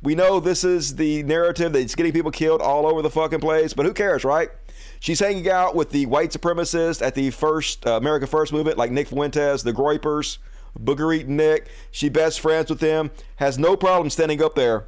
[0.00, 3.74] We know this is the narrative that's getting people killed all over the fucking place,
[3.74, 4.48] but who cares, right?
[4.98, 8.90] She's hanging out with the white supremacists at the first uh, America First movement, like
[8.90, 10.38] Nick Fuentes, the Groypers,
[10.80, 11.68] Booger Nick.
[11.90, 14.86] She best friends with them, has no problem standing up there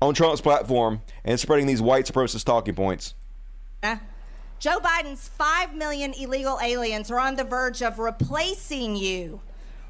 [0.00, 3.14] on Trump's platform and spreading these white supremacist talking points.
[3.82, 3.96] Uh,
[4.58, 9.40] Joe Biden's 5 million illegal aliens are on the verge of replacing you,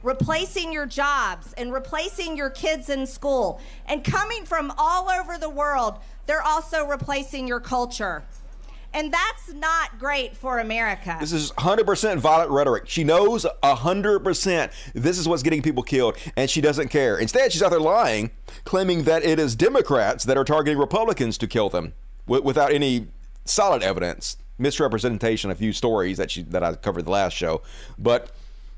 [0.03, 3.61] replacing your jobs, and replacing your kids in school.
[3.87, 8.25] And coming from all over the world, they're also replacing your culture.
[8.99, 11.17] And that's not great for America.
[11.21, 12.89] This is 100% violent rhetoric.
[12.89, 17.17] She knows 100% this is what's getting people killed, and she doesn't care.
[17.17, 18.33] Instead, she's out there lying,
[18.65, 21.95] claiming that it is Democrats that are targeting Republicans to kill them
[22.27, 23.07] wi- without any
[23.45, 24.37] solid evidence.
[24.59, 27.63] Misrepresentation, a few stories that she that I covered the last show.
[28.01, 28.33] But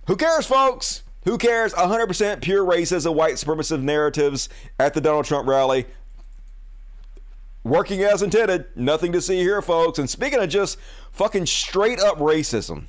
[0.07, 1.03] who cares, folks?
[1.25, 1.73] Who cares?
[1.73, 5.87] 100% pure racism, white supremacist narratives at the Donald Trump rally.
[7.63, 8.67] Working as intended.
[8.75, 9.99] Nothing to see here, folks.
[9.99, 10.79] And speaking of just
[11.13, 12.87] fucking straight up racism,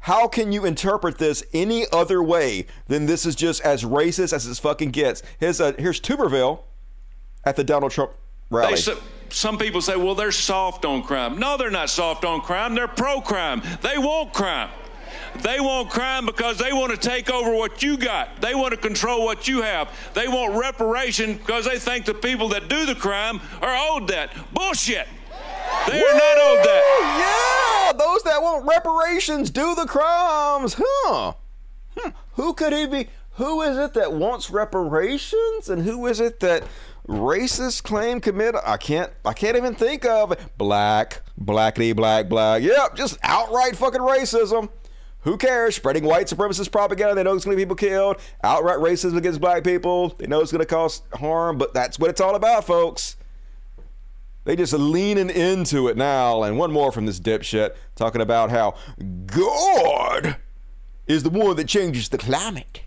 [0.00, 4.46] how can you interpret this any other way than this is just as racist as
[4.46, 5.22] it fucking gets?
[5.38, 6.60] Here's, uh, here's Tuberville
[7.44, 8.12] at the Donald Trump
[8.50, 8.74] rally.
[8.74, 8.98] They, so,
[9.30, 11.38] some people say, well, they're soft on crime.
[11.38, 12.74] No, they're not soft on crime.
[12.74, 13.62] They're pro crime.
[13.82, 14.70] They want crime.
[15.42, 18.40] They want crime because they want to take over what you got.
[18.40, 19.88] They want to control what you have.
[20.14, 24.32] They want reparation because they think the people that do the crime are owed that.
[24.52, 25.06] Bullshit.
[25.88, 27.92] They are not owed that.
[27.92, 30.76] Yeah, those that want reparations do the crimes.
[30.78, 31.34] Huh.
[31.96, 32.10] Hmm.
[32.32, 33.08] Who could he be?
[33.32, 35.68] Who is it that wants reparations?
[35.68, 36.64] And who is it that
[37.06, 38.60] racist claim committed?
[38.64, 40.36] I can't I can't even think of.
[40.56, 42.62] Black, blackity black black.
[42.62, 44.70] Yep, just outright fucking racism.
[45.26, 45.74] Who cares?
[45.74, 47.16] Spreading white supremacist propaganda.
[47.16, 48.18] They know it's going to be people killed.
[48.44, 50.10] Outright racism against black people.
[50.18, 53.16] They know it's going to cause harm, but that's what it's all about, folks.
[54.44, 56.44] They just leaning into it now.
[56.44, 58.76] And one more from this dipshit talking about how
[59.26, 60.36] God
[61.08, 62.82] is the one that changes the climate.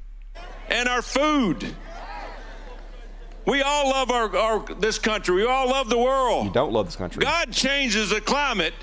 [0.70, 1.76] And our food.
[3.46, 5.36] We all love our, our this country.
[5.36, 6.46] We all love the world.
[6.46, 7.22] You don't love this country.
[7.22, 8.74] God changes the climate.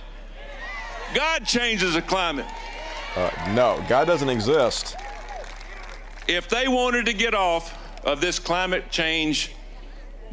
[1.15, 2.45] God changes the climate.
[3.17, 4.95] Uh, no, God doesn't exist.
[6.29, 7.75] If they wanted to get off
[8.05, 9.53] of this climate change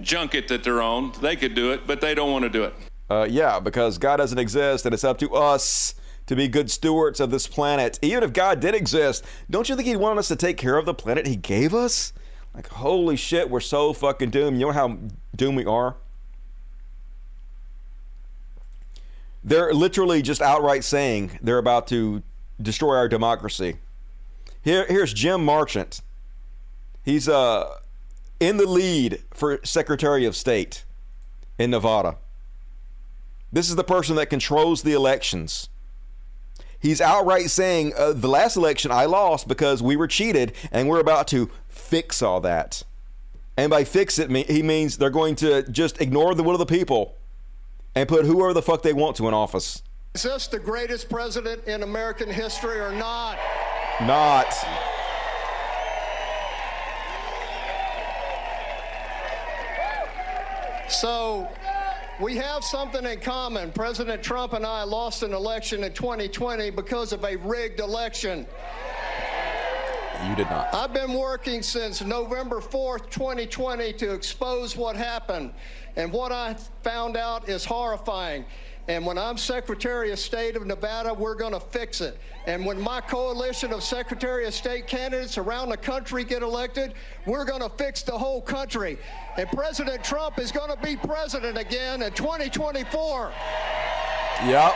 [0.02, 2.74] junket that they're on, they could do it, but they don't want to do it.
[3.10, 5.96] Uh, yeah, because God doesn't exist, and it's up to us
[6.26, 8.00] to be good stewards of this planet.
[8.02, 10.86] Even if God did exist, don't you think He'd want us to take care of
[10.86, 12.12] the planet He gave us?
[12.54, 14.60] Like, holy shit, we're so fucking doomed.
[14.60, 14.98] You know how
[15.36, 15.96] doomed we are?
[19.42, 22.24] They're literally just outright saying they're about to
[22.62, 23.78] destroy our democracy.
[24.62, 26.02] Here, here's Jim Marchant.
[27.04, 27.76] He's uh,
[28.40, 30.84] in the lead for Secretary of State
[31.58, 32.18] in Nevada.
[33.52, 35.70] This is the person that controls the elections.
[36.80, 41.00] He's outright saying uh, the last election I lost because we were cheated, and we're
[41.00, 42.84] about to fix all that.
[43.56, 46.66] And by fix it, he means they're going to just ignore the will of the
[46.66, 47.16] people
[47.96, 49.84] and put whoever the fuck they want to in office.
[50.16, 53.40] Is this the greatest president in American history or not?
[54.02, 54.54] Not.
[60.88, 61.50] So
[62.22, 63.72] we have something in common.
[63.72, 68.46] President Trump and I lost an election in 2020 because of a rigged election.
[70.30, 70.72] You did not.
[70.76, 75.54] I've been working since November 4th, 2020 to expose what happened.
[75.96, 76.54] And what I
[76.84, 78.46] found out is horrifying.
[78.90, 82.20] And when I'm Secretary of State of Nevada, we're going to fix it.
[82.48, 86.94] And when my coalition of Secretary of State candidates around the country get elected,
[87.26, 88.98] we're going to fix the whole country.
[89.38, 93.32] And President Trump is going to be president again in 2024.
[94.46, 94.76] Yep.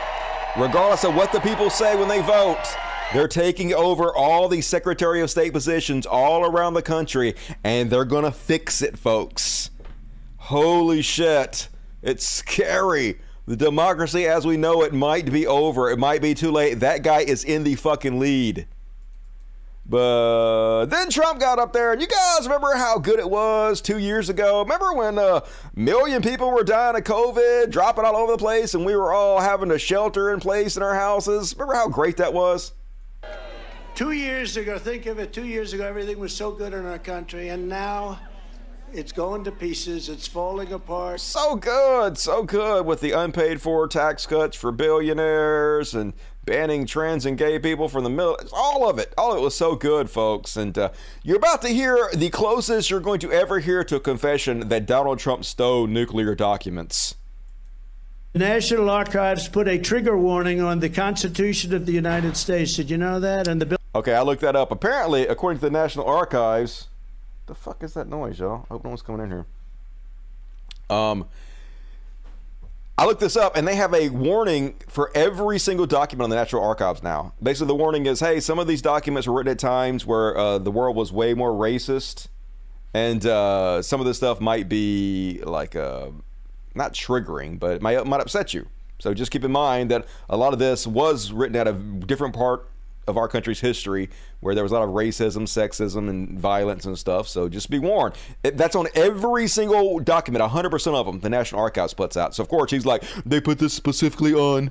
[0.56, 2.64] Regardless of what the people say when they vote.
[3.12, 8.04] They're taking over all these Secretary of State positions all around the country, and they're
[8.06, 9.70] going to fix it, folks.
[10.36, 11.68] Holy shit.
[12.02, 13.18] It's scary.
[13.48, 15.88] The democracy as we know it might be over.
[15.88, 16.80] It might be too late.
[16.80, 18.66] That guy is in the fucking lead.
[19.86, 23.96] But then Trump got up there, and you guys remember how good it was two
[23.96, 24.60] years ago?
[24.60, 25.42] Remember when a
[25.74, 29.40] million people were dying of COVID, dropping all over the place, and we were all
[29.40, 31.54] having a shelter in place in our houses?
[31.54, 32.74] Remember how great that was?
[33.94, 36.98] Two years ago, think of it, two years ago, everything was so good in our
[36.98, 38.18] country, and now
[38.92, 40.08] it's going to pieces.
[40.08, 41.20] It's falling apart.
[41.20, 46.12] So good, so good with the unpaid for tax cuts for billionaires and
[46.44, 48.38] banning trans and gay people from the middle.
[48.52, 49.12] All of it.
[49.18, 50.56] All of it was so good, folks.
[50.56, 50.90] And uh,
[51.22, 54.86] you're about to hear the closest you're going to ever hear to a confession that
[54.86, 57.14] Donald Trump stole nuclear documents.
[58.32, 62.74] The National Archives put a trigger warning on the Constitution of the United States.
[62.74, 63.48] Did you know that?
[63.48, 63.78] And the bill.
[63.94, 64.70] Okay, I looked that up.
[64.70, 66.88] Apparently, according to the National Archives,
[67.48, 68.66] the fuck is that noise, y'all?
[68.70, 69.46] I hope no one's coming in here.
[70.88, 71.26] Um,
[72.96, 76.36] I looked this up, and they have a warning for every single document on the
[76.36, 77.32] National Archives now.
[77.42, 80.58] Basically, the warning is, hey, some of these documents were written at times where uh,
[80.58, 82.28] the world was way more racist,
[82.94, 86.08] and uh, some of this stuff might be like uh,
[86.74, 88.66] not triggering, but it might might upset you.
[88.98, 92.34] So just keep in mind that a lot of this was written at a different
[92.34, 92.68] part
[93.06, 96.98] of our country's history where there was a lot of racism, sexism, and violence and
[96.98, 97.28] stuff.
[97.28, 98.14] So just be warned.
[98.42, 102.34] That's on every single document, 100% of them, the National Archives puts out.
[102.34, 104.70] So, of course, he's like, they put this specifically on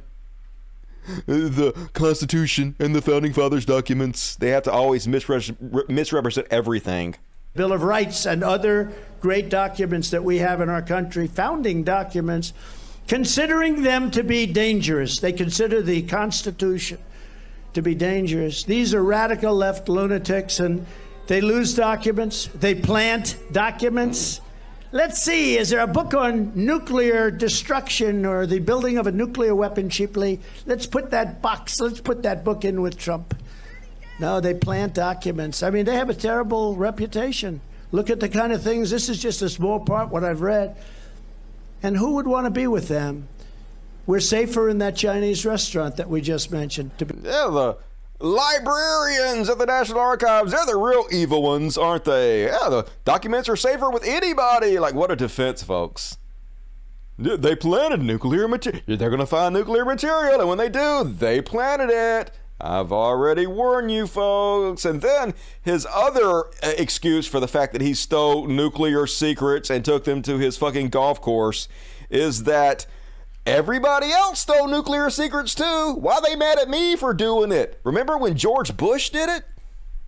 [1.25, 4.35] the Constitution and the Founding Fathers documents.
[4.35, 7.15] They have to always misre- misrepresent everything.
[7.55, 12.53] Bill of Rights and other great documents that we have in our country, founding documents,
[13.07, 15.19] considering them to be dangerous.
[15.19, 16.99] They consider the Constitution
[17.77, 18.63] to be dangerous.
[18.63, 20.83] These are radical left lunatics, and
[21.27, 24.41] they lose documents, they plant documents.
[24.91, 29.53] Let's see, is there a book on nuclear destruction or the building of a nuclear
[29.53, 30.39] weapon cheaply?
[30.65, 33.37] Let's put that box, let's put that book in with Trump.
[34.19, 35.61] No, they plant documents.
[35.61, 37.61] I mean, they have a terrible reputation.
[37.91, 38.89] Look at the kind of things.
[38.89, 40.75] This is just a small part, what I've read.
[41.83, 43.27] And who would want to be with them?
[44.07, 46.97] We're safer in that Chinese restaurant that we just mentioned.
[46.97, 47.77] To be- Yeah, the
[48.19, 52.45] librarians at the National Archives, they're the real evil ones, aren't they?
[52.45, 54.79] Yeah, the documents are safer with anybody.
[54.79, 56.17] Like, what a defense, folks.
[57.19, 58.81] They planted nuclear material.
[58.87, 62.31] They're going to find nuclear material, and when they do, they planted it.
[62.61, 64.83] I've already warned you folks.
[64.85, 69.83] And then his other uh, excuse for the fact that he stole nuclear secrets and
[69.85, 71.67] took them to his fucking golf course
[72.09, 72.87] is that
[73.47, 75.93] everybody else stole nuclear secrets too.
[75.93, 77.79] Why are they mad at me for doing it?
[77.83, 79.43] Remember when George Bush did it?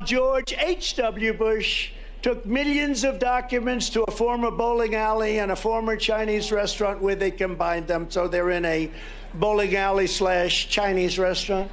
[0.06, 1.34] George H.W.
[1.34, 1.92] Bush
[2.22, 7.16] took millions of documents to a former bowling alley and a former Chinese restaurant where
[7.16, 8.92] they combined them so they're in a
[9.34, 11.72] bowling alley slash Chinese restaurant.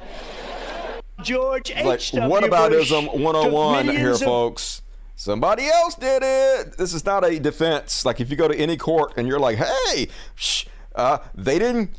[1.21, 2.29] George like, H.W.
[2.29, 4.81] What about Bush ism 101 here, of- folks?
[5.19, 6.77] Somebody else did it.
[6.77, 8.05] This is not a defense.
[8.05, 10.65] Like if you go to any court and you're like, hey, shh,
[10.97, 11.91] uh, they didn't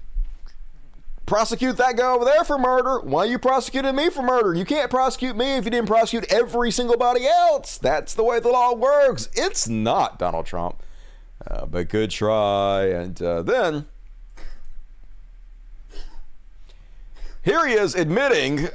[1.25, 3.01] prosecute that guy over there for murder.
[3.01, 4.55] Why you prosecuting me for murder?
[4.55, 7.79] You can't prosecute me if you didn't prosecute every single body else.
[7.79, 9.29] That's the way the law works.
[9.35, 10.83] It's not Donald Trump.
[11.47, 12.87] Uh, but good try.
[12.87, 13.87] And uh, then
[17.43, 18.69] here he is admitting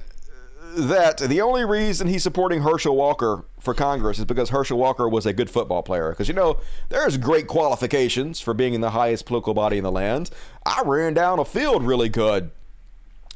[0.76, 5.26] that the only reason he's supporting Herschel Walker for Congress is because Herschel Walker was
[5.26, 6.10] a good football player.
[6.10, 6.60] Because, you know,
[6.90, 10.30] there's great qualifications for being in the highest political body in the land.
[10.66, 12.52] I ran down a field really good.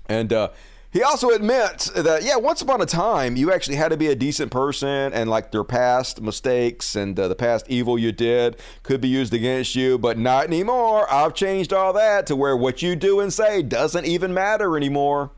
[0.09, 0.49] And uh,
[0.89, 4.15] he also admits that, yeah, once upon a time, you actually had to be a
[4.15, 9.01] decent person and, like, their past mistakes and uh, the past evil you did could
[9.01, 11.11] be used against you, but not anymore.
[11.11, 15.31] I've changed all that to where what you do and say doesn't even matter anymore.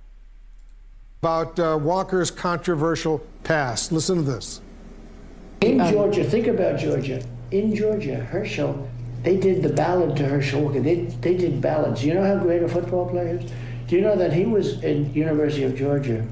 [1.21, 3.91] About uh, Walker's controversial past.
[3.91, 4.61] Listen to this.
[5.59, 7.21] In Georgia, think about Georgia.
[7.51, 8.89] In Georgia, Herschel,
[9.23, 10.79] they did the ballad to Herschel Walker.
[10.79, 12.05] They, they did ballads.
[12.05, 13.51] You know how great a football player is?
[13.87, 16.25] Do you know that he was in University of Georgia?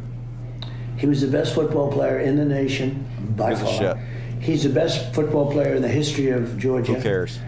[0.96, 3.06] He was the best football player in the nation
[3.36, 3.98] by Gives far.
[4.40, 6.94] He's the best football player in the history of Georgia.
[6.94, 7.40] Who cares?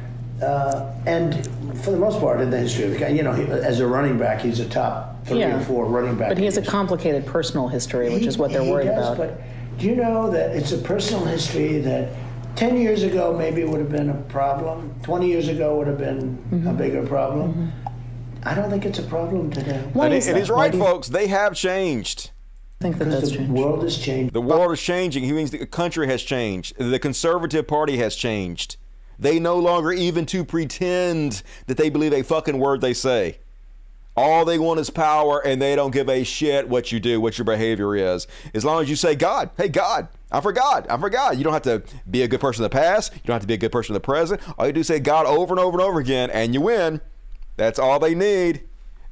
[0.41, 1.45] Uh, and
[1.83, 3.87] for the most part, in the history of the guy, you know, he, as a
[3.87, 6.29] running back, he's a top three or four running back.
[6.29, 9.17] But he has a complicated personal history, which is what they're He worried does, about.
[9.17, 9.41] But
[9.77, 12.09] do you know that it's a personal history that
[12.55, 16.37] 10 years ago maybe would have been a problem, 20 years ago would have been
[16.51, 16.67] Mm-hmm.
[16.67, 17.71] a bigger problem?
[18.43, 19.83] I don't think it's a problem today.
[19.93, 21.09] and, he- and he's right, folks.
[21.09, 22.31] They have changed.
[22.81, 23.51] I think that Because that's the changed.
[23.53, 24.33] world has changed.
[24.33, 25.25] The world is changing.
[25.25, 26.77] He means the country has changed.
[26.77, 28.77] The conservative party has changed.
[29.19, 33.39] They no longer even to pretend that they believe a fucking word they say.
[34.15, 37.37] All they want is power, and they don't give a shit what you do, what
[37.37, 38.27] your behavior is.
[38.53, 41.37] As long as you say, God, hey, God, I'm for God, I'm for God.
[41.37, 43.13] You don't have to be a good person in the past.
[43.13, 44.41] You don't have to be a good person in the present.
[44.57, 47.01] All you do is say God over and over and over again, and you win.
[47.55, 48.63] That's all they need.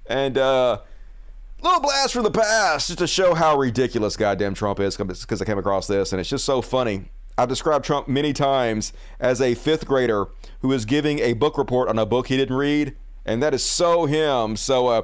[0.08, 0.80] And, uh,
[1.62, 5.46] little blast from the past just to show how ridiculous goddamn Trump is because I
[5.46, 7.10] came across this and it's just so funny.
[7.38, 10.28] I've described Trump many times as a fifth grader
[10.62, 12.96] who is giving a book report on a book he didn't read,
[13.26, 14.56] and that is so him.
[14.56, 15.02] So, uh,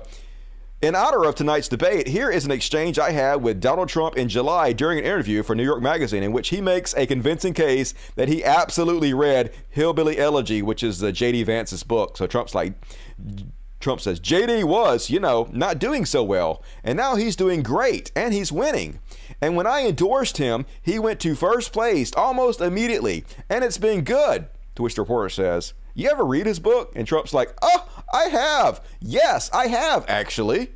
[0.81, 4.27] in honor of tonight's debate, here is an exchange I had with Donald Trump in
[4.27, 7.93] July during an interview for New York Magazine, in which he makes a convincing case
[8.15, 11.43] that he absolutely read Hillbilly Elegy, which is uh, J.D.
[11.43, 12.17] Vance's book.
[12.17, 12.73] So Trump's like,
[13.79, 18.11] Trump says JD was, you know, not doing so well, and now he's doing great
[18.15, 18.99] and he's winning.
[19.41, 24.03] And when I endorsed him, he went to first place almost immediately, and it's been
[24.03, 24.47] good.
[24.75, 26.93] To which the reporter says, You ever read his book?
[26.95, 28.81] And Trump's like, Oh, I have.
[28.99, 30.69] Yes, I have, actually.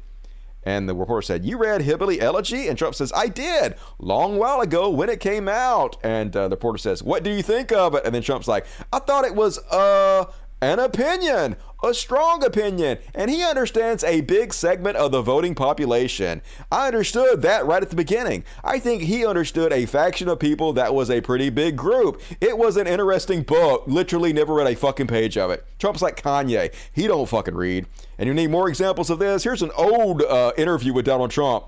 [0.64, 2.68] And the reporter said, You read Hillbilly Elegy?
[2.68, 5.96] And Trump says, I did, long while ago when it came out.
[6.04, 8.06] And uh, the reporter says, What do you think of it?
[8.06, 10.26] And then Trump's like, I thought it was, uh,
[10.62, 16.42] an opinion, a strong opinion, and he understands a big segment of the voting population.
[16.72, 18.44] I understood that right at the beginning.
[18.64, 22.22] I think he understood a faction of people that was a pretty big group.
[22.42, 23.84] It was an interesting book.
[23.86, 25.66] Literally never read a fucking page of it.
[25.78, 26.74] Trump's like Kanye.
[26.92, 27.86] He don't fucking read.
[28.18, 29.44] And you need more examples of this?
[29.44, 31.66] Here's an old uh, interview with Donald Trump.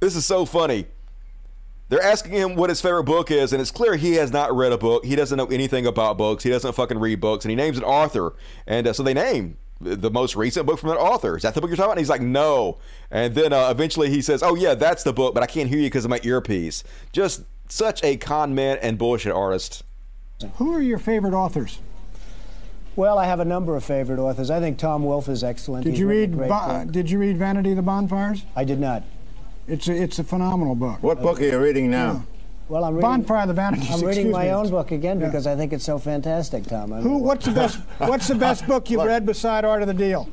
[0.00, 0.86] This is so funny.
[1.90, 4.70] They're asking him what his favorite book is, and it's clear he has not read
[4.70, 5.04] a book.
[5.04, 6.44] He doesn't know anything about books.
[6.44, 8.32] He doesn't fucking read books, and he names an author.
[8.64, 11.36] And uh, so they name the most recent book from that author.
[11.36, 11.98] Is that the book you're talking about?
[11.98, 12.78] And he's like, no.
[13.10, 15.78] And then uh, eventually he says, oh, yeah, that's the book, but I can't hear
[15.78, 16.84] you because of my earpiece.
[17.12, 19.82] Just such a con man and bullshit artist.
[20.56, 21.80] Who are your favorite authors?
[22.94, 24.48] Well, I have a number of favorite authors.
[24.48, 25.84] I think Tom Wolfe is excellent.
[25.84, 26.92] Did He's you read a great Bo- book.
[26.92, 28.44] Did you read Vanity of the Bonfires?
[28.54, 29.02] I did not.
[29.70, 31.00] It's a, it's a phenomenal book.
[31.00, 32.24] What book are you reading now?
[32.68, 33.90] Well, I'm reading, Bonfire of the Vanities.
[33.90, 34.50] I'm reading my me.
[34.50, 35.26] own book again Yeah.
[35.26, 36.92] because I think it's so fantastic, Tom.
[36.92, 37.18] I Who?
[37.18, 37.78] What's the best?
[37.98, 40.28] What's the best book you've read beside Art of the Deal?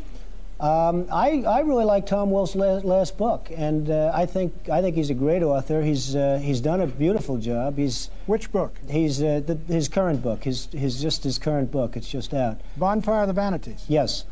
[0.59, 4.81] Um, I, I really like Tom Wolfe's last, last book, and uh, I think I
[4.81, 5.83] think he's a great author.
[5.83, 7.77] He's uh, he's done a beautiful job.
[7.77, 8.75] He's which book?
[8.89, 10.45] He's uh, the, his current book.
[10.45, 11.95] His his just his current book.
[11.95, 12.59] It's just out.
[12.75, 13.85] Bonfire of the Vanities.
[13.87, 14.25] Yes.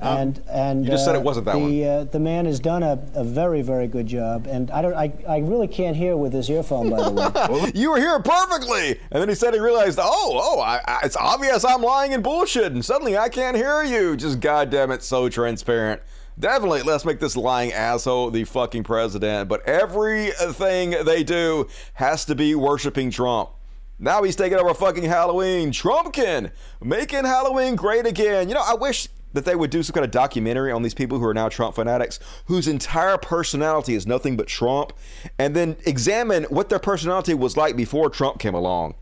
[0.00, 1.82] And and You just said uh, it wasn't that the, one.
[1.82, 5.12] Uh, the man has done a, a very very good job, and I don't I,
[5.28, 7.72] I really can't hear with this earphone by the way.
[7.74, 8.98] you were hearing perfectly.
[9.10, 12.22] And then he said he realized, oh, oh, I, I, it's obvious I'm lying and
[12.22, 12.72] bullshit.
[12.72, 14.16] And suddenly I can't hear you.
[14.16, 16.02] Just goddamn it, so transparent.
[16.38, 19.48] Definitely, let's make this lying asshole the fucking president.
[19.48, 23.50] But everything they do has to be worshiping Trump.
[23.98, 25.70] Now he's taking over fucking Halloween.
[25.70, 26.50] Trumpkin
[26.82, 28.48] making Halloween great again.
[28.48, 31.18] You know, I wish that they would do some kind of documentary on these people
[31.18, 34.92] who are now Trump fanatics, whose entire personality is nothing but Trump,
[35.38, 38.94] and then examine what their personality was like before Trump came along.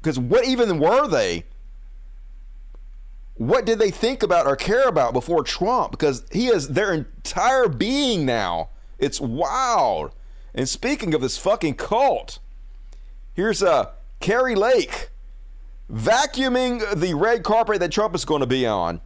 [0.00, 1.44] Because what even were they?
[3.34, 5.92] What did they think about or care about before Trump?
[5.92, 8.70] Because he is their entire being now.
[8.98, 10.14] It's wild.
[10.54, 12.38] And speaking of this fucking cult,
[13.32, 15.10] here's uh, Kari Lake
[15.90, 19.00] vacuuming the red carpet that Trump is going to be on.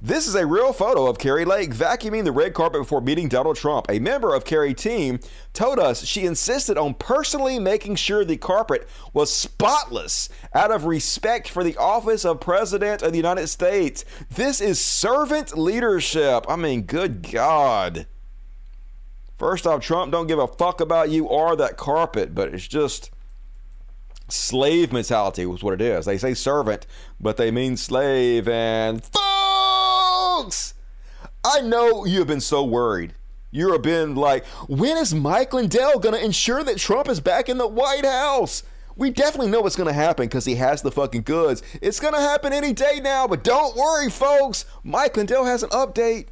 [0.00, 3.56] This is a real photo of Kari Lake vacuuming the red carpet before meeting Donald
[3.56, 3.86] Trump.
[3.88, 5.20] A member of Kari team
[5.54, 11.48] told us she insisted on personally making sure the carpet was spotless out of respect
[11.48, 14.04] for the office of President of the United States.
[14.30, 16.44] This is servant leadership.
[16.46, 18.06] I mean, good God.
[19.38, 23.10] First off, Trump don't give a fuck about you or that carpet, but it's just
[24.28, 26.04] slave mentality was what it is.
[26.04, 26.86] They say servant,
[27.18, 28.46] but they mean slave.
[28.46, 29.02] And
[31.44, 33.14] I know you have been so worried.
[33.50, 37.48] You have been like, when is Mike Lindell going to ensure that Trump is back
[37.48, 38.62] in the White House?
[38.96, 41.62] We definitely know what's going to happen because he has the fucking goods.
[41.80, 44.64] It's going to happen any day now, but don't worry, folks.
[44.82, 46.28] Mike Lindell has an update.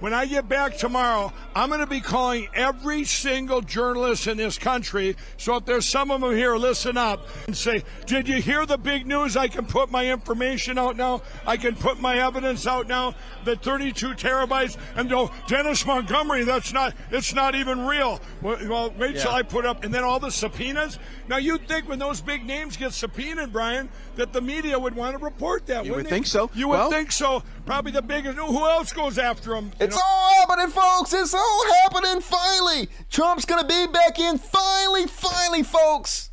[0.00, 4.58] When I get back tomorrow, I'm going to be calling every single journalist in this
[4.58, 5.16] country.
[5.36, 8.76] So if there's some of them here, listen up and say, Did you hear the
[8.76, 9.36] big news?
[9.36, 11.22] I can put my information out now.
[11.46, 13.14] I can put my evidence out now.
[13.44, 14.76] The 32 terabytes.
[14.96, 18.20] And go, Dennis Montgomery, that's not, it's not even real.
[18.42, 20.98] Well, well wait till I put up, and then all the subpoenas.
[21.28, 25.16] Now, you'd think when those big names get subpoenaed, Brian, that the media would want
[25.16, 25.86] to report that.
[25.86, 26.10] You would they?
[26.10, 26.50] think so.
[26.54, 27.42] You would Well- think so.
[27.66, 28.36] Probably the biggest.
[28.36, 29.72] Who else goes after them?
[29.80, 31.12] It's all happening, folks.
[31.12, 32.88] It's all happening finally.
[33.10, 36.30] Trump's gonna be back in finally, finally, folks.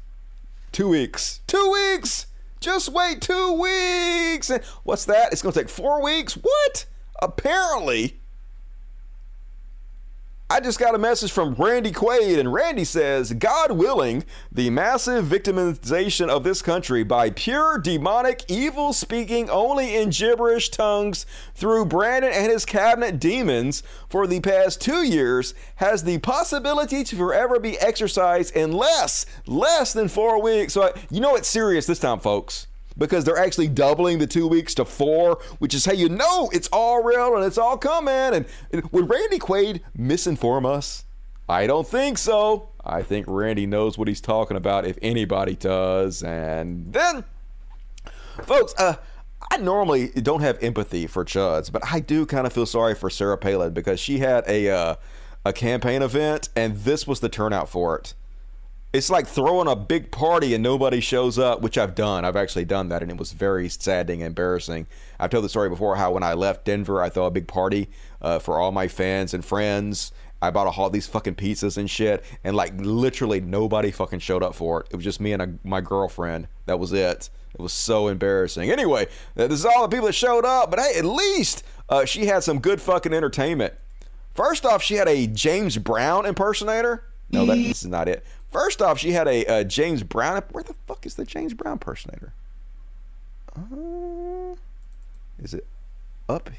[0.71, 1.41] Two weeks.
[1.47, 2.27] Two weeks.
[2.59, 4.49] Just wait two weeks.
[4.49, 5.31] And what's that?
[5.31, 6.33] It's gonna take four weeks.
[6.33, 6.85] What?
[7.21, 8.20] Apparently.
[10.51, 15.23] I just got a message from Randy Quaid, and Randy says, God willing, the massive
[15.23, 21.25] victimization of this country by pure demonic, evil speaking only in gibberish tongues
[21.55, 27.15] through Brandon and his cabinet demons for the past two years has the possibility to
[27.15, 30.73] forever be exercised in less, less than four weeks.
[30.73, 32.67] So, you know it's serious this time, folks
[33.01, 36.69] because they're actually doubling the two weeks to four, which is how you know it's
[36.71, 38.13] all real and it's all coming.
[38.13, 41.03] And, and would Randy Quaid misinform us?
[41.49, 42.69] I don't think so.
[42.85, 46.23] I think Randy knows what he's talking about if anybody does.
[46.23, 47.25] And then,
[48.43, 48.95] folks, uh,
[49.51, 53.09] I normally don't have empathy for chuds, but I do kind of feel sorry for
[53.09, 54.95] Sarah Palin because she had a uh,
[55.43, 58.13] a campaign event and this was the turnout for it.
[58.93, 62.25] It's like throwing a big party and nobody shows up, which I've done.
[62.25, 64.85] I've actually done that, and it was very saddening and embarrassing.
[65.17, 67.89] I've told the story before how when I left Denver, I threw a big party
[68.21, 70.11] uh, for all my fans and friends.
[70.41, 74.43] I bought a, all these fucking pizzas and shit, and like literally nobody fucking showed
[74.43, 74.87] up for it.
[74.91, 76.49] It was just me and a, my girlfriend.
[76.65, 77.29] That was it.
[77.53, 78.71] It was so embarrassing.
[78.71, 82.25] Anyway, this is all the people that showed up, but hey, at least uh, she
[82.25, 83.73] had some good fucking entertainment.
[84.33, 87.05] First off, she had a James Brown impersonator.
[87.29, 88.25] No, that this is not it.
[88.51, 90.43] First off, she had a, uh James Brown.
[90.51, 92.33] Where the fuck is the James Brown impersonator?
[93.55, 94.55] Uh,
[95.41, 95.65] is it
[96.29, 96.49] up?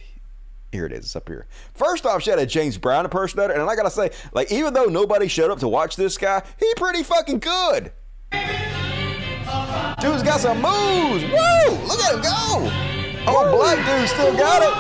[0.73, 1.05] Here it is.
[1.05, 1.47] It's up here.
[1.74, 4.85] First off, she had a James Brown impersonator, and I gotta say, like, even though
[4.86, 7.93] nobody showed up to watch this guy, he pretty fucking good.
[10.01, 11.24] Dude's got some moves.
[11.24, 11.86] Woo!
[11.86, 12.70] Look at him go.
[13.28, 14.74] Oh, black dude still got it.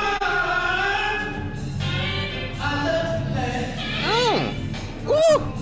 [4.02, 4.54] Mm.
[5.06, 5.61] Woo!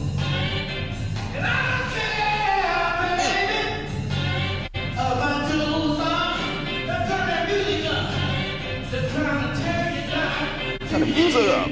[10.90, 11.68] Turn the music up.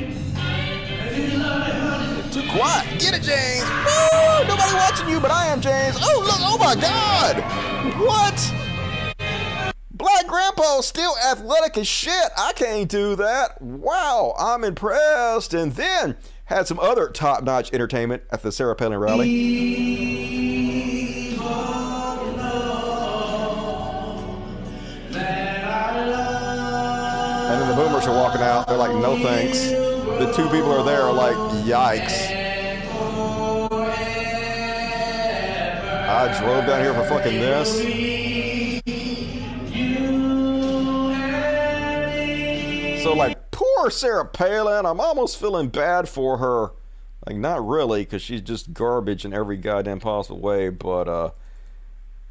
[2.31, 3.01] Too quiet.
[3.01, 3.65] Get it, James.
[3.65, 4.47] Woo!
[4.47, 5.97] Nobody watching you, but I am James.
[6.01, 6.39] Oh look!
[6.41, 7.43] Oh my God!
[7.99, 8.55] What?
[9.91, 12.31] Black Grandpa still athletic as shit.
[12.37, 13.61] I can't do that.
[13.61, 15.53] Wow, I'm impressed.
[15.53, 16.17] And then
[16.49, 19.29] had some other top-notch entertainment at the Sarah Palin rally.
[27.51, 28.67] And then the boomers are walking out.
[28.67, 29.69] They're like, no thanks.
[29.69, 32.35] The two people are there are like, yikes.
[36.11, 38.28] I drove down here for fucking this.
[43.59, 44.87] Poor Sarah Palin.
[44.87, 46.71] I'm almost feeling bad for her.
[47.27, 50.69] Like, not really, because she's just garbage in every goddamn possible way.
[50.69, 51.31] But uh,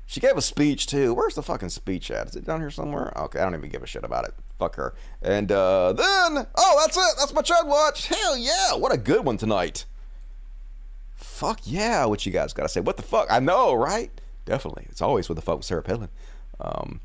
[0.06, 1.14] she gave a speech too.
[1.14, 2.28] Where's the fucking speech at?
[2.28, 3.12] Is it down here somewhere?
[3.18, 4.34] Okay, I don't even give a shit about it.
[4.58, 4.96] Fuck her.
[5.22, 7.16] And uh, then, oh, that's it.
[7.20, 8.08] That's my Chud Watch.
[8.08, 8.76] Hell yeah!
[8.76, 9.86] What a good one tonight.
[11.16, 12.06] Fuck yeah!
[12.06, 12.80] What you guys gotta say?
[12.80, 13.28] What the fuck?
[13.30, 14.10] I know, right?
[14.46, 14.86] Definitely.
[14.90, 16.10] It's always what the fuck with Sarah Palin.
[16.62, 17.02] Um,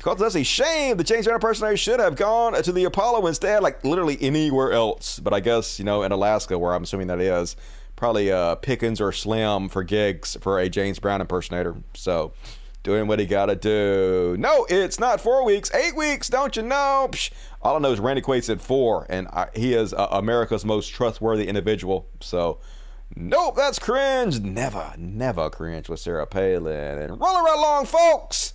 [0.00, 3.62] because that's a shame the James Brown impersonator should have gone to the Apollo instead,
[3.62, 5.20] like literally anywhere else.
[5.20, 7.54] But I guess, you know, in Alaska, where I'm assuming that is,
[7.96, 11.76] probably uh, Pickens or Slim for gigs for a James Brown impersonator.
[11.92, 12.32] So,
[12.82, 14.36] doing what he gotta do.
[14.38, 17.08] No, it's not four weeks, eight weeks, don't you know?
[17.12, 20.64] Psh, all I know is Randy Quaid said four, and I, he is uh, America's
[20.64, 22.08] most trustworthy individual.
[22.20, 22.58] So,
[23.14, 24.40] nope, that's cringe.
[24.40, 26.98] Never, never cringe with Sarah Palin.
[26.98, 28.54] And rolling right along, folks.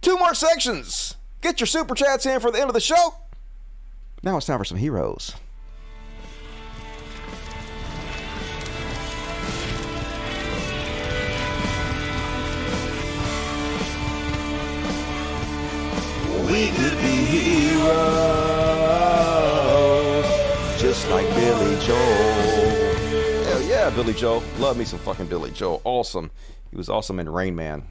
[0.00, 1.16] Two more sections.
[1.40, 3.14] Get your super chats in for the end of the show.
[4.22, 5.34] Now it's time for some heroes.
[16.48, 17.84] We could be heroes,
[20.80, 23.44] just like Billy Joel.
[23.44, 24.42] Hell yeah, Billy Joel.
[24.58, 25.82] Love me some fucking Billy Joel.
[25.84, 26.30] Awesome.
[26.70, 27.82] He was awesome in Rain Man.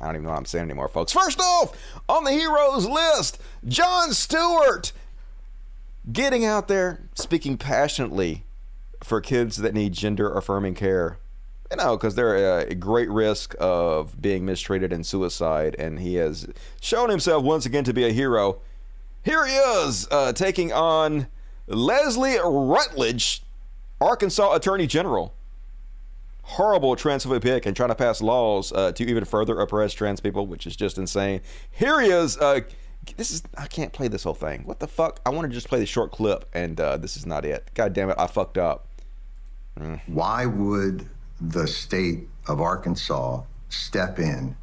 [0.00, 1.12] I don't even know what I'm saying anymore, folks.
[1.12, 1.76] First off,
[2.08, 4.92] on the heroes list, Jon Stewart
[6.12, 8.44] getting out there speaking passionately
[9.02, 11.18] for kids that need gender affirming care.
[11.70, 16.46] You know, because they're at great risk of being mistreated and suicide, and he has
[16.80, 18.60] shown himself once again to be a hero.
[19.24, 21.26] Here he is, uh, taking on
[21.66, 23.42] Leslie Rutledge,
[24.00, 25.34] Arkansas Attorney General
[26.44, 30.66] horrible transphobic and trying to pass laws uh, to even further oppress trans people, which
[30.66, 31.40] is just insane.
[31.70, 32.36] Here he is.
[32.36, 32.60] Uh,
[33.16, 34.62] this is I can't play this whole thing.
[34.64, 35.20] What the fuck?
[35.26, 37.70] I want to just play the short clip, and uh, this is not it.
[37.74, 38.16] God damn it!
[38.18, 38.86] I fucked up.
[39.78, 40.00] Mm.
[40.06, 41.08] Why would
[41.40, 44.56] the state of Arkansas step in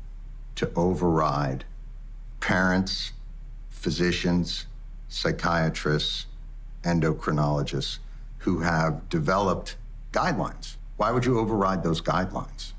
[0.55, 1.65] to override
[2.39, 3.11] parents,
[3.69, 4.65] physicians,
[5.09, 6.27] psychiatrists,
[6.83, 7.99] endocrinologists
[8.39, 9.75] who have developed
[10.11, 10.77] guidelines?
[11.01, 12.73] Why would you override those guidelines?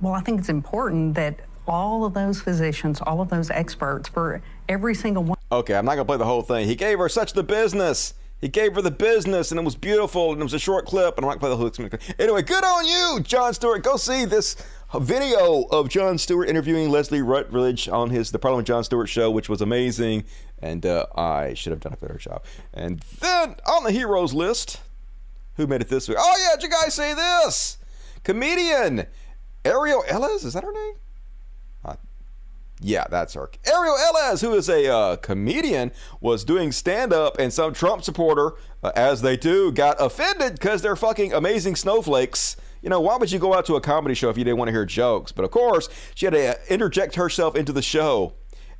[0.00, 4.42] Well, I think it's important that all of those physicians, all of those experts, for
[4.68, 5.38] every single one.
[5.52, 6.66] Okay, I'm not gonna play the whole thing.
[6.66, 8.14] He gave her such the business.
[8.40, 11.18] He gave her the business, and it was beautiful, and it was a short clip,
[11.18, 12.14] and I'm not gonna play the whole thing.
[12.18, 13.84] Anyway, good on you, Jon Stewart.
[13.84, 14.56] Go see this
[14.92, 19.30] video of Jon Stewart interviewing Leslie Rutledge on his The Problem with Jon Stewart show,
[19.30, 20.24] which was amazing,
[20.58, 22.42] and uh, I should have done a better job.
[22.74, 24.80] And then on the heroes list,
[25.60, 26.18] who made it this week?
[26.20, 27.78] Oh yeah, did you guys say this?
[28.24, 29.06] Comedian
[29.64, 30.94] Ariel Elias, is that her name?
[31.84, 31.94] Uh,
[32.80, 33.50] yeah, that's her.
[33.66, 38.52] Ariel Elias, who is a uh, comedian, was doing stand up, and some Trump supporter,
[38.82, 42.56] uh, as they do, got offended because they're fucking amazing snowflakes.
[42.82, 44.68] You know, why would you go out to a comedy show if you didn't want
[44.68, 45.32] to hear jokes?
[45.32, 48.32] But of course, she had to interject herself into the show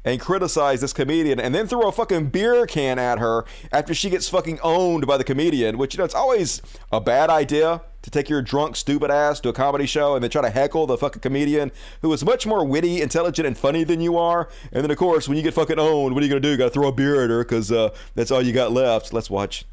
[0.05, 4.11] and criticize this comedian and then throw a fucking beer can at her after she
[4.11, 8.11] gets fucking owned by the comedian, which, you know, it's always a bad idea to
[8.11, 10.97] take your drunk, stupid ass to a comedy show and then try to heckle the
[10.97, 11.71] fucking comedian
[12.01, 14.49] who is much more witty, intelligent, and funny than you are.
[14.73, 16.53] And then, of course, when you get fucking owned, what are you going to do?
[16.53, 19.13] You got to throw a beer at her because uh, that's all you got left.
[19.13, 19.67] Let's watch.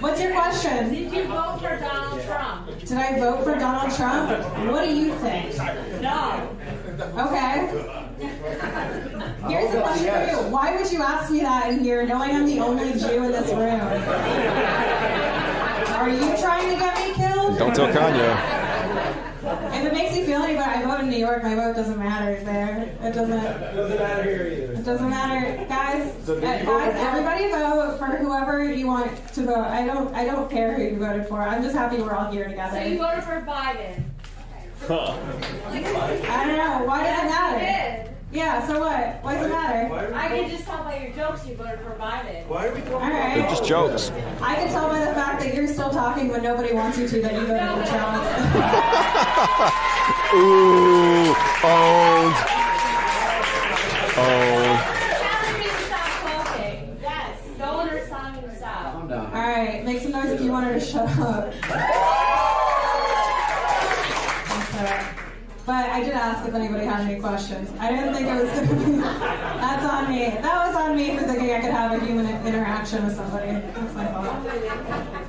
[0.00, 0.92] What's your question?
[0.92, 2.78] Did you vote for Donald Trump?
[2.78, 4.30] Did I vote for Donald Trump?
[4.70, 5.56] What do you think?
[6.00, 6.56] No.
[7.18, 9.10] Okay.
[9.48, 10.50] Here's a question for you.
[10.50, 13.50] Why would you ask me that in here knowing I'm the only Jew in this
[13.50, 13.80] room?
[15.94, 17.58] Are you trying to get me killed?
[17.58, 18.60] Don't tell Kanye.
[19.44, 21.42] If it makes you feel any better, I vote in New York.
[21.42, 22.96] My vote doesn't matter there.
[23.02, 23.42] It doesn't.
[23.42, 24.72] Doesn't matter here either.
[24.72, 26.14] It doesn't matter, guys.
[26.24, 29.58] So did vote guys, everybody vote for whoever you want to vote.
[29.58, 30.14] I don't.
[30.14, 31.42] I don't care who you voted for.
[31.42, 32.78] I'm just happy we're all here together.
[32.78, 34.04] So you voted for Biden.
[34.88, 35.16] Huh.
[35.66, 36.84] I don't know.
[36.86, 38.13] Why does it matter?
[38.34, 39.22] Yeah, so what?
[39.22, 40.12] What's the matter?
[40.12, 42.44] I can just tell by your jokes you voted for Biden.
[42.48, 43.48] Why are we They're Alright.
[43.48, 44.10] just jokes.
[44.42, 47.22] I can tell by the fact that you're still talking when nobody wants you to
[47.22, 48.24] that you voted for Trump.
[50.34, 51.30] Ooh,
[51.62, 52.34] owned.
[54.18, 54.80] Owned.
[57.00, 58.92] Yes, donors telling you to stop.
[58.94, 59.26] Calm down.
[59.26, 61.54] Alright, make some noise if you want her to shut up.
[65.66, 67.70] But I did ask if anybody had any questions.
[67.80, 69.00] I didn't think it was gonna be.
[69.00, 70.28] That's on me.
[70.42, 73.52] That was on me for thinking I could have a human interaction with somebody.
[73.52, 74.44] That's my fault.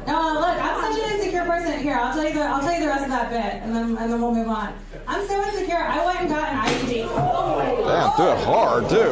[0.06, 1.80] No, uh, look, I'm such an insecure person.
[1.80, 3.96] Here, I'll tell you the I'll tell you the rest of that bit, and then
[3.96, 4.74] and then we'll move on.
[5.08, 5.78] I'm so insecure.
[5.78, 7.08] I went and got an IUD.
[7.88, 9.12] Damn, do it hard too.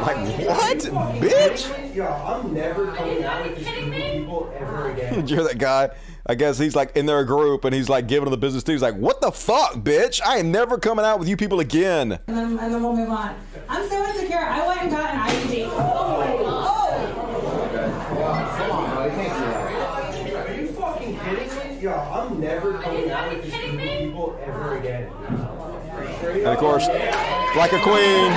[0.00, 0.16] Like
[0.46, 0.78] what,
[1.20, 1.94] bitch?
[1.96, 5.26] Yo, I'm never coming out with these people ever again.
[5.26, 5.90] You're that guy.
[6.26, 8.72] I guess he's like in their group and he's like giving them the business too.
[8.72, 10.20] He's like, "What the fuck, bitch?
[10.24, 13.10] I am never coming out with you people again." And then, and then we'll move
[13.10, 13.34] on.
[13.68, 14.38] I'm so insecure.
[14.38, 16.70] I went and got an IUD.
[20.36, 21.80] Are you fucking kidding me?
[21.80, 25.10] Yo, I'm never coming out with these people ever again.
[26.22, 26.86] And of course,
[27.56, 28.32] like a queen,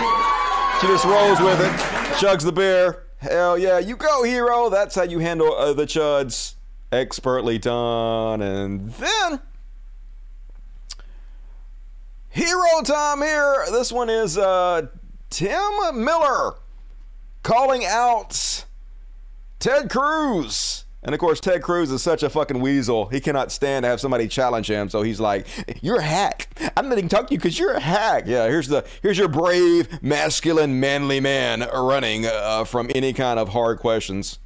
[0.80, 1.72] she just rolls with it,
[2.18, 3.04] chugs the beer.
[3.18, 4.70] Hell yeah, you go, hero.
[4.70, 6.56] That's how you handle uh, the chuds.
[6.94, 8.40] Expertly done.
[8.44, 9.40] And then,
[12.30, 13.66] hero time here.
[13.72, 14.84] This one is uh,
[15.32, 16.54] Tim Miller
[17.42, 18.66] calling out
[19.58, 20.86] Ted Cruz.
[21.02, 23.08] And of course, Ted Cruz is such a fucking weasel.
[23.08, 24.88] He cannot stand to have somebody challenge him.
[24.88, 25.48] So he's like,
[25.82, 26.48] "You're a hack.
[26.78, 29.30] I'm not even talking to you because you're a hack." Yeah, here's the here's your
[29.30, 34.38] brave, masculine, manly man running uh, from any kind of hard questions.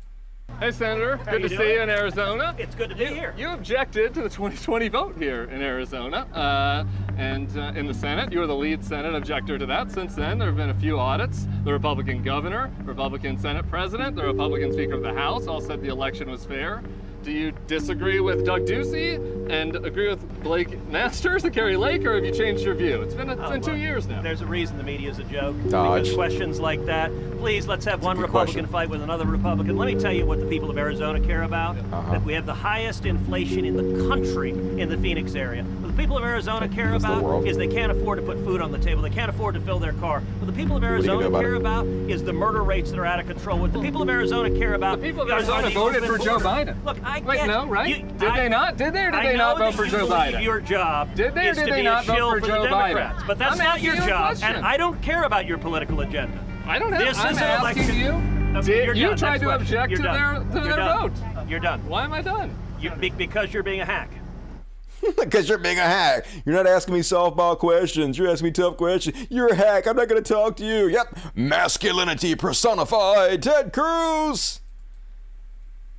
[0.59, 1.17] Hey, Senator.
[1.17, 1.61] How good to doing?
[1.61, 2.55] see you in Arizona.
[2.57, 3.31] It's good to be you, here.
[3.37, 6.83] You objected to the 2020 vote here in Arizona, uh,
[7.15, 9.91] and uh, in the Senate, you were the lead Senate objector to that.
[9.91, 11.47] Since then, there have been a few audits.
[11.63, 15.89] The Republican governor, Republican Senate president, the Republican Speaker of the House all said the
[15.89, 16.81] election was fair.
[17.27, 19.15] Do you disagree with Doug Ducey
[19.51, 23.01] and agree with Blake Masters and Kari Lake, or have you changed your view?
[23.01, 24.21] It's been, it's Oh, been two look, years now.
[24.21, 25.57] There's a reason the media is a joke.
[25.67, 26.03] Dodge.
[26.03, 27.11] Because questions like that.
[27.39, 28.31] Please, let's have one Republican
[28.63, 28.65] question.
[28.67, 29.75] fight with another Republican.
[29.75, 31.75] Let me tell you what the people of Arizona care about.
[31.77, 32.13] Uh-huh.
[32.13, 35.65] That we have the highest inflation in the country in the Phoenix area.
[35.97, 38.37] What the people of Arizona care That's the about is they can't afford to put
[38.45, 39.01] food on the table.
[39.01, 40.19] They can't afford to fill their car.
[40.37, 41.57] What the people of do you do Arizona about care it?
[41.57, 43.57] about is the murder rates that are out of control.
[43.57, 45.01] What the people of Arizona care about.
[45.01, 46.37] The people of is Arizona voted for Joe.
[46.37, 46.75] Biden.
[46.85, 47.89] Look, I Wait, get no, right?
[47.97, 48.77] you- Did I- they not?
[48.77, 50.43] Did they or did I they not vote for Joe Biden?
[50.43, 52.93] Your job Did they or did they not a vote for for Joe the Biden?
[52.93, 54.55] Democrats, but that's I'm not your you job, question.
[54.55, 56.37] and I don't care about your political agenda.
[56.67, 57.07] I don't have.
[57.07, 57.99] This I'm is an asking election.
[58.53, 58.59] you.
[58.59, 59.17] Okay, you're Did you done.
[59.17, 61.11] tried to object to their to their vote?
[61.49, 61.79] You're done.
[61.89, 62.55] Why am I done?
[62.79, 64.11] You, be- because you're being a hack.
[65.17, 66.25] Because you're being a hack.
[66.45, 68.17] You're not asking me softball questions.
[68.17, 69.27] You're asking me tough questions.
[69.29, 69.87] You're a hack.
[69.87, 70.87] I'm not going to talk to you.
[70.87, 71.17] Yep.
[71.35, 73.43] Masculinity personified.
[73.43, 74.61] Ted Cruz.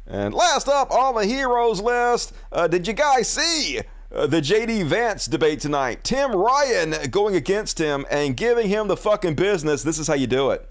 [0.06, 3.80] And last up on the heroes list, uh, did you guys see
[4.10, 6.02] uh, the JD Vance debate tonight?
[6.02, 9.82] Tim Ryan going against him and giving him the fucking business.
[9.82, 10.66] This is how you do it.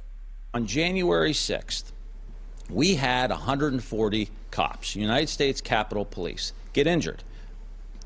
[0.53, 1.91] On January 6th,
[2.69, 7.23] we had 140 cops, United States Capitol Police, get injured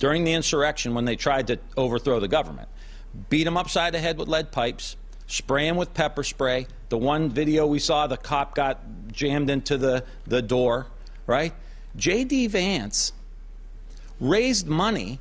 [0.01, 2.67] during the insurrection when they tried to overthrow the government.
[3.29, 4.97] Beat them upside the head with lead pipes,
[5.27, 6.65] spray them with pepper spray.
[6.89, 8.79] The one video we saw, the cop got
[9.11, 10.87] jammed into the, the door,
[11.27, 11.53] right?
[11.95, 12.47] J.D.
[12.47, 13.13] Vance
[14.19, 15.19] raised money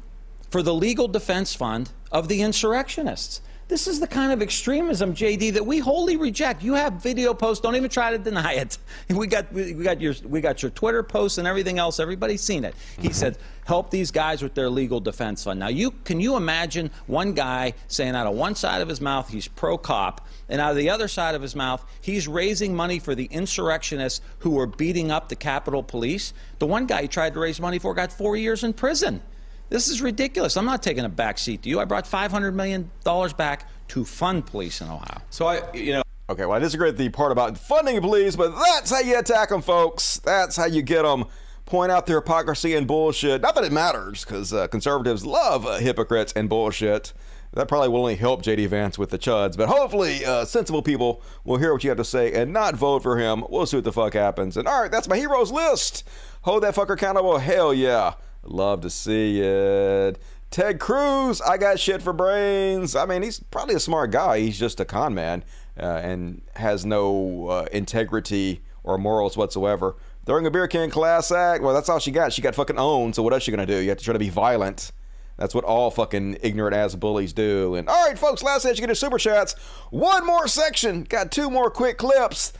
[0.50, 3.42] for the legal defense fund of the insurrectionists.
[3.70, 6.60] This is the kind of extremism, JD, that we wholly reject.
[6.60, 7.62] You have video posts.
[7.62, 8.76] Don't even try to deny it.
[9.10, 12.00] We got we got your we got your Twitter posts and everything else.
[12.00, 12.74] Everybody's seen it.
[12.98, 16.90] He said, "Help these guys with their legal defense fund." Now, you can you imagine
[17.06, 20.70] one guy saying out of one side of his mouth he's pro cop, and out
[20.70, 24.66] of the other side of his mouth he's raising money for the insurrectionists who were
[24.66, 26.32] beating up the Capitol Police.
[26.58, 29.22] The one guy he tried to raise money for got four years in prison.
[29.70, 30.56] This is ridiculous.
[30.56, 31.78] I'm not taking a back seat to you.
[31.80, 32.90] I brought $500 million
[33.36, 35.22] back to fund police in Ohio.
[35.30, 36.02] So I, you know.
[36.28, 39.48] Okay, well, I disagree with the part about funding police, but that's how you attack
[39.48, 40.18] them, folks.
[40.18, 41.24] That's how you get them.
[41.66, 43.42] Point out their hypocrisy and bullshit.
[43.42, 47.12] Not that it matters, because uh, conservatives love uh, hypocrites and bullshit.
[47.52, 51.20] That probably will only help JD Vance with the chuds, but hopefully, uh, sensible people
[51.44, 53.44] will hear what you have to say and not vote for him.
[53.48, 54.56] We'll see what the fuck happens.
[54.56, 56.04] And all right, that's my heroes list.
[56.42, 57.38] Hold that fucker accountable.
[57.38, 58.14] Hell yeah.
[58.42, 60.18] Love to see it.
[60.50, 62.96] Ted Cruz, I got shit for brains.
[62.96, 64.40] I mean, he's probably a smart guy.
[64.40, 65.44] He's just a con man
[65.78, 69.96] uh, and has no uh, integrity or morals whatsoever.
[70.26, 72.32] Throwing a beer can class act, well, that's all she got.
[72.32, 73.76] She got fucking owned, so what else she gonna do?
[73.76, 74.92] You have to try to be violent.
[75.36, 77.74] That's what all fucking ignorant ass bullies do.
[77.74, 79.54] And all right, folks, last chance you get a super chats.
[79.90, 81.04] One more section.
[81.04, 82.52] Got two more quick clips.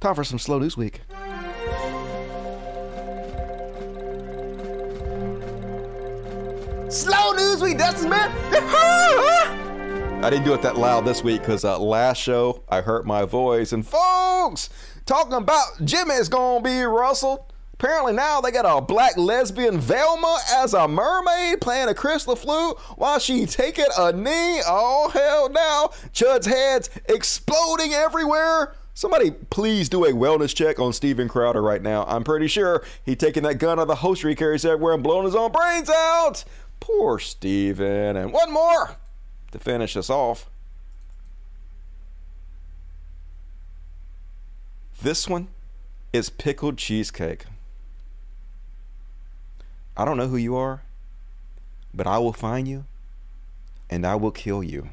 [0.00, 1.02] Time for some slow news week.
[6.94, 8.30] Slow news week, Dustin, man.
[10.24, 13.24] I didn't do it that loud this week because uh, last show I hurt my
[13.24, 13.72] voice.
[13.72, 14.70] And folks,
[15.04, 17.50] talking about Jimmy's gonna be Russell.
[17.72, 22.78] Apparently now they got a black lesbian Velma as a mermaid playing a crystal flute
[22.94, 24.62] while she taking a knee.
[24.64, 25.90] Oh hell now.
[26.12, 28.76] Chud's heads exploding everywhere.
[28.96, 32.04] Somebody please do a wellness check on Steven Crowder right now.
[32.04, 35.02] I'm pretty sure he taking that gun out of the holster he carries everywhere and
[35.02, 36.44] blowing his own brains out.
[36.84, 38.14] Poor Steven.
[38.14, 38.96] And one more
[39.52, 40.50] to finish us off.
[45.00, 45.48] This one
[46.12, 47.46] is pickled cheesecake.
[49.96, 50.82] I don't know who you are,
[51.94, 52.84] but I will find you
[53.88, 54.90] and I will kill you.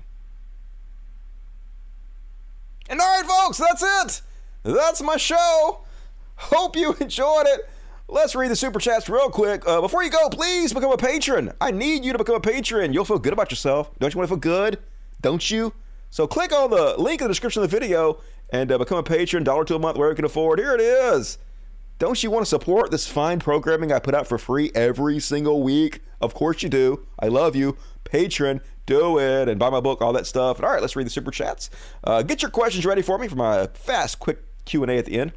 [2.90, 4.22] And all right, folks, that's it.
[4.64, 5.82] That's my show.
[6.38, 7.68] Hope you enjoyed it.
[8.14, 9.66] Let's read the super chats real quick.
[9.66, 11.54] Uh, before you go, please become a patron.
[11.62, 12.92] I need you to become a patron.
[12.92, 13.90] You'll feel good about yourself.
[14.00, 14.80] Don't you want to feel good?
[15.22, 15.74] Don't you?
[16.10, 18.20] So click on the link in the description of the video
[18.50, 19.46] and uh, become a patron.
[19.46, 20.60] Dollar to a month, where you can afford.
[20.60, 21.38] Here it is.
[22.00, 25.64] Don't you want to support this fine programming I put out for free every single
[25.64, 26.02] week?
[26.20, 27.08] Of course you do.
[27.18, 27.78] I love you.
[28.04, 30.58] Patron, do it, and buy my book, all that stuff.
[30.58, 31.70] And all right, let's read the super chats.
[32.04, 35.06] Uh, get your questions ready for me for my fast, quick Q and A at
[35.06, 35.32] the end.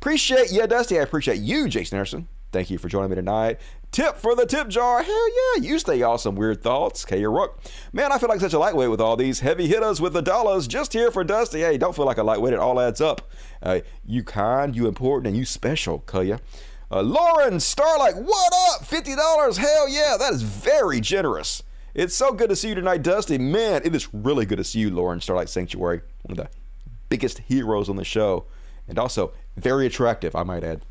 [0.00, 0.98] Appreciate you, Dusty.
[0.98, 2.26] I appreciate you, Jason Harrison.
[2.52, 3.60] Thank you for joining me tonight.
[3.92, 5.02] Tip for the tip jar.
[5.02, 6.36] Hell yeah, you stay awesome.
[6.36, 7.04] Weird thoughts.
[7.04, 7.22] K.
[7.26, 7.60] Rook.
[7.92, 10.66] Man, I feel like such a lightweight with all these heavy hitters with the dollars
[10.66, 11.60] just here for Dusty.
[11.60, 12.54] Hey, don't feel like a lightweight.
[12.54, 13.30] It all adds up.
[13.62, 16.40] Uh, you kind, you important, and you special, Kaya.
[16.90, 18.86] Uh, Lauren Starlight, what up?
[18.86, 19.58] $50.
[19.58, 21.62] Hell yeah, that is very generous.
[21.92, 23.36] It's so good to see you tonight, Dusty.
[23.36, 26.00] Man, it is really good to see you, Lauren Starlight Sanctuary.
[26.22, 26.50] One of the
[27.10, 28.46] biggest heroes on the show.
[28.90, 30.82] And also very attractive, I might add.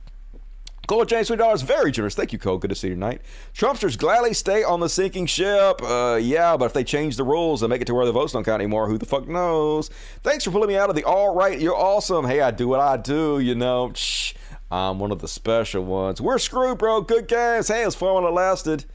[0.87, 2.15] Cole James, twenty dollars, very generous.
[2.15, 2.57] Thank you, Cole.
[2.57, 3.21] Good to see you tonight.
[3.53, 5.83] Trumpsters gladly stay on the sinking ship.
[5.83, 8.33] Uh, yeah, but if they change the rules and make it to where the votes
[8.33, 9.89] don't count anymore, who the fuck knows?
[10.23, 11.59] Thanks for pulling me out of the all right.
[11.59, 12.25] You're awesome.
[12.25, 13.37] Hey, I do what I do.
[13.37, 14.33] You know, Shh,
[14.71, 16.21] I'm one of the special ones.
[16.21, 17.01] We're screwed, bro.
[17.01, 17.67] Good games.
[17.67, 18.85] Hey, it's fun while it lasted.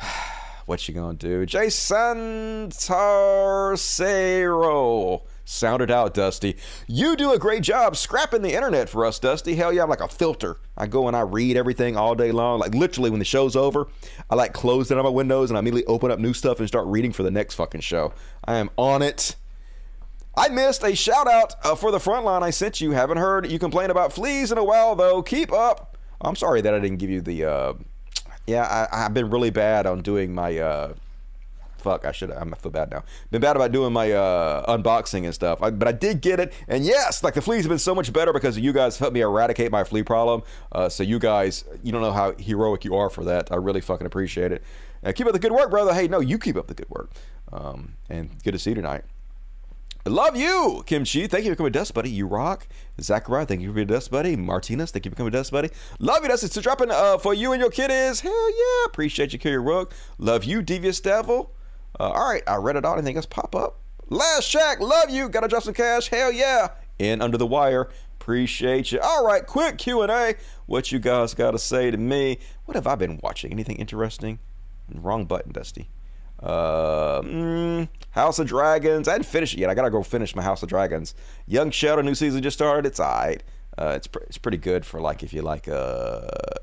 [0.66, 1.46] what you gonna do?
[1.46, 3.76] Jason Tarcero.
[5.48, 6.56] Sound it out, Dusty.
[6.88, 9.54] You do a great job scrapping the internet for us, Dusty.
[9.54, 10.56] Hell yeah, I'm like a filter.
[10.76, 12.58] I go and I read everything all day long.
[12.58, 13.86] Like literally, when the show's over,
[14.28, 16.88] I like close on my windows and I immediately open up new stuff and start
[16.88, 18.12] reading for the next fucking show.
[18.44, 19.36] I am on it.
[20.36, 22.90] I missed a shout out uh, for the front line I sent you.
[22.90, 25.22] Haven't heard you complain about fleas in a while though.
[25.22, 25.96] Keep up.
[26.20, 27.44] I'm sorry that I didn't give you the.
[27.44, 27.74] Uh,
[28.48, 30.58] yeah, I, have been really bad on doing my.
[30.58, 30.94] Uh,
[31.86, 32.32] fuck, I should.
[32.32, 33.04] I'm feel bad now.
[33.30, 36.52] Been bad about doing my uh, unboxing and stuff, I, but I did get it.
[36.66, 39.20] And yes, like the fleas have been so much better because you guys helped me
[39.20, 40.42] eradicate my flea problem.
[40.72, 43.52] Uh, so you guys, you don't know how heroic you are for that.
[43.52, 44.64] I really fucking appreciate it.
[45.04, 45.94] Uh, keep up the good work, brother.
[45.94, 47.10] Hey, no, you keep up the good work.
[47.52, 49.04] Um, and good to see you tonight.
[50.04, 51.28] Love you, Kimchi.
[51.28, 52.10] Thank you for coming, Dust Buddy.
[52.10, 52.66] You rock.
[53.00, 54.34] Zachariah, thank you for being Dust Buddy.
[54.34, 55.70] Martinez, thank you for coming, Dust Buddy.
[56.00, 56.48] Love you, Dusty.
[56.48, 58.20] So dropping uh, for you and your kiddies.
[58.20, 58.86] Hell yeah.
[58.86, 59.94] Appreciate you, Carrie Rook.
[60.18, 61.52] Love you, Devious Devil.
[61.98, 62.94] Uh, all right, I read it all.
[62.94, 63.78] Anything else pop up?
[64.08, 64.80] Last check.
[64.80, 65.28] Love you.
[65.28, 66.08] Gotta drop some cash.
[66.08, 66.68] Hell yeah.
[66.98, 67.88] In under the wire.
[68.20, 69.00] Appreciate you.
[69.00, 70.34] All right, quick Q and A.
[70.66, 72.38] What you guys got to say to me?
[72.64, 73.52] What have I been watching?
[73.52, 74.38] Anything interesting?
[74.92, 75.90] Wrong button, Dusty.
[76.40, 79.08] Uh, mm, House of Dragons.
[79.08, 79.70] I didn't finish it yet.
[79.70, 81.14] I gotta go finish my House of Dragons.
[81.46, 82.86] Young Sheldon, new season just started.
[82.86, 83.42] It's alright.
[83.78, 86.56] Uh, it's pr- it's pretty good for like if you like a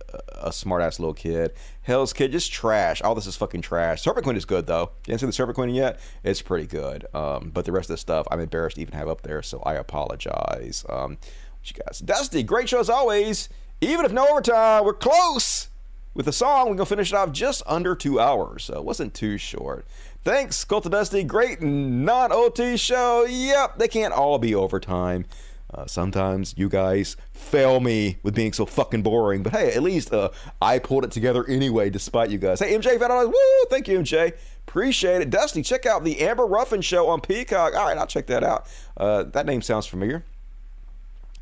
[0.44, 1.54] a smart ass little kid.
[1.82, 3.02] Hell's Kid just trash.
[3.02, 4.02] All this is fucking trash.
[4.02, 4.92] Serpent Queen is good though.
[5.08, 6.00] You haven't seen the Serpent Queen yet?
[6.24, 7.06] It's pretty good.
[7.14, 9.62] Um, but the rest of the stuff I'm embarrassed to even have up there, so
[9.66, 10.86] I apologize.
[10.90, 11.18] Um,
[11.64, 12.00] you guys?
[12.00, 13.48] Dusty, great show as always.
[13.80, 15.70] Even if no overtime, we're close.
[16.14, 19.14] With the song, we're gonna finish it off just under two hours, so it wasn't
[19.14, 19.86] too short.
[20.24, 21.24] Thanks, Cult of Dusty.
[21.24, 23.26] Great non-OT show.
[23.26, 25.26] Yep, they can't all be overtime.
[25.74, 30.14] Uh, sometimes you guys fail me with being so fucking boring, but hey, at least
[30.14, 30.30] uh,
[30.62, 32.60] I pulled it together anyway, despite you guys.
[32.60, 33.34] Hey, MJ, woo!
[33.70, 34.34] Thank you, MJ.
[34.68, 35.30] Appreciate it.
[35.30, 37.76] Dusty, check out the Amber Ruffin show on Peacock.
[37.76, 38.68] All right, I'll check that out.
[38.96, 40.24] Uh, that name sounds familiar.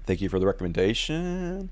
[0.06, 1.70] Thank you for the recommendation.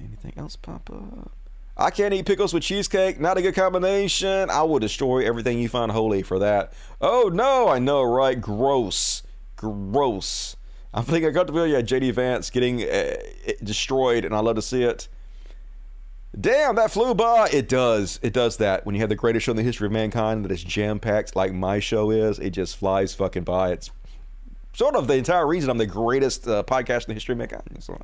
[0.00, 1.32] Anything else pop up?
[1.76, 3.20] I can't eat pickles with cheesecake.
[3.20, 4.48] Not a good combination.
[4.48, 6.72] I will destroy everything you find holy for that.
[7.00, 8.40] Oh no, I know, right?
[8.40, 9.22] Gross.
[9.56, 10.55] Gross.
[10.96, 13.16] I think I got to feel yeah, JD Vance getting uh,
[13.62, 15.08] destroyed, and I love to see it.
[16.38, 17.50] Damn, that flew by.
[17.52, 18.18] It does.
[18.22, 18.86] It does that.
[18.86, 21.36] When you have the greatest show in the history of mankind that is jam packed
[21.36, 23.72] like my show is, it just flies fucking by.
[23.72, 23.90] It's
[24.72, 27.62] sort of the entire reason I'm the greatest uh, podcast in the history of mankind.
[27.80, 27.98] So,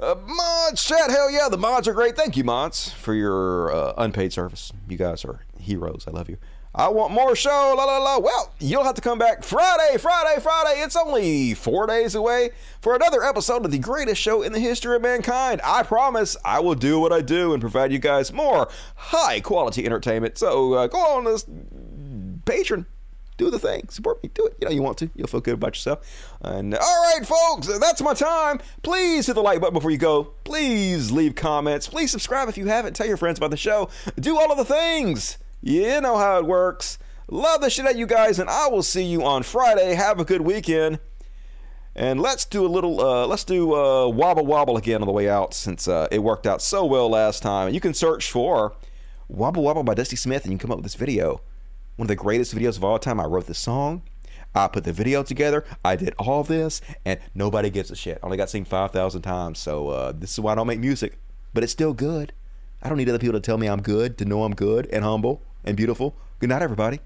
[0.00, 2.16] uh, mods chat, hell yeah, the mods are great.
[2.16, 4.72] Thank you, mods, for your uh, unpaid service.
[4.88, 6.06] You guys are heroes.
[6.08, 6.38] I love you.
[6.76, 7.74] I want more show.
[7.76, 8.18] La la la.
[8.18, 10.80] Well, you'll have to come back Friday, Friday, Friday.
[10.80, 14.96] It's only four days away for another episode of the greatest show in the history
[14.96, 15.60] of mankind.
[15.62, 19.86] I promise I will do what I do and provide you guys more high quality
[19.86, 20.36] entertainment.
[20.36, 21.46] So uh, go on this
[22.44, 22.86] patron.
[23.36, 23.88] Do the thing.
[23.88, 24.30] Support me.
[24.34, 24.56] Do it.
[24.60, 25.10] You know you want to.
[25.14, 26.36] You'll feel good about yourself.
[26.40, 28.60] And all right, folks, that's my time.
[28.82, 30.24] Please hit the like button before you go.
[30.42, 31.86] Please leave comments.
[31.86, 32.94] Please subscribe if you haven't.
[32.94, 33.90] Tell your friends about the show.
[34.18, 35.38] Do all of the things.
[35.66, 36.98] You know how it works.
[37.26, 39.94] Love the shit out of you guys, and I will see you on Friday.
[39.94, 40.98] Have a good weekend.
[41.96, 45.26] And let's do a little, uh, let's do uh, Wobble Wobble again on the way
[45.26, 47.72] out since uh, it worked out so well last time.
[47.72, 48.74] You can search for
[49.28, 51.40] Wobble Wobble by Dusty Smith and you can come up with this video.
[51.96, 53.18] One of the greatest videos of all time.
[53.18, 54.02] I wrote the song.
[54.54, 55.64] I put the video together.
[55.82, 58.18] I did all this, and nobody gives a shit.
[58.22, 61.16] I only got seen 5,000 times, so uh, this is why I don't make music.
[61.54, 62.34] But it's still good.
[62.82, 65.02] I don't need other people to tell me I'm good, to know I'm good and
[65.02, 66.14] humble and beautiful.
[66.38, 67.00] Good night, everybody.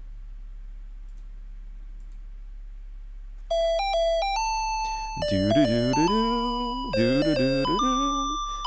[5.29, 6.07] Do do do do
[6.95, 7.63] do do do do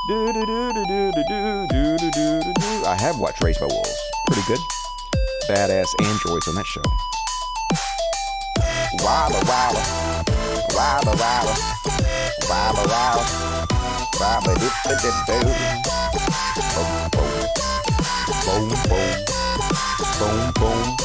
[0.09, 2.85] do do do do do do do do do do.
[2.85, 3.97] I have watched Raised by Wolves.
[4.27, 4.59] Pretty good.
[5.49, 6.81] Badass androids on that show.
[14.85, 15.43] Dip dip dip.
[16.75, 17.49] Boom boom,
[18.45, 19.32] boom boom,
[20.19, 20.97] boom, boom.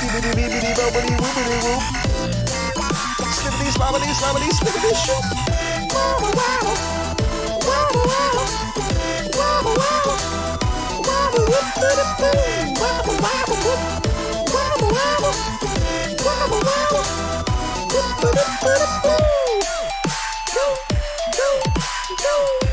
[0.00, 1.82] Skibbity boobity boobity woobity whoop.
[3.34, 5.79] Skibbity slobbity slobbity snickety shoop.
[22.16, 22.69] Go!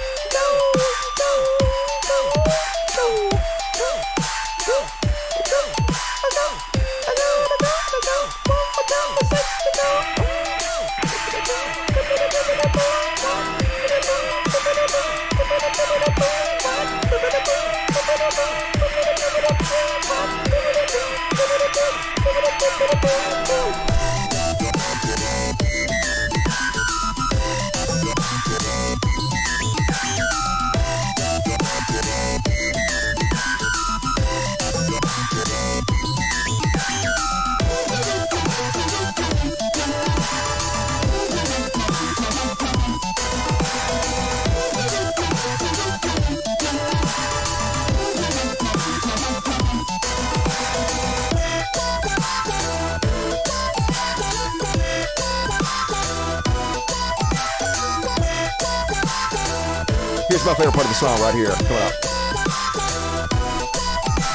[60.77, 61.49] Part of the song right here.
[61.65, 61.93] Coming up.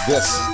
[0.08, 0.51] This.